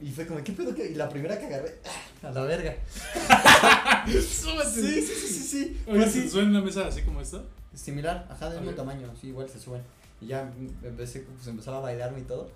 Y 0.00 0.10
fue 0.10 0.26
como, 0.26 0.42
¿qué 0.42 0.52
pedo? 0.52 0.74
que 0.74 0.90
Y 0.90 0.94
la 0.94 1.08
primera 1.08 1.38
que 1.38 1.46
agarré, 1.46 1.78
¡ah! 1.86 2.28
a 2.28 2.30
la 2.32 2.42
verga. 2.42 2.74
Súbete. 4.06 4.70
Sí, 4.70 5.02
sí, 5.02 5.14
sí, 5.14 5.28
sí, 5.28 5.42
sí. 5.42 5.80
Oye, 5.86 5.98
Fue 5.98 6.04
así. 6.08 6.22
¿se 6.22 6.30
suena 6.30 6.48
en 6.48 6.56
una 6.56 6.64
mesa 6.64 6.86
así 6.86 7.02
como 7.02 7.20
esta? 7.20 7.42
Similar, 7.74 8.26
ajá, 8.30 8.50
del 8.50 8.60
mismo 8.60 8.74
tamaño, 8.74 9.12
sí, 9.20 9.28
igual 9.28 9.48
se 9.48 9.60
suben. 9.60 9.82
Y 10.20 10.28
ya 10.28 10.52
empecé, 10.82 11.20
pues 11.20 11.46
empezaba 11.46 11.78
a 11.78 11.80
bailarme 11.80 12.20
y 12.20 12.24
todo. 12.24 12.50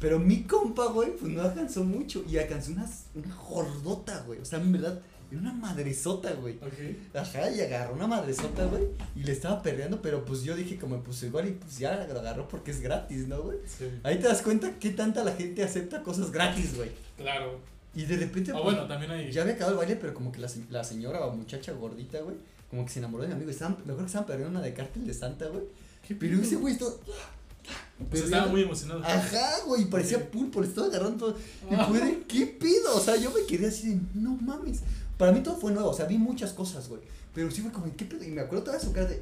Pero 0.00 0.18
mi 0.18 0.42
compa, 0.42 0.86
güey, 0.86 1.16
pues 1.16 1.32
no 1.32 1.42
alcanzó 1.42 1.84
mucho. 1.84 2.24
Y 2.28 2.36
alcanzó 2.36 2.72
una, 2.72 2.86
una 3.14 3.34
gordota, 3.36 4.22
güey. 4.26 4.40
O 4.40 4.44
sea, 4.44 4.58
en 4.60 4.72
verdad, 4.72 5.00
era 5.30 5.40
una 5.40 5.52
madresota, 5.52 6.32
güey. 6.32 6.56
Ok. 6.56 7.16
Ajá, 7.16 7.50
y 7.50 7.60
agarró 7.60 7.94
una 7.94 8.06
madresota, 8.06 8.64
güey. 8.66 8.84
Y 9.14 9.24
le 9.24 9.32
estaba 9.32 9.62
perreando, 9.62 10.00
pero 10.02 10.24
pues 10.24 10.42
yo 10.42 10.56
dije, 10.56 10.78
como, 10.78 11.02
pues 11.02 11.22
igual, 11.22 11.48
y 11.48 11.52
pues 11.52 11.78
ya 11.78 12.06
lo 12.12 12.20
agarró 12.20 12.48
porque 12.48 12.70
es 12.70 12.80
gratis, 12.80 13.26
¿no, 13.28 13.42
güey? 13.42 13.58
Sí. 13.66 13.84
Ahí 14.02 14.16
te 14.18 14.28
das 14.28 14.42
cuenta 14.42 14.78
qué 14.78 14.90
tanta 14.90 15.22
la 15.24 15.32
gente 15.32 15.62
acepta 15.62 16.02
cosas 16.02 16.30
gratis, 16.30 16.76
güey. 16.76 16.90
Claro. 17.16 17.60
Y 17.94 18.04
de 18.04 18.16
repente, 18.16 18.50
Ah, 18.52 18.54
pues, 18.54 18.64
bueno, 18.64 18.86
también 18.86 19.10
hay. 19.10 19.32
ya 19.32 19.42
había 19.42 19.54
acabado 19.54 19.72
el 19.72 19.78
baile, 19.78 19.96
pero 20.00 20.14
como 20.14 20.30
que 20.32 20.38
la, 20.40 20.48
la 20.70 20.84
señora 20.84 21.24
o 21.26 21.34
muchacha 21.34 21.72
gordita, 21.72 22.20
güey, 22.20 22.36
como 22.70 22.84
que 22.84 22.92
se 22.92 22.98
enamoró 23.00 23.22
de 23.22 23.28
mi 23.28 23.34
amigo. 23.34 23.50
Estaban, 23.50 23.74
me 23.78 23.82
acuerdo 23.82 24.00
que 24.02 24.06
estaban 24.06 24.26
perdiendo 24.26 24.50
una 24.58 24.60
de 24.66 24.72
cártel 24.74 25.06
de 25.06 25.14
Santa, 25.14 25.46
güey. 25.48 25.64
¿Qué 26.06 26.14
Pero 26.14 26.40
ese 26.40 26.56
güey 26.56 26.74
estaba. 26.74 26.92
O 26.92 28.16
sea, 28.16 28.24
estaba 28.24 28.46
muy 28.46 28.62
emocionado. 28.62 29.02
Ajá, 29.04 29.50
güey, 29.66 29.84
parecía 29.86 30.30
pulpo, 30.30 30.60
le 30.62 30.68
estaba 30.68 30.86
agarrando 30.86 31.16
todo. 31.18 31.36
Y 31.70 31.74
Ah. 31.74 31.84
fue 31.86 32.00
de, 32.00 32.22
¿qué 32.28 32.46
pido? 32.46 32.96
O 32.96 33.00
sea, 33.00 33.16
yo 33.16 33.30
me 33.30 33.44
quedé 33.46 33.66
así 33.68 33.90
de, 33.90 34.00
no 34.14 34.30
mames. 34.40 34.80
Para 35.18 35.32
mí 35.32 35.40
todo 35.40 35.56
fue 35.56 35.72
nuevo, 35.72 35.90
o 35.90 35.94
sea, 35.94 36.06
vi 36.06 36.16
muchas 36.16 36.52
cosas, 36.52 36.88
güey. 36.88 37.02
Pero 37.34 37.50
sí 37.50 37.60
fue 37.60 37.72
como, 37.72 37.94
¿qué 37.96 38.04
pedo? 38.04 38.24
Y 38.24 38.28
me 38.28 38.40
acuerdo 38.40 38.64
toda 38.64 38.80
su 38.80 38.92
cara 38.92 39.06
de. 39.06 39.20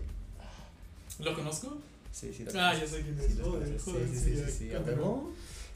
¿Lo 1.18 1.34
conozco? 1.34 1.78
Sí, 2.12 2.32
sí, 2.34 2.44
Ah, 2.54 2.74
ya 2.74 2.86
sé 2.86 3.02
quién 3.02 3.18
es. 3.18 3.26
Sí, 3.26 3.34
lo 3.38 3.50
Joder, 3.50 3.78
joder, 3.80 4.08
sí, 4.08 4.14
sí, 4.14 4.20
sí, 4.20 4.42
sí, 4.46 4.52
sí. 4.58 4.70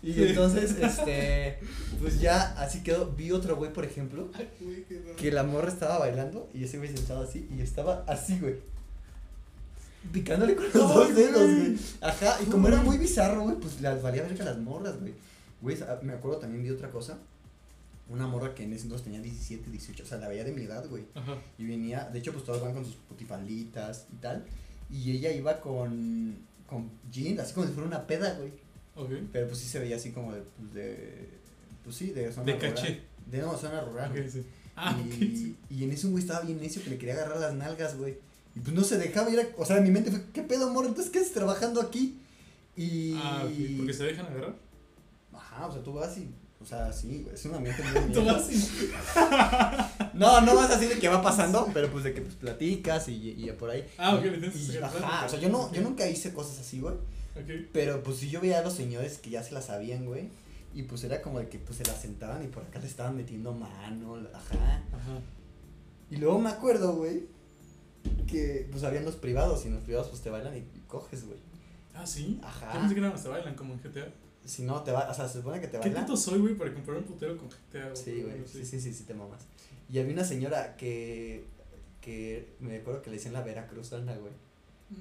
Y 0.03 0.13
Sí. 0.15 0.23
entonces, 0.29 0.77
este, 0.81 1.59
pues 2.01 2.21
ya 2.21 2.55
así 2.59 2.83
quedó. 2.83 3.11
Vi 3.13 3.33
otro 3.33 3.57
güey, 3.57 3.73
por 3.73 3.85
ejemplo, 3.85 4.31
Ay, 4.35 4.49
que 5.17 5.31
la 5.33 5.43
morra 5.43 5.69
estaba 5.69 5.99
bailando 5.99 6.49
y 6.55 6.65
ese 6.65 6.79
güey 6.79 6.95
sentado 6.95 7.23
así 7.23 7.49
y 7.55 7.61
estaba 7.61 8.05
así, 8.07 8.39
güey. 8.39 8.57
Picándole 10.13 10.55
con 10.55 10.65
los 10.65 10.73
dos 10.73 11.15
dedos, 11.15 11.43
güey. 11.43 11.77
Ajá, 12.01 12.39
y 12.43 12.47
como 12.47 12.69
era 12.69 12.81
muy 12.81 12.97
bizarro, 12.97 13.43
güey, 13.43 13.57
pues 13.57 13.81
las 13.83 14.01
valía 14.01 14.23
verga 14.23 14.45
las 14.47 14.59
morras, 14.59 14.99
güey. 14.99 15.13
Güey, 15.61 15.77
me 16.03 16.15
acuerdo 16.15 16.39
también 16.39 16.63
vi 16.63 16.71
otra 16.71 16.91
cosa. 16.91 17.19
Una 18.11 18.27
morra 18.27 18.55
que 18.55 18.65
en 18.65 18.73
ese 18.73 18.83
entonces 18.85 19.05
tenía 19.05 19.21
17, 19.21 19.71
18, 19.71 20.03
o 20.03 20.07
sea, 20.07 20.19
la 20.19 20.29
veía 20.29 20.45
de 20.45 20.53
mi 20.53 20.63
edad, 20.65 20.87
güey. 20.89 21.05
Ajá. 21.15 21.39
Y 21.59 21.65
venía, 21.65 22.09
de 22.13 22.19
hecho, 22.19 22.33
pues 22.33 22.45
todas 22.45 22.61
van 22.61 22.75
con 22.75 22.85
sus 22.85 22.97
putifalitas 22.97 24.07
y 24.13 24.17
tal. 24.17 24.45
Y 24.91 25.13
ella 25.13 25.31
iba 25.33 25.61
con, 25.61 26.37
con 26.67 26.91
jeans, 27.11 27.39
así 27.39 27.55
como 27.55 27.67
si 27.67 27.73
fuera 27.73 27.87
una 27.87 28.07
peda, 28.07 28.37
güey. 28.37 28.51
Ok. 28.97 29.29
Pero 29.33 29.47
pues 29.47 29.59
sí 29.61 29.69
se 29.69 29.79
veía 29.79 29.97
así 29.97 30.11
como 30.11 30.33
de, 30.33 30.43
pues 30.43 30.75
de, 30.75 31.29
pues 31.85 31.97
sí, 31.97 32.11
de 32.11 32.33
zona 32.33 32.47
De 32.47 32.55
rural. 32.55 32.75
caché. 32.75 33.03
De 33.31 33.39
no, 33.39 33.57
zona 33.57 33.81
rural. 33.83 34.11
Ok, 34.11 34.17
güey. 34.17 34.31
sí. 34.31 34.45
Ah, 34.77 34.99
y, 35.05 35.57
y 35.69 35.85
en 35.85 35.91
ese 35.93 36.09
güey 36.09 36.23
estaba 36.23 36.41
bien 36.41 36.61
necio 36.61 36.83
que 36.83 36.91
le 36.91 36.99
quería 36.99 37.15
agarrar 37.15 37.39
las 37.39 37.55
nalgas, 37.55 37.97
güey. 37.97 38.17
Y 38.57 38.61
pues 38.61 38.75
no 38.75 38.83
se 38.83 38.99
dejaba 38.99 39.31
ir, 39.31 39.55
o 39.57 39.65
sea, 39.65 39.77
en 39.79 39.85
mi 39.85 39.91
mente 39.91 40.11
fue, 40.11 40.25
¿qué 40.33 40.43
pedo, 40.43 40.69
amor? 40.69 40.87
Entonces, 40.87 41.13
¿qué 41.13 41.21
haces 41.21 41.33
trabajando 41.33 41.81
aquí? 41.81 42.19
Y... 42.77 43.15
Ah. 43.17 43.47
¿Porque 43.77 43.93
se 43.93 44.05
dejan 44.05 44.27
agarrar? 44.27 44.57
Ajá, 45.33 45.67
o 45.67 45.73
sea, 45.73 45.83
tú 45.83 45.93
vas 45.93 46.17
y, 46.19 46.29
o 46.61 46.65
sea, 46.67 46.93
sí, 46.93 47.23
güey, 47.23 47.35
es 47.35 47.45
un 47.47 47.55
ambiente 47.55 47.83
muy 47.83 48.13
Tú 48.13 48.25
vas. 48.25 48.49
No, 50.13 50.43
no 50.43 50.55
vas 50.55 50.71
así 50.71 50.87
de 50.87 50.99
que 50.99 51.09
va 51.09 51.23
pasando, 51.23 51.71
pero 51.73 51.91
pues 51.91 52.05
de 52.05 52.13
que 52.13 52.21
pues 52.21 52.35
platicas 52.35 53.09
y, 53.09 53.35
y 53.39 53.51
por 53.53 53.71
ahí. 53.71 53.87
Ah, 53.97 54.15
ok, 54.15 54.25
sacar 54.53 55.03
Ajá, 55.03 55.27
o 55.27 55.29
sea, 55.29 55.41
yo 55.41 55.49
no, 55.49 55.73
yo 55.73 55.81
nunca 55.81 56.07
hice 56.07 56.35
cosas 56.35 56.61
así, 56.61 56.81
güey. 56.81 56.95
Ok. 56.95 57.69
Pero 57.73 58.03
pues 58.03 58.19
si 58.19 58.29
yo 58.29 58.41
veía 58.41 58.59
a 58.59 58.63
los 58.63 58.75
señores 58.75 59.19
que 59.19 59.31
ya 59.31 59.43
se 59.43 59.55
las 59.55 59.67
sabían, 59.67 60.05
güey. 60.05 60.29
Y 60.75 60.83
pues 60.83 61.03
era 61.03 61.23
como 61.23 61.41
de 61.41 61.49
que 61.49 61.59
pues 61.59 61.79
se 61.79 61.85
las 61.85 62.01
sentaban 62.01 62.45
y 62.45 62.49
por 62.49 62.63
acá 62.63 62.79
le 62.79 62.87
estaban 62.87 63.17
metiendo 63.17 63.53
mano, 63.53 64.17
ajá. 64.33 64.83
Ajá. 64.93 65.19
Y 66.11 66.17
luego 66.17 66.39
me 66.39 66.51
acuerdo, 66.51 66.95
güey, 66.95 67.27
que 68.27 68.69
pues 68.71 68.85
habían 68.85 69.05
los 69.05 69.17
privados 69.17 69.65
y 69.65 69.69
en 69.69 69.75
los 69.75 69.83
privados 69.83 70.09
pues 70.09 70.21
te 70.21 70.31
bailan 70.31 70.57
y, 70.57 70.61
y 70.61 70.83
coges, 70.87 71.27
güey. 71.27 71.39
Ah, 71.95 72.07
sí. 72.07 72.39
Ajá. 72.43 72.75
Yo 72.75 72.81
pensé 72.81 72.95
que 72.95 73.01
nada 73.01 73.15
más 73.15 73.23
te 73.23 73.29
bailan 73.31 73.55
como 73.55 73.73
en 73.73 73.81
GTA. 73.81 74.13
Si 74.51 74.63
no 74.65 74.83
te 74.83 74.91
va, 74.91 75.09
o 75.09 75.15
sea, 75.15 75.29
se 75.29 75.39
supone 75.39 75.61
que 75.61 75.69
te 75.69 75.79
¿Qué 75.79 75.89
bailan. 75.89 76.07
puto 76.07 76.17
soy, 76.17 76.41
güey, 76.41 76.55
para 76.57 76.75
comprar 76.75 76.97
un 76.99 77.05
putero 77.05 77.37
con 77.39 77.49
GTA? 77.49 77.95
Sí, 77.95 78.23
güey, 78.23 78.45
sí, 78.45 78.65
sí, 78.65 78.81
sí, 78.81 78.93
sí, 78.93 79.05
te 79.05 79.15
mamas. 79.15 79.43
Y 79.89 80.01
había 80.01 80.13
una 80.13 80.25
señora 80.25 80.77
que, 80.77 81.45
que 82.01 82.57
me 82.59 82.79
acuerdo 82.79 83.01
que 83.01 83.11
le 83.11 83.17
decían 83.17 83.35
la 83.35 83.43
Veracruzana, 83.43 84.17
güey. 84.17 84.33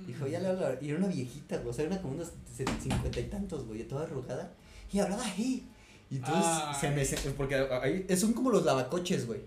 Dijo, 0.05 0.27
ya 0.27 0.39
le 0.39 0.49
hablo, 0.49 0.67
y 0.79 0.89
era 0.89 0.99
una 0.99 1.07
viejita, 1.07 1.57
güey, 1.57 1.69
o 1.69 1.73
sea, 1.73 1.85
era 1.85 1.99
como 1.99 2.13
unos 2.13 2.31
cincuenta 2.55 3.19
y 3.19 3.23
tantos, 3.23 3.65
güey, 3.65 3.87
toda 3.87 4.03
arrugada, 4.03 4.53
y 4.93 4.99
hablaba 4.99 5.25
ahí. 5.25 5.67
Y 6.11 6.17
entonces 6.17 6.45
Ay. 6.45 6.75
se 6.79 6.91
me, 6.91 7.33
porque 7.35 7.55
ahí, 7.55 8.05
son 8.15 8.33
como 8.33 8.51
los 8.51 8.65
lavacoches, 8.65 9.25
güey. 9.25 9.41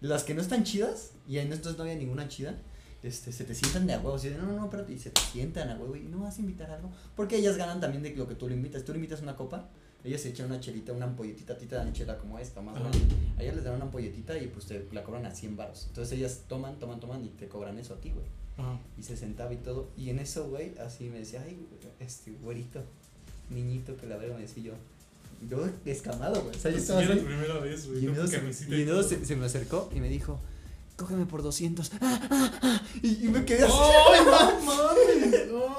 Las 0.00 0.24
que 0.24 0.32
no 0.32 0.40
están 0.40 0.64
chidas, 0.64 1.10
y 1.28 1.36
en 1.38 1.52
estos 1.52 1.76
no 1.76 1.82
había 1.82 1.96
ninguna 1.96 2.26
chida, 2.26 2.58
este, 3.02 3.32
se 3.32 3.44
te 3.44 3.54
sientan 3.54 3.86
de 3.86 3.94
a 3.94 3.98
huevo, 3.98 4.18
de, 4.18 4.30
no, 4.36 4.44
no, 4.46 4.52
no, 4.52 4.64
espérate, 4.64 4.92
y 4.92 4.98
se 4.98 5.10
te 5.10 5.20
sientan 5.20 5.68
a 5.70 5.76
huevo, 5.76 5.96
y 5.96 6.00
no 6.02 6.20
vas 6.20 6.36
a 6.38 6.40
invitar 6.40 6.70
algo, 6.70 6.90
porque 7.16 7.36
ellas 7.36 7.56
ganan 7.56 7.80
también 7.80 8.02
de 8.02 8.14
lo 8.14 8.28
que 8.28 8.34
tú 8.34 8.48
le 8.48 8.54
invitas, 8.54 8.84
tú 8.84 8.92
le 8.92 8.98
invitas 8.98 9.22
una 9.22 9.34
copa, 9.36 9.68
ellas 10.04 10.20
se 10.20 10.30
echan 10.30 10.46
una 10.46 10.60
chelita, 10.60 10.92
una 10.92 11.06
ampolletita, 11.06 11.52
a 11.52 11.56
ti 11.58 11.66
te 11.66 11.74
dan 11.76 11.92
chela 11.92 12.18
como 12.18 12.38
esta, 12.38 12.60
más 12.60 12.74
grande, 12.78 12.98
a 13.38 13.42
ellas 13.42 13.54
les 13.56 13.64
dan 13.64 13.74
una 13.76 13.84
ampolletita 13.84 14.36
y 14.38 14.48
pues 14.48 14.66
te 14.66 14.86
la 14.92 15.02
cobran 15.02 15.26
a 15.26 15.34
100 15.34 15.56
baros, 15.56 15.86
entonces 15.88 16.16
ellas 16.18 16.42
toman, 16.48 16.78
toman, 16.78 17.00
toman 17.00 17.24
y 17.24 17.28
te 17.28 17.48
cobran 17.48 17.78
eso 17.78 17.94
a 17.94 18.00
ti, 18.00 18.10
güey 18.10 18.26
Ajá. 18.58 18.78
y 18.98 19.02
se 19.02 19.16
sentaba 19.16 19.52
y 19.54 19.56
todo. 19.56 19.88
Y 19.96 20.10
en 20.10 20.18
eso, 20.18 20.46
güey, 20.50 20.74
así 20.78 21.08
me 21.08 21.20
decía, 21.20 21.42
ay, 21.42 21.66
este, 22.00 22.32
güerito, 22.32 22.82
niñito, 23.50 23.96
que 23.96 24.06
la 24.06 24.16
verga 24.16 24.34
me 24.36 24.42
decía 24.42 24.62
yo. 24.62 24.72
Yo 25.48 25.66
descamado, 25.84 26.40
güey. 26.42 26.54
O 26.54 26.58
sea, 26.58 26.70
yo 26.70 26.76
Pues 26.76 26.82
estaba 26.82 27.00
así. 27.00 27.08
la 27.08 27.24
primera 27.24 27.58
vez, 27.60 27.86
güey. 27.88 27.98
Y 28.04 28.08
se, 28.08 28.84
todo. 28.86 29.02
se, 29.02 29.24
se 29.24 29.36
me 29.36 29.46
acercó 29.46 29.90
y 29.94 30.00
me 30.00 30.08
dijo, 30.08 30.38
cógeme 30.96 31.26
por 31.26 31.42
200. 31.42 31.90
Ah, 32.00 32.20
ah, 32.30 32.52
ah. 32.62 32.82
Y, 33.02 33.26
y 33.26 33.28
me 33.28 33.44
quedé 33.44 33.64
así. 33.64 33.74
¡Ay, 33.74 34.20
no 34.24 34.30
mames! 34.64 35.34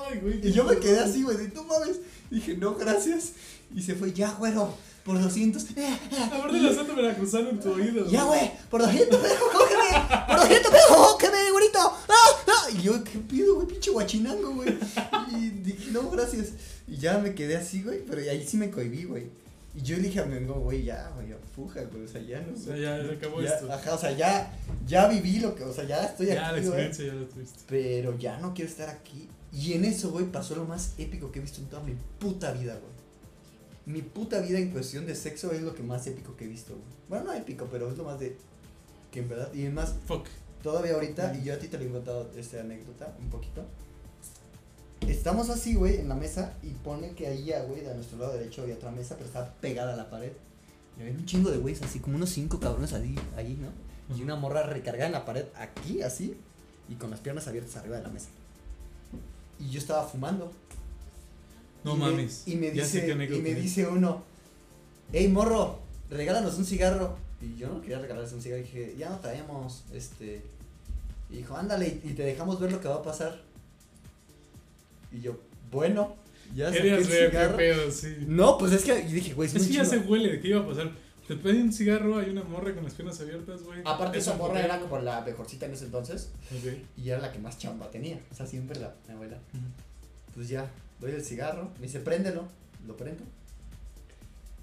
¡Ay, 0.09 0.20
güey! 0.20 0.47
Y 0.47 0.51
yo 0.51 0.64
me 0.64 0.78
quedé 0.78 0.99
así, 0.99 1.24
güey, 1.24 1.38
de 1.38 1.49
no 1.49 1.64
mames. 1.64 1.99
Dije, 2.30 2.57
no, 2.57 2.76
gracias. 2.76 3.34
Y 3.76 3.82
se 3.82 3.95
fue, 3.95 4.11
ya, 4.14 4.32
güero, 4.34 4.74
por 5.03 5.22
200. 5.22 5.64
Eh, 5.64 5.68
eh. 5.78 5.97
Aparte 6.26 6.57
el 6.57 6.68
acento 6.68 6.95
veracruzano 6.95 7.49
en 7.49 7.59
tu 7.59 7.72
oído. 7.72 8.09
Ya, 8.09 8.24
güey, 8.24 8.51
por 8.70 8.82
200 8.82 9.20
pesos, 9.20 9.39
cógeme, 9.51 10.07
por 10.28 10.38
200 10.38 10.72
pesos, 10.72 10.89
cógeme, 10.97 11.51
güerito. 11.51 11.80
Ah, 11.80 12.14
ah. 12.47 12.70
Y 12.72 12.82
yo, 12.82 13.03
¿qué 13.03 13.20
pido, 13.20 13.55
güey? 13.55 13.68
Pinche 13.68 13.91
guachinango, 13.91 14.51
güey. 14.55 14.78
Y 15.32 15.49
dije, 15.49 15.91
no, 15.91 16.09
gracias. 16.09 16.49
Y 16.88 16.97
ya 16.97 17.18
me 17.18 17.34
quedé 17.34 17.55
así, 17.55 17.82
güey, 17.84 18.03
pero 18.05 18.22
ahí 18.22 18.45
sí 18.47 18.57
me 18.57 18.70
cohibí, 18.70 19.03
güey. 19.05 19.28
Y 19.76 19.82
yo 19.82 19.97
dije 19.97 20.19
a 20.19 20.26
mi 20.26 20.38
amigo, 20.38 20.53
güey, 20.55 20.84
ya, 20.84 21.09
güey, 21.15 21.30
ya, 21.30 21.38
fuja, 21.55 21.82
güey, 21.86 22.03
o 22.03 22.07
sea, 22.07 22.21
ya 22.21 22.41
no 22.41 22.53
O 22.53 22.57
sea, 22.57 22.78
ya 22.78 23.03
se 23.03 23.11
acabó 23.15 23.41
ya, 23.41 23.49
esto. 23.49 23.71
Ajá, 23.74 23.95
o 23.95 23.97
sea, 23.97 24.11
ya, 24.11 24.55
ya 24.86 25.07
viví 25.07 25.39
lo 25.39 25.55
que, 25.55 25.63
o 25.63 25.74
sea, 25.74 25.86
ya 25.86 26.03
estoy 26.05 26.28
Ya 26.28 26.51
la 26.51 26.57
aquí, 26.57 26.67
güey. 26.67 26.86
experiencia 26.86 27.05
ya 27.07 27.13
la 27.13 27.28
tuviste. 27.28 27.59
Pero 27.67 28.17
ya 28.19 28.38
no 28.39 28.53
quiero 28.53 28.69
estar 28.69 28.89
aquí. 28.89 29.28
Y 29.51 29.74
en 29.74 29.86
eso, 29.86 30.11
güey, 30.11 30.26
pasó 30.26 30.55
lo 30.55 30.65
más 30.65 30.93
épico 30.99 31.32
que 31.32 31.39
he 31.39 31.41
visto 31.41 31.59
en 31.61 31.67
toda 31.67 31.82
mi 31.84 31.95
puta 32.19 32.51
vida, 32.51 32.74
güey. 32.74 32.93
Mi 33.86 34.01
puta 34.01 34.39
vida 34.41 34.59
en 34.59 34.69
cuestión 34.69 35.05
de 35.07 35.15
sexo 35.15 35.51
es 35.51 35.61
lo 35.61 35.74
que 35.74 35.82
más 35.84 36.05
épico 36.07 36.36
que 36.38 36.45
he 36.45 36.47
visto, 36.47 36.74
güey. 36.74 36.86
Bueno, 37.09 37.26
no 37.26 37.34
épico, 37.34 37.67
pero 37.71 37.89
es 37.91 37.97
lo 37.97 38.03
más 38.03 38.19
de. 38.19 38.38
Que 39.11 39.19
en 39.21 39.30
verdad. 39.30 39.51
Y 39.53 39.63
es 39.65 39.74
más, 39.74 39.95
Fuck. 40.05 40.28
todavía 40.61 40.93
ahorita, 40.93 41.36
y 41.36 41.43
yo 41.43 41.53
a 41.53 41.57
ti 41.57 41.67
te 41.67 41.78
lo 41.80 41.84
he 41.86 41.89
contado 41.89 42.32
esta 42.38 42.61
anécdota 42.61 43.15
un 43.19 43.30
poquito. 43.30 43.65
Estamos 45.08 45.49
así, 45.49 45.76
güey, 45.76 45.97
en 45.99 46.10
la 46.10 46.16
mesa 46.16 46.54
y 46.64 46.70
pone 46.70 47.12
que 47.12 47.28
ahí, 47.28 47.45
ya, 47.45 47.64
güey, 47.64 47.82
de 47.82 47.93
nuestro 47.93 48.18
lado 48.18 48.34
derecho 48.34 48.62
había 48.62 48.76
otra 48.76 48.91
mesa, 48.91 49.16
pero 49.16 49.28
estaba 49.28 49.54
pegada 49.62 49.93
a 49.93 49.97
la 49.97 50.10
pared. 50.10 50.32
Y 50.97 51.01
había 51.01 51.14
un 51.14 51.26
chingo 51.26 51.49
de 51.49 51.58
güeyes 51.58 51.82
así, 51.82 51.99
como 51.99 52.16
unos 52.16 52.30
cinco 52.30 52.60
cabrones 52.60 52.93
ahí, 52.93 53.16
ahí, 53.36 53.58
¿no? 53.60 53.70
Y 54.16 54.22
una 54.22 54.36
morra 54.36 54.64
recargada 54.64 55.08
en 55.08 55.14
la 55.14 55.26
pared, 55.26 55.45
aquí, 55.56 56.01
así, 56.01 56.36
y 56.89 56.95
con 56.95 57.10
las 57.10 57.20
piernas 57.20 57.47
abiertas 57.47 57.76
arriba 57.78 57.97
de 57.97 58.04
la 58.04 58.10
mesa. 58.10 58.28
Y 59.60 59.70
yo 59.70 59.80
estaba 59.80 60.04
fumando. 60.06 60.51
No 61.84 61.95
y 61.95 61.99
me- 61.99 62.06
mames. 62.06 62.43
y 62.47 62.56
me 62.56 62.74
Ya 62.74 62.86
sé 62.86 63.01
dice, 63.01 63.36
y 63.36 63.41
me 63.41 63.54
dice 63.56 63.88
uno, 63.88 64.24
hey 65.12 65.28
morro, 65.28 65.80
regálanos 66.10 66.56
un 66.58 66.66
cigarro. 66.66 67.16
Y 67.41 67.58
yo 67.58 67.68
no 67.68 67.82
quería 67.82 67.99
regalarles 67.99 68.32
un 68.34 68.41
cigarro, 68.41 68.62
dije, 68.62 68.95
ya 68.97 69.10
no 69.10 69.20
traemos, 69.20 69.84
este. 69.93 70.41
Y 71.30 71.38
dijo, 71.38 71.56
ándale, 71.58 71.88
y 72.04 72.14
te 72.14 72.24
dejamos 72.24 72.60
ver 72.60 72.72
lo 72.72 72.80
que 72.80 72.88
va 72.88 72.95
a 72.95 73.04
pasar. 73.04 73.41
Y 75.14 75.22
yo, 75.22 75.39
bueno, 75.72 76.16
ya 76.55 76.68
saqué 76.68 76.82
Querías 76.82 77.01
el 77.01 77.07
ver 77.07 77.32
qué 77.32 77.38
cigarro. 77.38 77.57
pedo, 77.57 77.91
sí. 77.91 78.16
No, 78.28 78.57
pues 78.57 78.74
es 78.74 78.84
que 78.84 78.99
y 78.99 79.14
dije, 79.14 79.34
güey, 79.34 79.47
es, 79.47 79.55
Es 79.55 79.61
muy 79.61 79.72
que 79.72 79.78
ya 79.78 79.86
se 79.86 79.99
huele 79.99 80.32
de 80.34 80.39
qué 80.41 80.49
iba 80.49 80.59
a 80.61 80.68
pasar. 80.68 80.91
Te 81.28 81.38
piden 81.38 81.61
un 81.61 81.74
cigarro, 81.74 82.18
hay 82.18 82.30
una 82.30 82.43
morra 82.43 82.74
con 82.76 82.84
las 82.84 82.93
piernas 82.95 83.20
abiertas, 83.22 83.64
güey. 83.64 83.80
Aparte, 83.86 84.18
Es 84.18 84.28
esa 84.28 84.36
morra 84.36 84.61
era 84.61 84.80
como 84.80 84.99
la 84.99 85.22
mejorcita 85.22 85.68
en 85.68 85.74
ese 85.74 85.86
entonces. 85.86 86.32
Ok. 86.51 86.74
Y 86.97 87.09
era 87.09 87.22
la 87.22 87.32
que 87.32 87.39
más 87.39 87.57
chamba 87.57 87.89
tenía. 87.89 88.20
O 88.30 88.36
sea, 88.36 88.45
siempre 88.45 88.78
la, 88.78 88.93
mi 89.07 89.14
abuela. 89.14 89.38
Pues 90.36 90.49
ya, 90.49 90.70
doy 90.99 91.11
el 91.11 91.24
cigarro, 91.24 91.72
me 91.80 91.88
dice, 91.88 91.99
préndelo, 92.01 92.45
lo 92.86 92.97
prendo, 92.97 93.24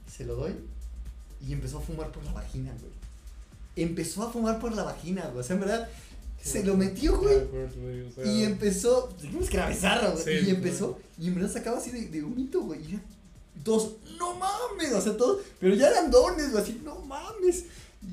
se 0.07 0.24
lo 0.24 0.34
doy 0.34 0.53
y 1.46 1.53
empezó 1.53 1.78
a 1.78 1.80
fumar 1.80 2.11
por 2.12 2.24
la 2.24 2.32
vagina, 2.32 2.72
güey. 2.80 2.92
Empezó 3.76 4.24
a 4.24 4.30
fumar 4.30 4.59
por 4.59 4.74
la 4.74 4.82
vagina, 4.82 5.22
güey. 5.28 5.38
O 5.38 5.42
sea, 5.42 5.55
en 5.55 5.61
verdad, 5.61 5.88
se 6.43 6.64
lo 6.64 6.76
metió, 6.76 7.18
güey. 7.18 7.36
O 7.36 8.12
sea, 8.12 8.24
Y 8.24 8.45
empezó, 8.45 9.14
dijimos 9.20 9.49
que 9.49 9.57
era 9.57 9.68
bizarro, 9.68 10.12
güey. 10.12 10.24
Sí, 10.24 10.47
y 10.47 10.51
empezó, 10.51 10.99
y 11.18 11.28
en 11.28 11.34
verdad 11.34 11.53
sacaba 11.53 11.78
así 11.78 11.91
de, 11.91 12.09
de 12.09 12.22
humito, 12.22 12.62
güey. 12.62 12.82
Y 12.84 12.93
ya, 12.93 13.03
todos, 13.62 13.97
no 14.18 14.34
mames, 14.36 14.93
o 14.93 15.01
sea, 15.01 15.16
todos, 15.16 15.43
pero 15.59 15.74
ya 15.74 15.88
eran 15.88 16.11
dones, 16.11 16.51
güey, 16.51 16.62
así, 16.62 16.80
no 16.84 17.01
mames. 17.01 17.66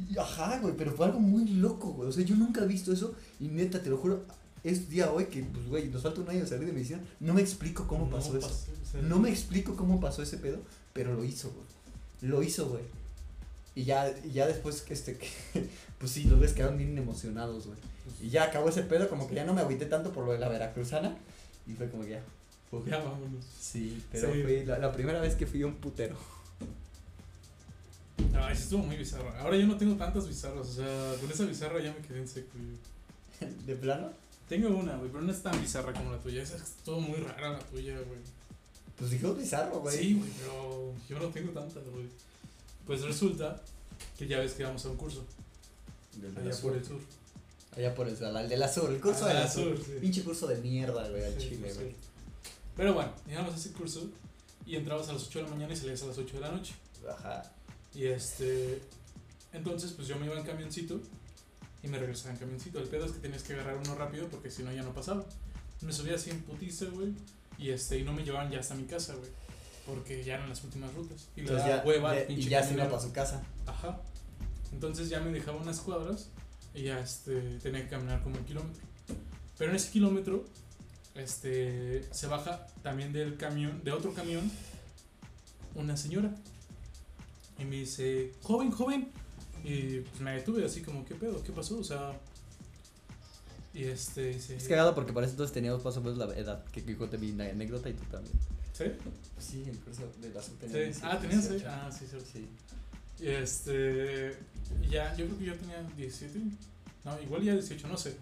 Y, 0.10 0.18
ajá, 0.18 0.60
güey, 0.60 0.76
pero 0.76 0.92
fue 0.92 1.06
algo 1.06 1.20
muy 1.20 1.46
loco, 1.48 1.92
güey. 1.92 2.10
O 2.10 2.12
sea, 2.12 2.24
yo 2.26 2.36
nunca 2.36 2.64
he 2.64 2.68
visto 2.68 2.92
eso 2.92 3.16
y 3.40 3.48
neta, 3.48 3.82
te 3.82 3.90
lo 3.90 3.98
juro, 3.98 4.24
es 4.64 4.90
día 4.90 5.12
hoy 5.12 5.26
que, 5.26 5.44
pues, 5.44 5.68
güey, 5.68 5.88
nos 5.88 6.04
falta 6.04 6.22
un 6.22 6.30
año 6.30 6.42
de 6.42 6.48
salir 6.48 6.68
de 6.68 6.74
medicina. 6.74 7.00
No 7.20 7.34
me 7.34 7.42
explico 7.42 7.88
cómo 7.88 8.06
no 8.06 8.12
pasó 8.12 8.38
eso. 8.38 8.48
pasó, 8.48 8.66
o 8.72 8.92
sea, 8.92 9.02
No 9.02 9.20
me 9.20 9.30
explico 9.30 9.76
cómo 9.76 10.00
pasó 10.00 10.22
ese 10.22 10.38
pedo, 10.38 10.60
pero 10.94 11.14
lo 11.14 11.24
hizo, 11.24 11.52
güey. 11.52 12.32
Lo 12.32 12.44
hizo, 12.44 12.68
güey. 12.68 12.84
Y 13.78 13.84
ya, 13.84 14.12
y 14.26 14.32
ya 14.32 14.48
después 14.48 14.82
que 14.82 14.94
este, 14.96 15.18
que, 15.20 15.28
pues 16.00 16.12
sí, 16.12 16.24
los 16.24 16.40
ves 16.40 16.54
quedaron 16.54 16.78
bien 16.78 16.98
emocionados, 16.98 17.68
güey. 17.68 17.78
Y 18.22 18.30
ya 18.30 18.46
acabó 18.46 18.70
ese 18.70 18.82
pedo, 18.82 19.08
como 19.08 19.28
que 19.28 19.36
ya 19.36 19.44
no 19.46 19.54
me 19.54 19.62
agüité 19.62 19.86
tanto 19.86 20.12
por 20.12 20.26
lo 20.26 20.32
de 20.32 20.40
la 20.40 20.50
veracruzana. 20.50 21.16
Y 21.68 21.74
fue 21.74 21.88
como 21.90 22.04
que 22.04 22.10
ya. 22.12 22.24
fue- 22.72 22.82
Ya 22.90 22.98
vámonos. 22.98 23.46
Sí, 23.62 24.02
pero 24.12 24.34
Sí. 24.34 24.42
fue 24.42 24.66
la, 24.66 24.80
la 24.80 24.92
primera 24.92 25.20
vez 25.22 25.36
que 25.36 25.46
fui 25.46 25.62
a 25.62 25.68
un 25.68 25.76
putero. 25.76 26.16
Ay, 28.36 28.56
sí 28.56 28.64
estuvo 28.64 28.84
muy 28.84 28.96
bizarro. 28.98 29.30
Ahora 29.40 29.58
yo 29.58 29.68
no 29.68 29.78
tengo 29.78 29.96
tantas 29.96 30.28
bizarras. 30.28 30.68
O 30.68 30.74
sea, 30.74 31.14
con 31.22 31.30
esa 31.30 31.46
bizarra 31.46 31.80
ya 31.82 31.94
me 31.94 32.00
quedé 32.06 32.20
en 32.20 32.28
seco. 32.28 32.50
güey. 32.56 33.54
¿De 33.68 33.76
plano? 33.76 34.10
Tengo 34.50 34.70
una, 34.70 34.96
güey, 34.98 35.12
pero 35.12 35.24
no 35.24 35.32
es 35.32 35.44
tan 35.44 35.60
bizarra 35.62 35.94
como 35.94 36.12
la 36.12 36.18
tuya. 36.20 36.42
Esa 36.42 36.56
es 36.56 36.64
todo 36.84 37.00
muy 37.00 37.18
rara 37.20 37.50
la 37.52 37.60
tuya, 37.60 37.94
güey. 37.94 38.20
Pues 38.98 39.12
dijo 39.12 39.34
bizarro, 39.36 39.82
güey. 39.82 39.98
Sí, 39.98 40.14
güey, 40.16 40.32
pero 40.40 40.94
yo 41.10 41.20
no 41.20 41.28
tengo 41.28 41.52
tantas, 41.52 41.84
güey. 41.90 42.08
Pues 42.88 43.02
resulta 43.02 43.62
que 44.18 44.28
ya 44.28 44.40
ves 44.40 44.54
que 44.54 44.64
vamos 44.64 44.84
a 44.86 44.90
un 44.90 44.98
curso. 44.98 45.26
Del 46.16 46.36
Allá 46.38 46.58
por 46.62 46.76
el 46.76 46.84
sur. 46.86 47.00
Allá 47.76 47.94
por 47.94 48.08
el 48.08 48.18
sur, 48.18 48.26
al 48.36 48.50
del 48.50 48.64
azul, 48.64 48.94
el 48.96 49.00
curso 49.02 49.26
Ah, 49.26 49.30
del 49.30 49.38
azul. 49.38 49.78
sur, 49.78 49.86
sí. 49.86 49.92
Pinche 50.02 50.24
curso 50.24 50.48
de 50.48 50.58
mierda, 50.58 51.08
güey, 51.10 51.24
al 51.24 51.34
Sí, 51.40 51.50
chile, 51.50 51.70
sí. 51.70 51.76
güey. 51.80 51.96
Pero 52.76 52.94
bueno, 52.94 53.12
llegamos 53.28 53.54
a 53.54 53.58
ese 53.58 53.72
curso 53.72 54.10
y 54.66 54.76
entrabas 54.76 55.10
a 55.10 55.14
las 55.14 55.28
8 55.28 55.40
de 55.40 55.46
la 55.46 55.52
mañana 55.52 55.74
y 55.74 55.76
salías 55.76 56.02
a 56.04 56.08
las 56.08 56.18
8 56.18 56.34
de 56.36 56.40
la 56.40 56.52
noche. 56.52 56.74
Ajá. 57.10 57.44
Y 57.94 58.06
este. 58.06 58.82
Entonces, 59.54 59.92
pues 59.94 60.08
yo 60.08 60.18
me 60.18 60.26
iba 60.26 60.38
en 60.40 60.46
camioncito 60.46 61.00
y 61.84 61.88
me 61.88 61.98
regresaba 62.00 62.34
en 62.34 62.40
camioncito. 62.40 62.80
El 62.80 62.88
pedo 62.88 63.06
es 63.06 63.12
que 63.12 63.20
tenías 63.20 63.44
que 63.44 63.54
agarrar 63.54 63.78
uno 63.78 63.96
rápido 63.96 64.28
porque 64.28 64.50
si 64.52 64.64
no 64.64 64.72
ya 64.74 64.84
no 64.84 64.94
pasaba. 64.94 65.26
Me 65.82 65.94
subía 65.94 66.16
así 66.16 66.30
en 66.32 66.42
putiza, 66.42 66.86
güey. 66.86 67.10
Y 67.60 67.70
este, 67.70 67.98
y 68.00 68.04
no 68.04 68.14
me 68.14 68.24
llevaban 68.24 68.52
ya 68.52 68.60
hasta 68.60 68.76
mi 68.76 68.84
casa, 68.86 69.16
güey. 69.16 69.30
Porque 69.88 70.24
ya 70.24 70.36
eran 70.36 70.50
las 70.50 70.64
últimas 70.64 70.94
rutas. 70.94 71.30
Y 71.36 71.42
le 71.42 71.48
Entonces 71.48 71.66
daba 71.68 71.82
ya, 71.82 71.88
hueva 71.88 72.14
le- 72.14 72.24
y 72.24 72.26
pinche 72.28 72.50
ya 72.50 72.62
se 72.64 72.74
iba 72.76 72.86
para 72.90 73.02
su 73.02 73.12
casa. 73.12 73.42
Ajá. 73.66 74.02
Entonces 74.74 75.10
ya 75.10 75.20
me 75.22 75.32
dejaba 75.32 75.58
unas 75.60 75.80
cuadras 75.80 76.30
y 76.76 76.84
ya 76.84 77.00
este, 77.00 77.58
tenía 77.60 77.82
que 77.84 77.88
caminar 77.90 78.22
como 78.22 78.38
un 78.38 78.44
kilómetro. 78.46 78.84
Pero 79.58 79.72
en 79.72 79.76
ese 79.78 79.90
kilómetro 79.92 80.46
este, 81.16 82.06
se 82.14 82.28
baja 82.28 82.68
también 82.84 83.12
del 83.14 83.38
camión, 83.38 83.82
de 83.84 83.92
otro 83.92 84.14
camión, 84.14 84.52
una 85.74 85.96
señora. 85.98 86.32
Y 87.58 87.66
me 87.66 87.78
dice, 87.78 88.34
joven, 88.44 88.70
joven. 88.72 89.10
Y 89.64 90.02
pues 90.02 90.22
me 90.22 90.34
detuve 90.34 90.64
así 90.66 90.82
como, 90.82 91.04
¿qué 91.06 91.16
pedo? 91.16 91.42
¿Qué 91.44 91.52
pasó? 91.52 91.80
O 91.80 91.84
sea... 91.84 92.14
Y 93.78 93.84
este 93.84 94.30
dice... 94.30 94.56
Es 94.56 94.68
cagado 94.68 94.96
porque 94.96 95.14
para 95.14 95.28
eso 95.28 95.34
entonces 95.34 95.54
teníamos 95.54 95.86
más 95.86 95.96
o 95.96 96.02
menos 96.02 96.18
la 96.18 96.26
edad 96.36 96.66
que 96.66 96.84
que 96.84 96.98
conté 96.98 97.20
mi 97.20 97.30
anécdota 97.30 97.90
y 97.90 97.94
tú 97.94 98.04
también. 98.06 98.34
¿Sí? 98.74 98.86
Sí, 99.38 99.64
el 99.70 99.78
curso 99.78 100.02
del 100.20 100.36
azul 100.36 100.56
Sí. 100.62 101.00
Ah, 101.04 101.20
tenías 101.20 101.46
seis. 101.46 101.64
Ah, 101.68 101.90
sí, 101.92 102.06
sí. 102.10 102.18
Sí. 102.34 103.24
Y 103.24 103.28
este. 103.28 104.36
Ya, 104.90 105.16
yo 105.16 105.26
creo 105.26 105.38
que 105.38 105.46
yo 105.46 105.56
tenía 105.56 105.84
17. 105.96 106.40
No, 107.06 107.22
igual 107.22 107.44
ya 107.44 107.54
18, 107.54 107.88
no 107.88 107.98
sé. 107.98 108.16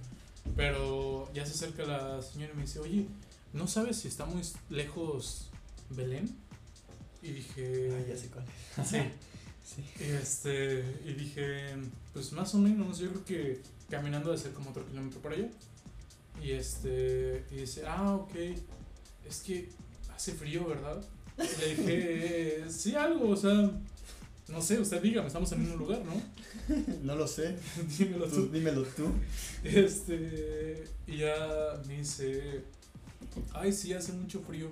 Pero 0.57 1.31
ya 1.33 1.45
se 1.45 1.53
acerca 1.53 1.85
la 1.85 2.21
señora 2.21 2.51
y 2.53 2.57
me 2.57 2.61
dice, 2.63 2.79
oye, 2.79 3.07
¿no 3.53 3.65
sabes 3.67 3.97
si 3.97 4.09
está 4.09 4.25
muy 4.25 4.41
lejos 4.69 5.49
Belén? 5.89 6.35
Y 7.21 7.31
dije. 7.31 7.93
Ah, 7.93 8.05
ya 8.09 8.17
sé 8.17 8.27
cuál. 8.27 8.45
Sí. 8.85 8.97
Sí. 9.65 9.83
Y 9.99 10.11
este. 10.11 10.83
Y 11.05 11.13
dije, 11.13 11.75
pues 12.13 12.31
más 12.33 12.53
o 12.53 12.59
menos, 12.59 12.99
yo 12.99 13.09
creo 13.09 13.25
que 13.25 13.61
caminando 13.89 14.29
debe 14.29 14.41
ser 14.41 14.53
como 14.53 14.69
otro 14.69 14.85
kilómetro 14.87 15.19
por 15.21 15.33
allá. 15.33 15.49
Y 16.41 16.51
este. 16.51 17.43
Y 17.51 17.55
dice, 17.57 17.83
ah, 17.87 18.13
ok. 18.15 18.35
Es 19.27 19.39
que 19.39 19.69
hace 20.15 20.33
frío, 20.33 20.67
¿verdad? 20.67 21.03
Y 21.37 21.59
le 21.61 21.75
dije, 21.75 21.85
"Eh, 22.61 22.65
sí, 22.69 22.95
algo, 22.95 23.29
o 23.29 23.35
sea. 23.35 23.71
No 24.47 24.61
sé, 24.61 24.79
usted 24.79 25.01
dígame, 25.01 25.25
estamos 25.27 25.51
en 25.53 25.61
un 25.71 25.77
lugar, 25.79 26.03
¿no? 26.05 26.13
No 27.01 27.15
lo 27.15 27.27
sé. 27.27 27.55
Dímelo 27.97 28.27
Tú, 28.27 28.45
tú. 28.45 28.51
dímelo 28.51 28.83
tú. 28.83 29.07
Este. 29.63 30.83
Y 31.07 31.17
ya 31.17 31.81
me 31.87 31.97
dice, 31.97 32.61
ay, 33.53 33.73
sí, 33.73 33.93
hace 33.93 34.13
mucho 34.13 34.39
frío. 34.41 34.69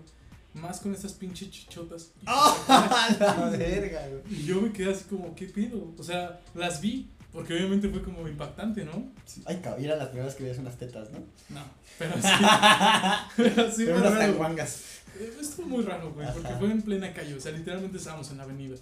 Más 0.53 0.79
con 0.79 0.93
estas 0.93 1.13
pinches 1.13 1.49
chichotas. 1.49 2.11
Y 2.21 2.25
¡Ah! 2.27 3.15
la 3.19 3.49
verga, 3.49 4.07
güey. 4.07 4.39
Y 4.39 4.45
yo 4.45 4.61
me 4.61 4.71
quedé 4.71 4.91
así 4.91 5.05
como, 5.05 5.33
¿qué 5.35 5.45
pedo? 5.47 5.93
O 5.97 6.03
sea, 6.03 6.41
las 6.53 6.79
vi, 6.79 7.09
porque 7.31 7.53
obviamente 7.53 7.89
fue 7.89 8.03
como 8.03 8.27
impactante, 8.27 8.85
¿no? 8.85 9.11
Ay, 9.45 9.59
cabrón, 9.63 9.83
eran 9.83 9.97
las 9.97 10.09
primeras 10.09 10.35
que 10.35 10.43
veías 10.43 10.59
unas 10.59 10.77
tetas, 10.77 11.09
¿no? 11.11 11.19
No, 11.49 11.63
pero 11.97 12.13
sí. 12.13 12.27
pero 13.37 13.71
sí 13.71 13.85
Pero 13.85 13.97
unas 13.97 14.19
tanguangas. 14.19 14.81
Eh, 15.19 15.33
Estuvo 15.41 15.67
muy 15.67 15.83
raro, 15.83 16.13
güey, 16.13 16.27
porque 16.33 16.53
fue 16.59 16.71
en 16.71 16.81
plena 16.81 17.11
calle, 17.13 17.33
o 17.33 17.39
sea, 17.39 17.51
literalmente 17.51 17.97
estábamos 17.97 18.29
en 18.31 18.37
la 18.37 18.43
avenida. 18.43 18.75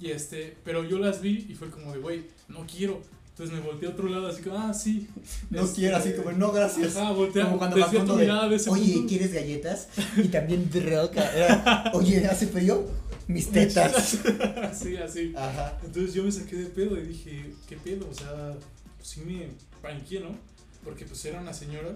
Y 0.00 0.10
este, 0.10 0.56
pero 0.64 0.82
yo 0.84 0.98
las 0.98 1.20
vi 1.20 1.46
y 1.48 1.54
fue 1.54 1.70
como 1.70 1.92
de, 1.92 1.98
güey, 1.98 2.24
no 2.48 2.66
quiero. 2.66 3.02
Entonces 3.40 3.58
me 3.58 3.70
volteé 3.70 3.88
a 3.88 3.92
otro 3.92 4.06
lado, 4.06 4.26
así 4.26 4.42
como, 4.42 4.58
ah, 4.58 4.74
sí. 4.74 5.08
No 5.48 5.62
Este, 5.62 5.76
quiero, 5.76 5.96
así 5.96 6.12
como, 6.12 6.30
no, 6.32 6.52
gracias. 6.52 6.94
Ajá, 6.94 7.12
voltea, 7.12 7.46
Como 7.46 7.56
cuando 7.56 7.76
tu 7.76 8.16
de, 8.16 8.26
de 8.26 8.56
ese 8.56 8.68
Oye, 8.68 8.92
punto. 8.92 9.08
¿quieres 9.08 9.32
galletas? 9.32 9.88
Y 10.18 10.28
también 10.28 10.68
droga. 10.70 11.32
Era, 11.34 11.90
Oye, 11.94 12.26
¿hace 12.26 12.48
frío? 12.48 12.84
Mis 13.28 13.48
tetas. 13.52 14.18
así, 14.62 14.94
así. 14.98 15.32
Ajá. 15.34 15.78
Entonces 15.82 16.12
yo 16.12 16.22
me 16.22 16.30
saqué 16.30 16.54
de 16.56 16.66
pedo 16.66 16.98
y 16.98 17.06
dije, 17.06 17.50
¿qué 17.66 17.78
pedo? 17.78 18.06
O 18.10 18.14
sea, 18.14 18.52
pues 18.98 19.08
sí 19.08 19.22
me 19.22 19.48
paniqué, 19.80 20.20
¿no? 20.20 20.36
Porque 20.84 21.06
pues 21.06 21.24
era 21.24 21.40
una 21.40 21.54
señora 21.54 21.94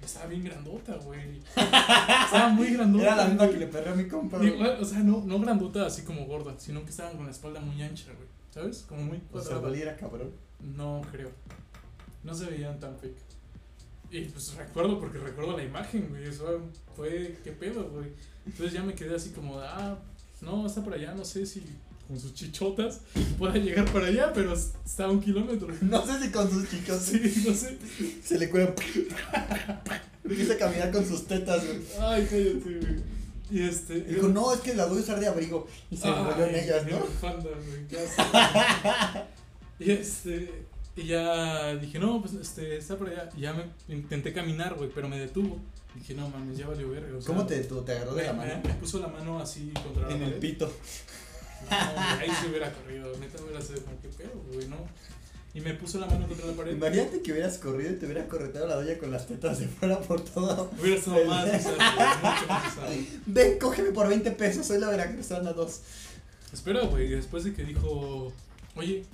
que 0.00 0.06
estaba 0.06 0.24
bien 0.24 0.42
grandota, 0.42 0.94
güey. 1.04 1.20
estaba 1.54 2.48
muy 2.48 2.68
grandota. 2.68 3.04
Era 3.04 3.16
la 3.16 3.24
misma 3.26 3.44
güey. 3.44 3.58
que 3.58 3.60
le 3.66 3.66
perré 3.70 3.90
a 3.90 3.94
mi 3.94 4.08
compa. 4.08 4.38
Güey. 4.38 4.58
o 4.58 4.84
sea, 4.86 5.00
no, 5.00 5.22
no 5.26 5.38
grandota 5.38 5.84
así 5.84 6.00
como 6.00 6.24
gorda, 6.24 6.54
sino 6.56 6.82
que 6.84 6.90
estaban 6.92 7.14
con 7.14 7.26
la 7.26 7.32
espalda 7.32 7.60
muy 7.60 7.82
ancha, 7.82 8.06
güey. 8.16 8.28
¿Sabes? 8.54 8.86
Como 8.88 9.02
muy 9.02 9.18
O 9.18 9.38
sea, 9.38 9.50
cuadrada. 9.50 9.60
Wally 9.60 9.82
era 9.82 9.94
cabrón. 9.94 10.47
No 10.60 11.02
creo. 11.10 11.30
No 12.24 12.34
se 12.34 12.46
veían 12.46 12.78
tan 12.80 12.96
fake. 12.98 13.16
Y 14.10 14.22
pues 14.24 14.54
recuerdo, 14.54 14.98
porque 14.98 15.18
recuerdo 15.18 15.56
la 15.56 15.64
imagen, 15.64 16.08
güey. 16.08 16.26
Eso 16.26 16.62
fue, 16.96 17.38
¿qué 17.44 17.52
pedo, 17.52 17.90
güey? 17.90 18.10
Entonces 18.46 18.72
ya 18.72 18.82
me 18.82 18.94
quedé 18.94 19.14
así 19.14 19.30
como, 19.30 19.58
ah, 19.58 19.98
no, 20.40 20.66
está 20.66 20.82
por 20.82 20.94
allá, 20.94 21.14
no 21.14 21.24
sé 21.24 21.44
si 21.44 21.62
con 22.06 22.18
sus 22.18 22.32
chichotas 22.32 23.02
pueda 23.38 23.54
llegar 23.58 23.84
para 23.92 24.06
allá, 24.06 24.32
pero 24.32 24.54
está 24.54 25.04
a 25.04 25.10
un 25.10 25.20
kilómetro. 25.20 25.68
No 25.82 26.06
sé 26.06 26.18
si 26.20 26.30
con 26.32 26.50
sus 26.50 26.68
chicos 26.70 27.00
Sí, 27.02 27.44
no 27.46 27.52
sé. 27.54 27.78
se 28.24 28.38
le 28.38 28.48
cuelga. 28.48 28.74
Empieza 30.24 30.54
a 30.54 30.56
caminar 30.56 30.90
con 30.90 31.06
sus 31.06 31.26
tetas, 31.26 31.64
güey. 31.66 31.80
Ay, 32.00 32.26
cállate, 32.30 32.80
güey. 32.80 33.18
Y 33.50 33.62
este. 33.62 33.98
Y 33.98 34.14
Dijo, 34.14 34.28
no, 34.28 34.52
es 34.52 34.60
que 34.60 34.74
las 34.74 34.88
voy 34.88 34.98
a 34.98 35.02
usar 35.02 35.20
de 35.20 35.26
abrigo. 35.26 35.66
Y 35.90 35.96
se 35.96 36.08
enrolló 36.08 36.46
en 36.46 36.54
ellas, 36.54 36.86
¿no? 36.86 36.98
güey. 36.98 37.86
y 39.84 39.90
este. 39.90 40.64
Y 40.96 41.04
ya 41.06 41.76
dije, 41.76 41.98
no, 42.00 42.20
pues 42.20 42.34
este, 42.34 42.76
está 42.76 42.96
por 42.96 43.08
allá. 43.08 43.28
Y 43.36 43.42
ya 43.42 43.52
me 43.52 43.64
intenté 43.94 44.32
caminar, 44.32 44.74
güey, 44.74 44.90
pero 44.92 45.08
me 45.08 45.18
detuvo. 45.18 45.58
Dije, 45.94 46.14
no 46.14 46.28
mames, 46.28 46.58
ya 46.58 46.66
valió 46.66 46.90
verga. 46.90 47.16
O 47.16 47.20
sea, 47.20 47.26
¿Cómo 47.34 47.46
te, 47.46 47.60
tú, 47.64 47.82
te 47.82 47.92
agarró 47.92 48.14
de 48.14 48.24
la 48.24 48.32
me- 48.32 48.38
mano? 48.46 48.60
me 48.64 48.74
puso 48.74 48.98
la 48.98 49.06
mano 49.08 49.38
así 49.38 49.70
contra 49.82 50.08
la 50.08 50.14
En 50.14 50.22
el 50.22 50.28
pared. 50.30 50.40
pito. 50.40 50.72
No, 51.70 51.76
ahí 51.76 52.30
se 52.40 52.48
hubiera 52.48 52.72
corrido, 52.72 53.12
neta 53.18 53.42
hubiera 53.42 53.60
sido 53.60 53.82
como 53.82 54.00
que 54.00 54.06
pedo, 54.08 54.30
güey, 54.52 54.68
no. 54.68 54.76
Y 55.54 55.60
me 55.60 55.74
puso 55.74 55.98
la 55.98 56.06
mano 56.06 56.28
contra 56.28 56.46
la 56.46 56.52
pared. 56.52 56.72
Imagínate 56.72 57.20
que 57.20 57.32
hubieras 57.32 57.58
corrido 57.58 57.90
y 57.90 57.96
te 57.96 58.06
hubiera 58.06 58.28
correteado 58.28 58.68
la 58.68 58.76
doña 58.76 58.96
con 58.96 59.10
las 59.10 59.26
tetas 59.26 59.58
de 59.58 59.66
fuera 59.66 59.98
por 60.00 60.20
todo. 60.24 60.70
Hubiera 60.80 60.96
estado 60.98 61.24
más 61.26 61.44
güey, 61.64 61.64
mucho 61.64 62.46
más. 62.48 62.76
Ven, 63.26 63.58
cógeme 63.58 63.90
por 63.90 64.06
20 64.08 64.30
pesos, 64.32 64.66
soy 64.66 64.78
la 64.78 64.88
veracruzana 64.88 65.52
2. 65.52 65.80
Espera, 66.52 66.82
güey, 66.86 67.08
después 67.08 67.42
de 67.42 67.52
que 67.52 67.64
dijo, 67.64 68.32
oye, 68.76 69.04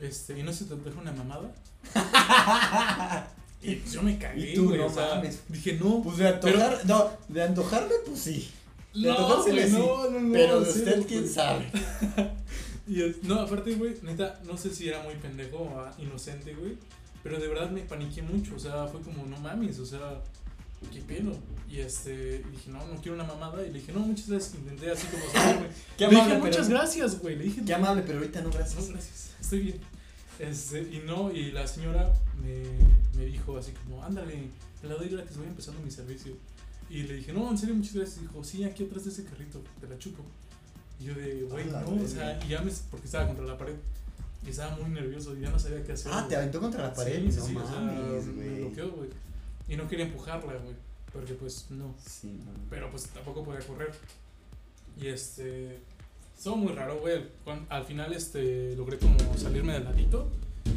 este, 0.00 0.38
¿y 0.38 0.42
no 0.42 0.52
se 0.52 0.64
te 0.64 0.74
antoja 0.74 1.00
una 1.00 1.12
mamada? 1.12 1.50
Y 3.62 3.74
pues 3.76 3.92
yo 3.92 4.02
me 4.02 4.16
cagué, 4.18 4.52
Y 4.52 4.54
tú, 4.54 4.68
güey, 4.68 4.78
no 4.78 4.86
o 4.86 4.90
sea, 4.90 5.16
mames. 5.16 5.40
dije, 5.48 5.74
no, 5.74 6.02
Pues 6.02 6.16
de 6.16 6.28
antojar, 6.28 6.80
no, 6.86 7.10
de 7.28 7.42
antojarme, 7.42 7.92
pues 8.06 8.18
sí. 8.18 8.50
de 8.94 9.02
no, 9.08 9.10
antojársele 9.12 9.60
güey, 9.68 9.70
sí, 9.70 9.78
no, 9.78 10.10
no, 10.10 10.20
no, 10.20 10.32
Pero 10.32 10.60
de 10.62 10.70
usted, 10.70 11.06
quién 11.06 11.28
sabe. 11.28 11.70
Y 12.88 13.02
es- 13.02 13.22
no, 13.22 13.38
aparte, 13.38 13.74
güey, 13.74 13.94
neta, 14.02 14.40
no 14.44 14.56
sé 14.56 14.70
si 14.74 14.88
era 14.88 15.02
muy 15.02 15.14
pendejo 15.16 15.58
o 15.58 16.02
inocente, 16.02 16.54
güey. 16.54 16.76
Pero 17.22 17.38
de 17.38 17.46
verdad 17.48 17.70
me 17.70 17.82
paniqué 17.82 18.22
mucho. 18.22 18.56
O 18.56 18.58
sea, 18.58 18.86
fue 18.88 19.00
como, 19.02 19.26
no 19.26 19.36
mames, 19.38 19.78
o 19.78 19.84
sea, 19.86 20.22
¿qué 20.92 21.00
pedo? 21.02 21.32
Y 21.70 21.78
este, 21.78 22.42
y 22.46 22.50
dije, 22.50 22.70
no, 22.70 22.84
no 22.86 23.00
quiero 23.00 23.14
una 23.14 23.24
mamada. 23.24 23.64
Y 23.64 23.70
le 23.72 23.78
dije, 23.78 23.92
no, 23.92 24.00
muchas 24.00 24.28
gracias. 24.28 24.54
Intenté 24.56 24.90
así 24.90 25.06
como 25.06 25.24
salirme. 25.32 25.68
Qué 25.96 26.08
le 26.08 26.16
amable, 26.16 26.34
dije, 26.34 26.46
muchas 26.46 26.66
pero, 26.66 26.78
gracias, 26.78 27.18
güey. 27.20 27.36
Le 27.36 27.44
dije, 27.44 27.62
Qué 27.64 27.74
amable, 27.74 28.02
pero 28.06 28.18
ahorita 28.18 28.40
no, 28.40 28.48
no, 28.48 28.54
gracias. 28.54 28.88
gracias, 28.88 29.30
estoy 29.40 29.60
bien. 29.60 29.80
Este, 30.40 30.80
y 30.80 31.02
no, 31.06 31.30
y 31.30 31.52
la 31.52 31.66
señora 31.66 32.12
me, 32.42 33.18
me 33.18 33.26
dijo 33.26 33.56
así 33.58 33.72
como, 33.72 34.02
ándale, 34.02 34.48
te 34.80 34.88
la 34.88 34.94
doy 34.94 35.08
gratis, 35.10 35.36
voy 35.36 35.46
empezando 35.46 35.80
mi 35.82 35.90
servicio. 35.90 36.32
Y 36.88 37.02
le 37.04 37.14
dije, 37.14 37.32
no, 37.32 37.48
en 37.50 37.56
serio, 37.58 37.74
muchas 37.76 37.94
gracias. 37.94 38.20
Dijo, 38.22 38.42
sí, 38.42 38.64
aquí 38.64 38.84
atrás 38.84 39.04
de 39.04 39.10
ese 39.10 39.24
carrito, 39.24 39.62
te 39.80 39.86
la 39.86 39.96
chupo. 39.98 40.24
Y 40.98 41.04
yo 41.04 41.14
de, 41.14 41.42
güey, 41.44 41.68
A 41.68 41.72
la 41.72 41.80
no, 41.82 42.02
o 42.02 42.08
sea, 42.08 42.40
y 42.44 42.48
ya 42.48 42.62
me, 42.62 42.72
porque 42.90 43.06
estaba 43.06 43.26
contra 43.28 43.44
la 43.44 43.56
pared. 43.56 43.76
Y 44.44 44.50
estaba 44.50 44.74
muy 44.76 44.90
nervioso 44.90 45.36
y 45.36 45.42
ya 45.42 45.50
no 45.50 45.58
sabía 45.58 45.84
qué 45.84 45.92
hacer. 45.92 46.10
Ah, 46.12 46.22
te 46.22 46.34
güey. 46.34 46.38
aventó 46.38 46.60
contra 46.60 46.82
la 46.82 46.94
pared. 46.94 47.30
Sí, 47.30 47.38
no 47.38 47.46
sí, 47.46 47.56
o 47.56 47.66
sea, 47.68 47.80
me 47.80 48.00
güey. 48.32 48.60
bloqueó, 48.64 48.90
güey. 48.92 49.10
Y 49.70 49.76
no 49.76 49.88
quería 49.88 50.04
empujarla, 50.04 50.54
güey. 50.54 50.74
Porque 51.12 51.34
pues 51.34 51.66
no. 51.70 51.94
Sí, 52.04 52.40
no. 52.44 52.52
Pero 52.68 52.90
pues 52.90 53.04
tampoco 53.06 53.44
podía 53.44 53.60
correr. 53.60 53.92
Y 55.00 55.06
este. 55.06 55.78
Estuvo 56.36 56.56
muy 56.56 56.72
raro, 56.72 56.98
güey. 56.98 57.22
Al 57.68 57.84
final, 57.84 58.12
este. 58.12 58.74
Logré 58.76 58.98
como 58.98 59.16
salirme 59.38 59.74
del 59.74 59.84
ladito. 59.84 60.28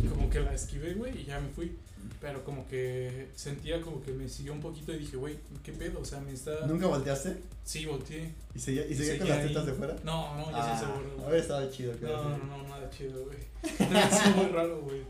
Y 0.02 0.08
como 0.08 0.30
que 0.30 0.39
la 0.39 0.54
esquivé, 0.54 0.94
güey. 0.94 1.22
Y 1.22 1.26
ya 1.26 1.39
me 1.39 1.50
fui. 1.50 1.76
Pero 2.22 2.44
como 2.44 2.68
que 2.68 3.30
sentía 3.36 3.82
como 3.82 4.02
que 4.04 4.12
me 4.12 4.28
siguió 4.28 4.54
un 4.54 4.60
poquito 4.60 4.94
y 4.94 5.00
dije, 5.00 5.16
güey, 5.18 5.38
¿qué 5.64 5.72
pedo? 5.72 6.02
O 6.02 6.06
sea, 6.06 6.20
me 6.20 6.34
está. 6.34 6.68
¿Nunca 6.68 6.88
volteaste? 6.88 7.38
Sí, 7.64 7.86
volteé. 7.86 8.34
¿Y 8.54 8.60
seguía, 8.60 8.86
y 8.86 8.91
Y 8.91 8.96
seguía 8.96 9.18
con 9.18 9.28
seguía 9.28 9.36
las 9.36 9.48
tetas 9.48 9.64
ahí. 9.64 9.70
de 9.70 9.74
fuera? 9.74 9.96
No, 10.04 10.38
no, 10.38 10.52
ya 10.52 10.74
ah, 10.74 10.80
se 10.80 10.86
seguro. 10.86 11.26
A 11.26 11.30
ver, 11.30 11.39
estaba 11.39 11.70
chido. 11.70 11.94
No, 11.94 12.00
creo. 12.00 12.24
no, 12.24 12.38
no, 12.38 12.64
nada 12.68 12.89
chido, 12.89 13.24
güey. 13.24 13.38
Estuvo 13.64 14.44
muy 14.44 14.52
raro, 14.52 14.82
güey. 14.82 15.02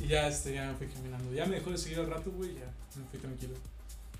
Y 0.00 0.06
ya, 0.08 0.28
este, 0.28 0.54
ya 0.54 0.70
me 0.70 0.76
fui 0.76 0.86
caminando. 0.86 1.32
Ya 1.32 1.46
me 1.46 1.56
dejó 1.56 1.70
de 1.70 1.78
seguir 1.78 1.98
al 2.00 2.08
rato, 2.10 2.30
güey. 2.30 2.54
Ya 2.54 2.70
me 3.00 3.04
fui 3.10 3.18
tranquilo. 3.18 3.54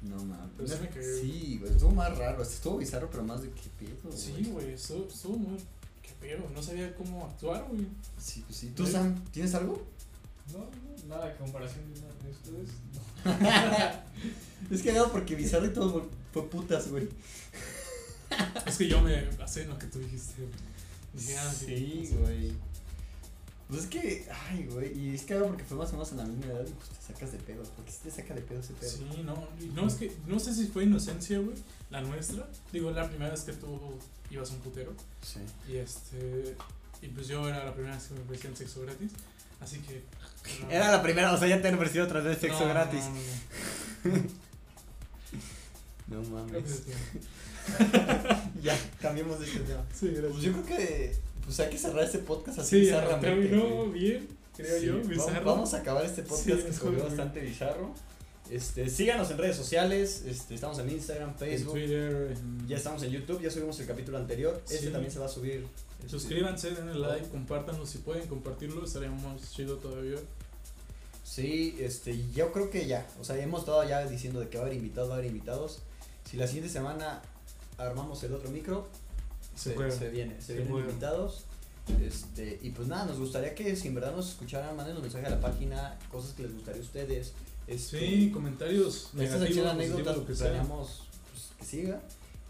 No 0.02 0.16
mames. 0.24 0.50
Pero 0.56 0.68
sí 0.68 0.74
me 0.80 0.88
cagué. 0.88 1.20
Sí, 1.20 1.56
güey, 1.60 1.72
estuvo 1.72 1.90
más 1.92 2.16
raro. 2.18 2.42
Estuvo 2.42 2.78
bizarro, 2.78 3.08
pero 3.10 3.24
más 3.24 3.42
de 3.42 3.50
qué 3.50 3.68
pedo. 3.78 4.12
Sí, 4.16 4.48
güey, 4.52 4.72
estuvo, 4.72 5.06
estuvo 5.08 5.36
muy. 5.36 5.58
Qué 6.02 6.10
pedo. 6.20 6.48
No 6.54 6.62
sabía 6.62 6.94
cómo 6.94 7.26
actuar, 7.26 7.64
güey. 7.68 7.86
Sí, 8.18 8.42
pues 8.46 8.58
sí. 8.58 8.72
¿Tú, 8.76 8.86
Sam, 8.86 9.22
tienes 9.32 9.54
algo? 9.54 9.82
No, 10.52 10.58
no, 10.60 11.08
nada 11.16 11.32
que 11.32 11.38
comparación 11.38 11.84
de, 11.92 12.00
nada 12.00 12.14
de 12.24 12.30
ustedes. 12.30 12.70
es 14.70 14.82
que 14.82 14.88
cagado 14.88 15.12
porque 15.12 15.34
bizarro 15.34 15.66
y 15.66 15.72
todo 15.72 15.90
fue- 15.92 16.08
fue 16.32 16.48
putas, 16.50 16.88
güey. 16.90 17.08
Es 18.66 18.76
que 18.76 18.88
yo 18.88 19.00
me 19.02 19.24
basé 19.36 19.62
en 19.62 19.70
lo 19.70 19.78
que 19.78 19.86
tú 19.86 19.98
dijiste. 19.98 20.34
güey. 20.42 20.52
Dije, 21.14 21.36
ah, 21.38 21.52
Sí, 21.52 22.10
güey. 22.20 22.52
Pues 23.68 23.82
es 23.82 23.86
que, 23.88 24.26
ay, 24.48 24.66
güey, 24.72 24.98
y 24.98 25.14
es 25.14 25.24
que 25.24 25.34
porque 25.36 25.62
fue 25.62 25.76
más 25.76 25.90
o 25.90 25.92
menos 25.92 26.10
en 26.12 26.18
la 26.18 26.24
misma 26.24 26.46
edad 26.46 26.66
y 26.66 26.72
pues 26.72 26.88
te 26.88 27.12
sacas 27.12 27.32
de 27.32 27.38
pedo, 27.38 27.62
porque 27.76 27.92
si 27.92 27.98
te 27.98 28.10
saca 28.10 28.34
de 28.34 28.40
pedo 28.40 28.60
ese 28.60 28.72
pedo. 28.72 28.90
Sí, 28.90 29.22
no. 29.24 29.46
No, 29.74 29.86
es 29.86 29.94
que. 29.94 30.10
No 30.26 30.38
sé 30.38 30.54
si 30.54 30.68
fue 30.68 30.84
inocencia, 30.84 31.38
güey. 31.38 31.54
La 31.90 32.00
nuestra. 32.00 32.48
Digo, 32.72 32.90
la 32.90 33.06
primera 33.06 33.30
vez 33.30 33.42
que 33.42 33.52
tú 33.52 33.78
ibas 34.30 34.50
a 34.50 34.54
un 34.54 34.60
putero. 34.60 34.94
Sí. 35.20 35.40
Y 35.70 35.76
este. 35.76 36.56
Y 37.02 37.08
pues 37.08 37.28
yo 37.28 37.46
era 37.46 37.62
la 37.62 37.74
primera 37.74 37.94
vez 37.94 38.06
que 38.06 38.14
me 38.14 38.20
ofrecían 38.20 38.56
sexo 38.56 38.80
gratis. 38.80 39.10
Así 39.60 39.80
que. 39.80 40.02
no. 40.62 40.70
Era 40.70 40.90
la 40.90 41.02
primera, 41.02 41.34
o 41.34 41.38
sea, 41.38 41.46
ya 41.46 41.60
te 41.60 41.68
han 41.68 41.74
ofrecido 41.74 42.06
otra 42.06 42.20
vez 42.20 42.38
sexo 42.38 42.60
no, 42.60 42.68
gratis. 42.70 43.04
no, 46.06 46.22
no, 46.22 46.30
mames. 46.30 46.84
Ya, 48.62 48.76
cambiemos 49.00 49.38
de 49.40 49.46
este 49.46 49.60
tema. 49.60 49.84
Sí, 49.94 50.08
gracias. 50.08 50.32
Pues 50.32 50.42
yo 50.42 50.52
creo 50.52 50.64
que, 50.64 51.16
pues 51.48 51.60
hay 51.60 51.70
que 51.70 51.78
cerrar 51.78 52.04
este 52.04 52.18
podcast 52.18 52.58
así 52.58 52.68
Sí, 52.76 52.80
bizarramente. 52.82 53.26
terminó 53.26 53.86
bien, 53.90 54.28
creo 54.56 54.78
Sí, 54.80 54.86
yo. 54.86 54.92
vamos- 54.94 55.08
Bizarro. 55.08 55.44
Vamos 55.46 55.74
a 55.74 55.78
acabar 55.78 56.04
este 56.04 56.22
podcast 56.22 56.46
que 56.66 56.72
fue 56.72 56.90
bastante 56.96 57.40
bizarro. 57.40 57.94
Este, 58.50 58.88
síganos 58.88 59.30
en 59.30 59.38
redes 59.38 59.56
sociales, 59.56 60.24
este, 60.26 60.54
estamos 60.54 60.78
en 60.78 60.90
Instagram, 60.90 61.30
En 61.30 61.36
Facebook, 61.36 61.72
Twitter. 61.74 62.32
en- 62.36 62.66
ya 62.68 62.76
estamos 62.76 63.02
en 63.02 63.10
YouTube, 63.10 63.40
ya 63.42 63.50
subimos 63.50 63.78
el 63.80 63.86
capítulo 63.86 64.16
anterior, 64.18 64.62
este 64.70 64.90
también 64.90 65.10
se 65.12 65.18
va 65.18 65.26
a 65.26 65.28
subir. 65.28 65.66
este, 66.00 66.08
Suscríbanse, 66.10 66.70
denle 66.70 66.94
like, 66.94 67.28
compártanlo 67.28 67.84
si 67.86 67.98
pueden 67.98 68.26
compartirlo, 68.28 68.84
estaría 68.84 69.10
más 69.10 69.52
chido 69.52 69.76
todavía. 69.76 70.16
Sí, 71.24 71.76
este, 71.80 72.18
yo 72.32 72.52
creo 72.52 72.70
que 72.70 72.86
ya, 72.86 73.06
o 73.20 73.24
sea, 73.24 73.36
hemos 73.38 73.60
estado 73.60 73.86
ya 73.86 74.06
diciendo 74.06 74.40
de 74.40 74.48
que 74.48 74.56
va 74.58 74.64
a 74.64 74.66
haber 74.66 74.78
invitados, 74.78 75.10
va 75.10 75.14
a 75.14 75.18
haber 75.18 75.30
invitados. 75.30 75.80
Si 76.24 76.36
la 76.36 76.46
siguiente 76.46 76.70
semana 76.72 77.20
armamos 77.76 78.22
el 78.24 78.32
otro 78.32 78.50
micro, 78.50 78.88
se, 79.58 79.74
juega. 79.74 79.90
se 79.90 80.08
viene, 80.10 80.40
se, 80.40 80.46
Se 80.48 80.52
vienen 80.54 80.72
juega. 80.72 80.88
invitados. 80.88 81.44
Este, 82.04 82.58
y 82.62 82.70
pues 82.70 82.86
nada, 82.88 83.06
nos 83.06 83.18
gustaría 83.18 83.54
que 83.54 83.74
si 83.74 83.88
en 83.88 83.94
verdad 83.94 84.14
nos 84.14 84.28
escucharan, 84.30 84.76
manden 84.76 84.96
un 84.96 85.02
mensaje 85.02 85.26
a 85.26 85.30
la 85.30 85.40
página, 85.40 85.98
cosas 86.10 86.32
que 86.34 86.42
les 86.42 86.52
gustaría 86.52 86.80
a 86.82 86.84
ustedes. 86.84 87.32
Este, 87.66 87.98
Sí, 88.00 88.30
comentarios 88.30 89.10
Esta 89.18 89.38
sección 89.38 89.64
de 89.64 89.70
anécdotas 89.70 90.18
que 90.18 90.32
planeamos 90.34 91.02
pues, 91.32 91.44
que 91.58 91.64
siga. 91.64 92.00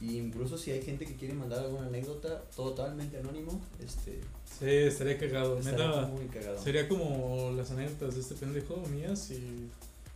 Y 0.01 0.17
incluso 0.19 0.57
si 0.57 0.71
hay 0.71 0.81
gente 0.83 1.05
que 1.07 1.17
quiere 1.17 1.35
mandar 1.35 1.59
alguna 1.61 1.87
anécdota 1.87 2.41
totalmente 2.55 3.19
anónimo, 3.19 3.61
este, 3.85 4.21
Sí, 4.59 4.67
estaría 4.67 5.19
cagado. 5.19 5.59
estaría 5.59 5.87
Neta, 5.89 6.07
muy 6.07 6.27
cagado. 6.27 6.63
sería 6.63 6.89
como 6.89 7.53
las 7.57 7.71
anécdotas 7.73 8.15
de 8.15 8.21
este 8.21 8.35
pendejo 8.37 8.77
mías 8.93 9.31
y 9.33 9.69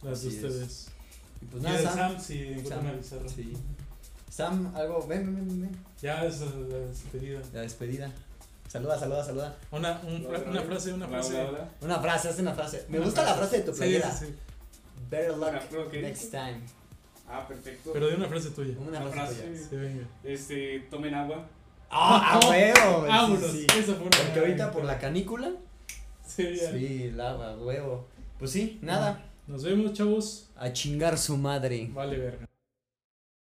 las 0.02 0.18
Así 0.18 0.28
de 0.30 0.36
es. 0.36 0.44
ustedes. 0.44 0.86
Y 1.40 1.44
pues 1.46 1.62
y 1.62 1.66
nada, 1.66 1.78
de 1.78 1.82
Sam, 1.84 1.94
Sam, 1.96 2.20
si 2.20 2.38
encuentran 2.38 3.04
Sam, 3.04 3.28
sí. 3.28 3.52
Sam, 4.36 4.72
algo, 4.74 5.06
ven, 5.06 5.26
ven, 5.26 5.46
ven, 5.46 5.60
ven. 5.62 5.76
Ya 6.00 6.24
es 6.24 6.40
la 6.40 6.78
despedida. 6.78 7.40
La 7.52 7.60
despedida. 7.60 8.10
Saluda, 8.66 8.98
saluda, 8.98 9.22
saluda. 9.22 9.56
Una, 9.70 10.00
un 10.06 10.24
fra- 10.24 10.50
una 10.50 10.62
frase, 10.62 10.94
una 10.94 11.06
Hola, 11.06 11.18
frase. 11.18 11.36
hola, 11.38 11.48
hola. 11.50 11.68
Una 11.82 12.00
frase, 12.00 12.28
haz 12.30 12.38
una 12.38 12.54
frase. 12.54 12.86
Me 12.88 12.96
Una 12.96 13.04
gusta 13.04 13.24
la 13.24 13.34
frase 13.34 13.58
de 13.58 13.62
tu 13.64 13.72
playera. 13.76 14.10
sí, 14.10 14.24
sí. 14.28 14.34
Better 15.10 15.36
luck 15.36 15.48
Una- 15.50 15.60
¿pero 15.68 15.90
qué 15.90 16.00
next 16.00 16.30
time. 16.30 16.60
Ah, 17.28 17.46
perfecto. 17.46 17.90
Pero 17.92 18.06
de 18.06 18.14
una 18.16 18.26
frase 18.28 18.50
tuya. 18.52 18.74
Una 18.78 19.00
Una 19.00 19.10
frase 19.10 19.34
frase. 19.34 19.48
tuya. 19.48 19.68
Sí, 19.68 19.76
venga. 19.76 20.06
Este, 20.24 20.78
tomen 20.90 21.14
agua. 21.14 21.46
¡Ah, 21.90 22.40
a 22.40 22.40
huevo! 22.48 23.02
Vámonos. 23.06 23.50
Sí, 23.50 23.66
sí. 23.70 23.78
Esa 23.80 23.92
fue 23.96 24.06
una. 24.06 24.16
Porque 24.16 24.38
ahorita 24.40 24.70
por 24.72 24.84
la 24.84 24.98
canícula. 24.98 25.52
Sí, 26.26 26.56
ya. 26.56 26.72
Sí, 26.72 27.10
lava, 27.10 27.54
huevo. 27.58 28.06
Pues 28.38 28.50
sí, 28.50 28.78
nada. 28.80 29.22
Nos 29.46 29.62
vemos, 29.62 29.92
chavos. 29.92 30.48
A 30.56 30.72
chingar 30.72 31.18
su 31.18 31.36
madre. 31.36 31.90
Vale, 31.92 32.16
verga. 32.16 32.46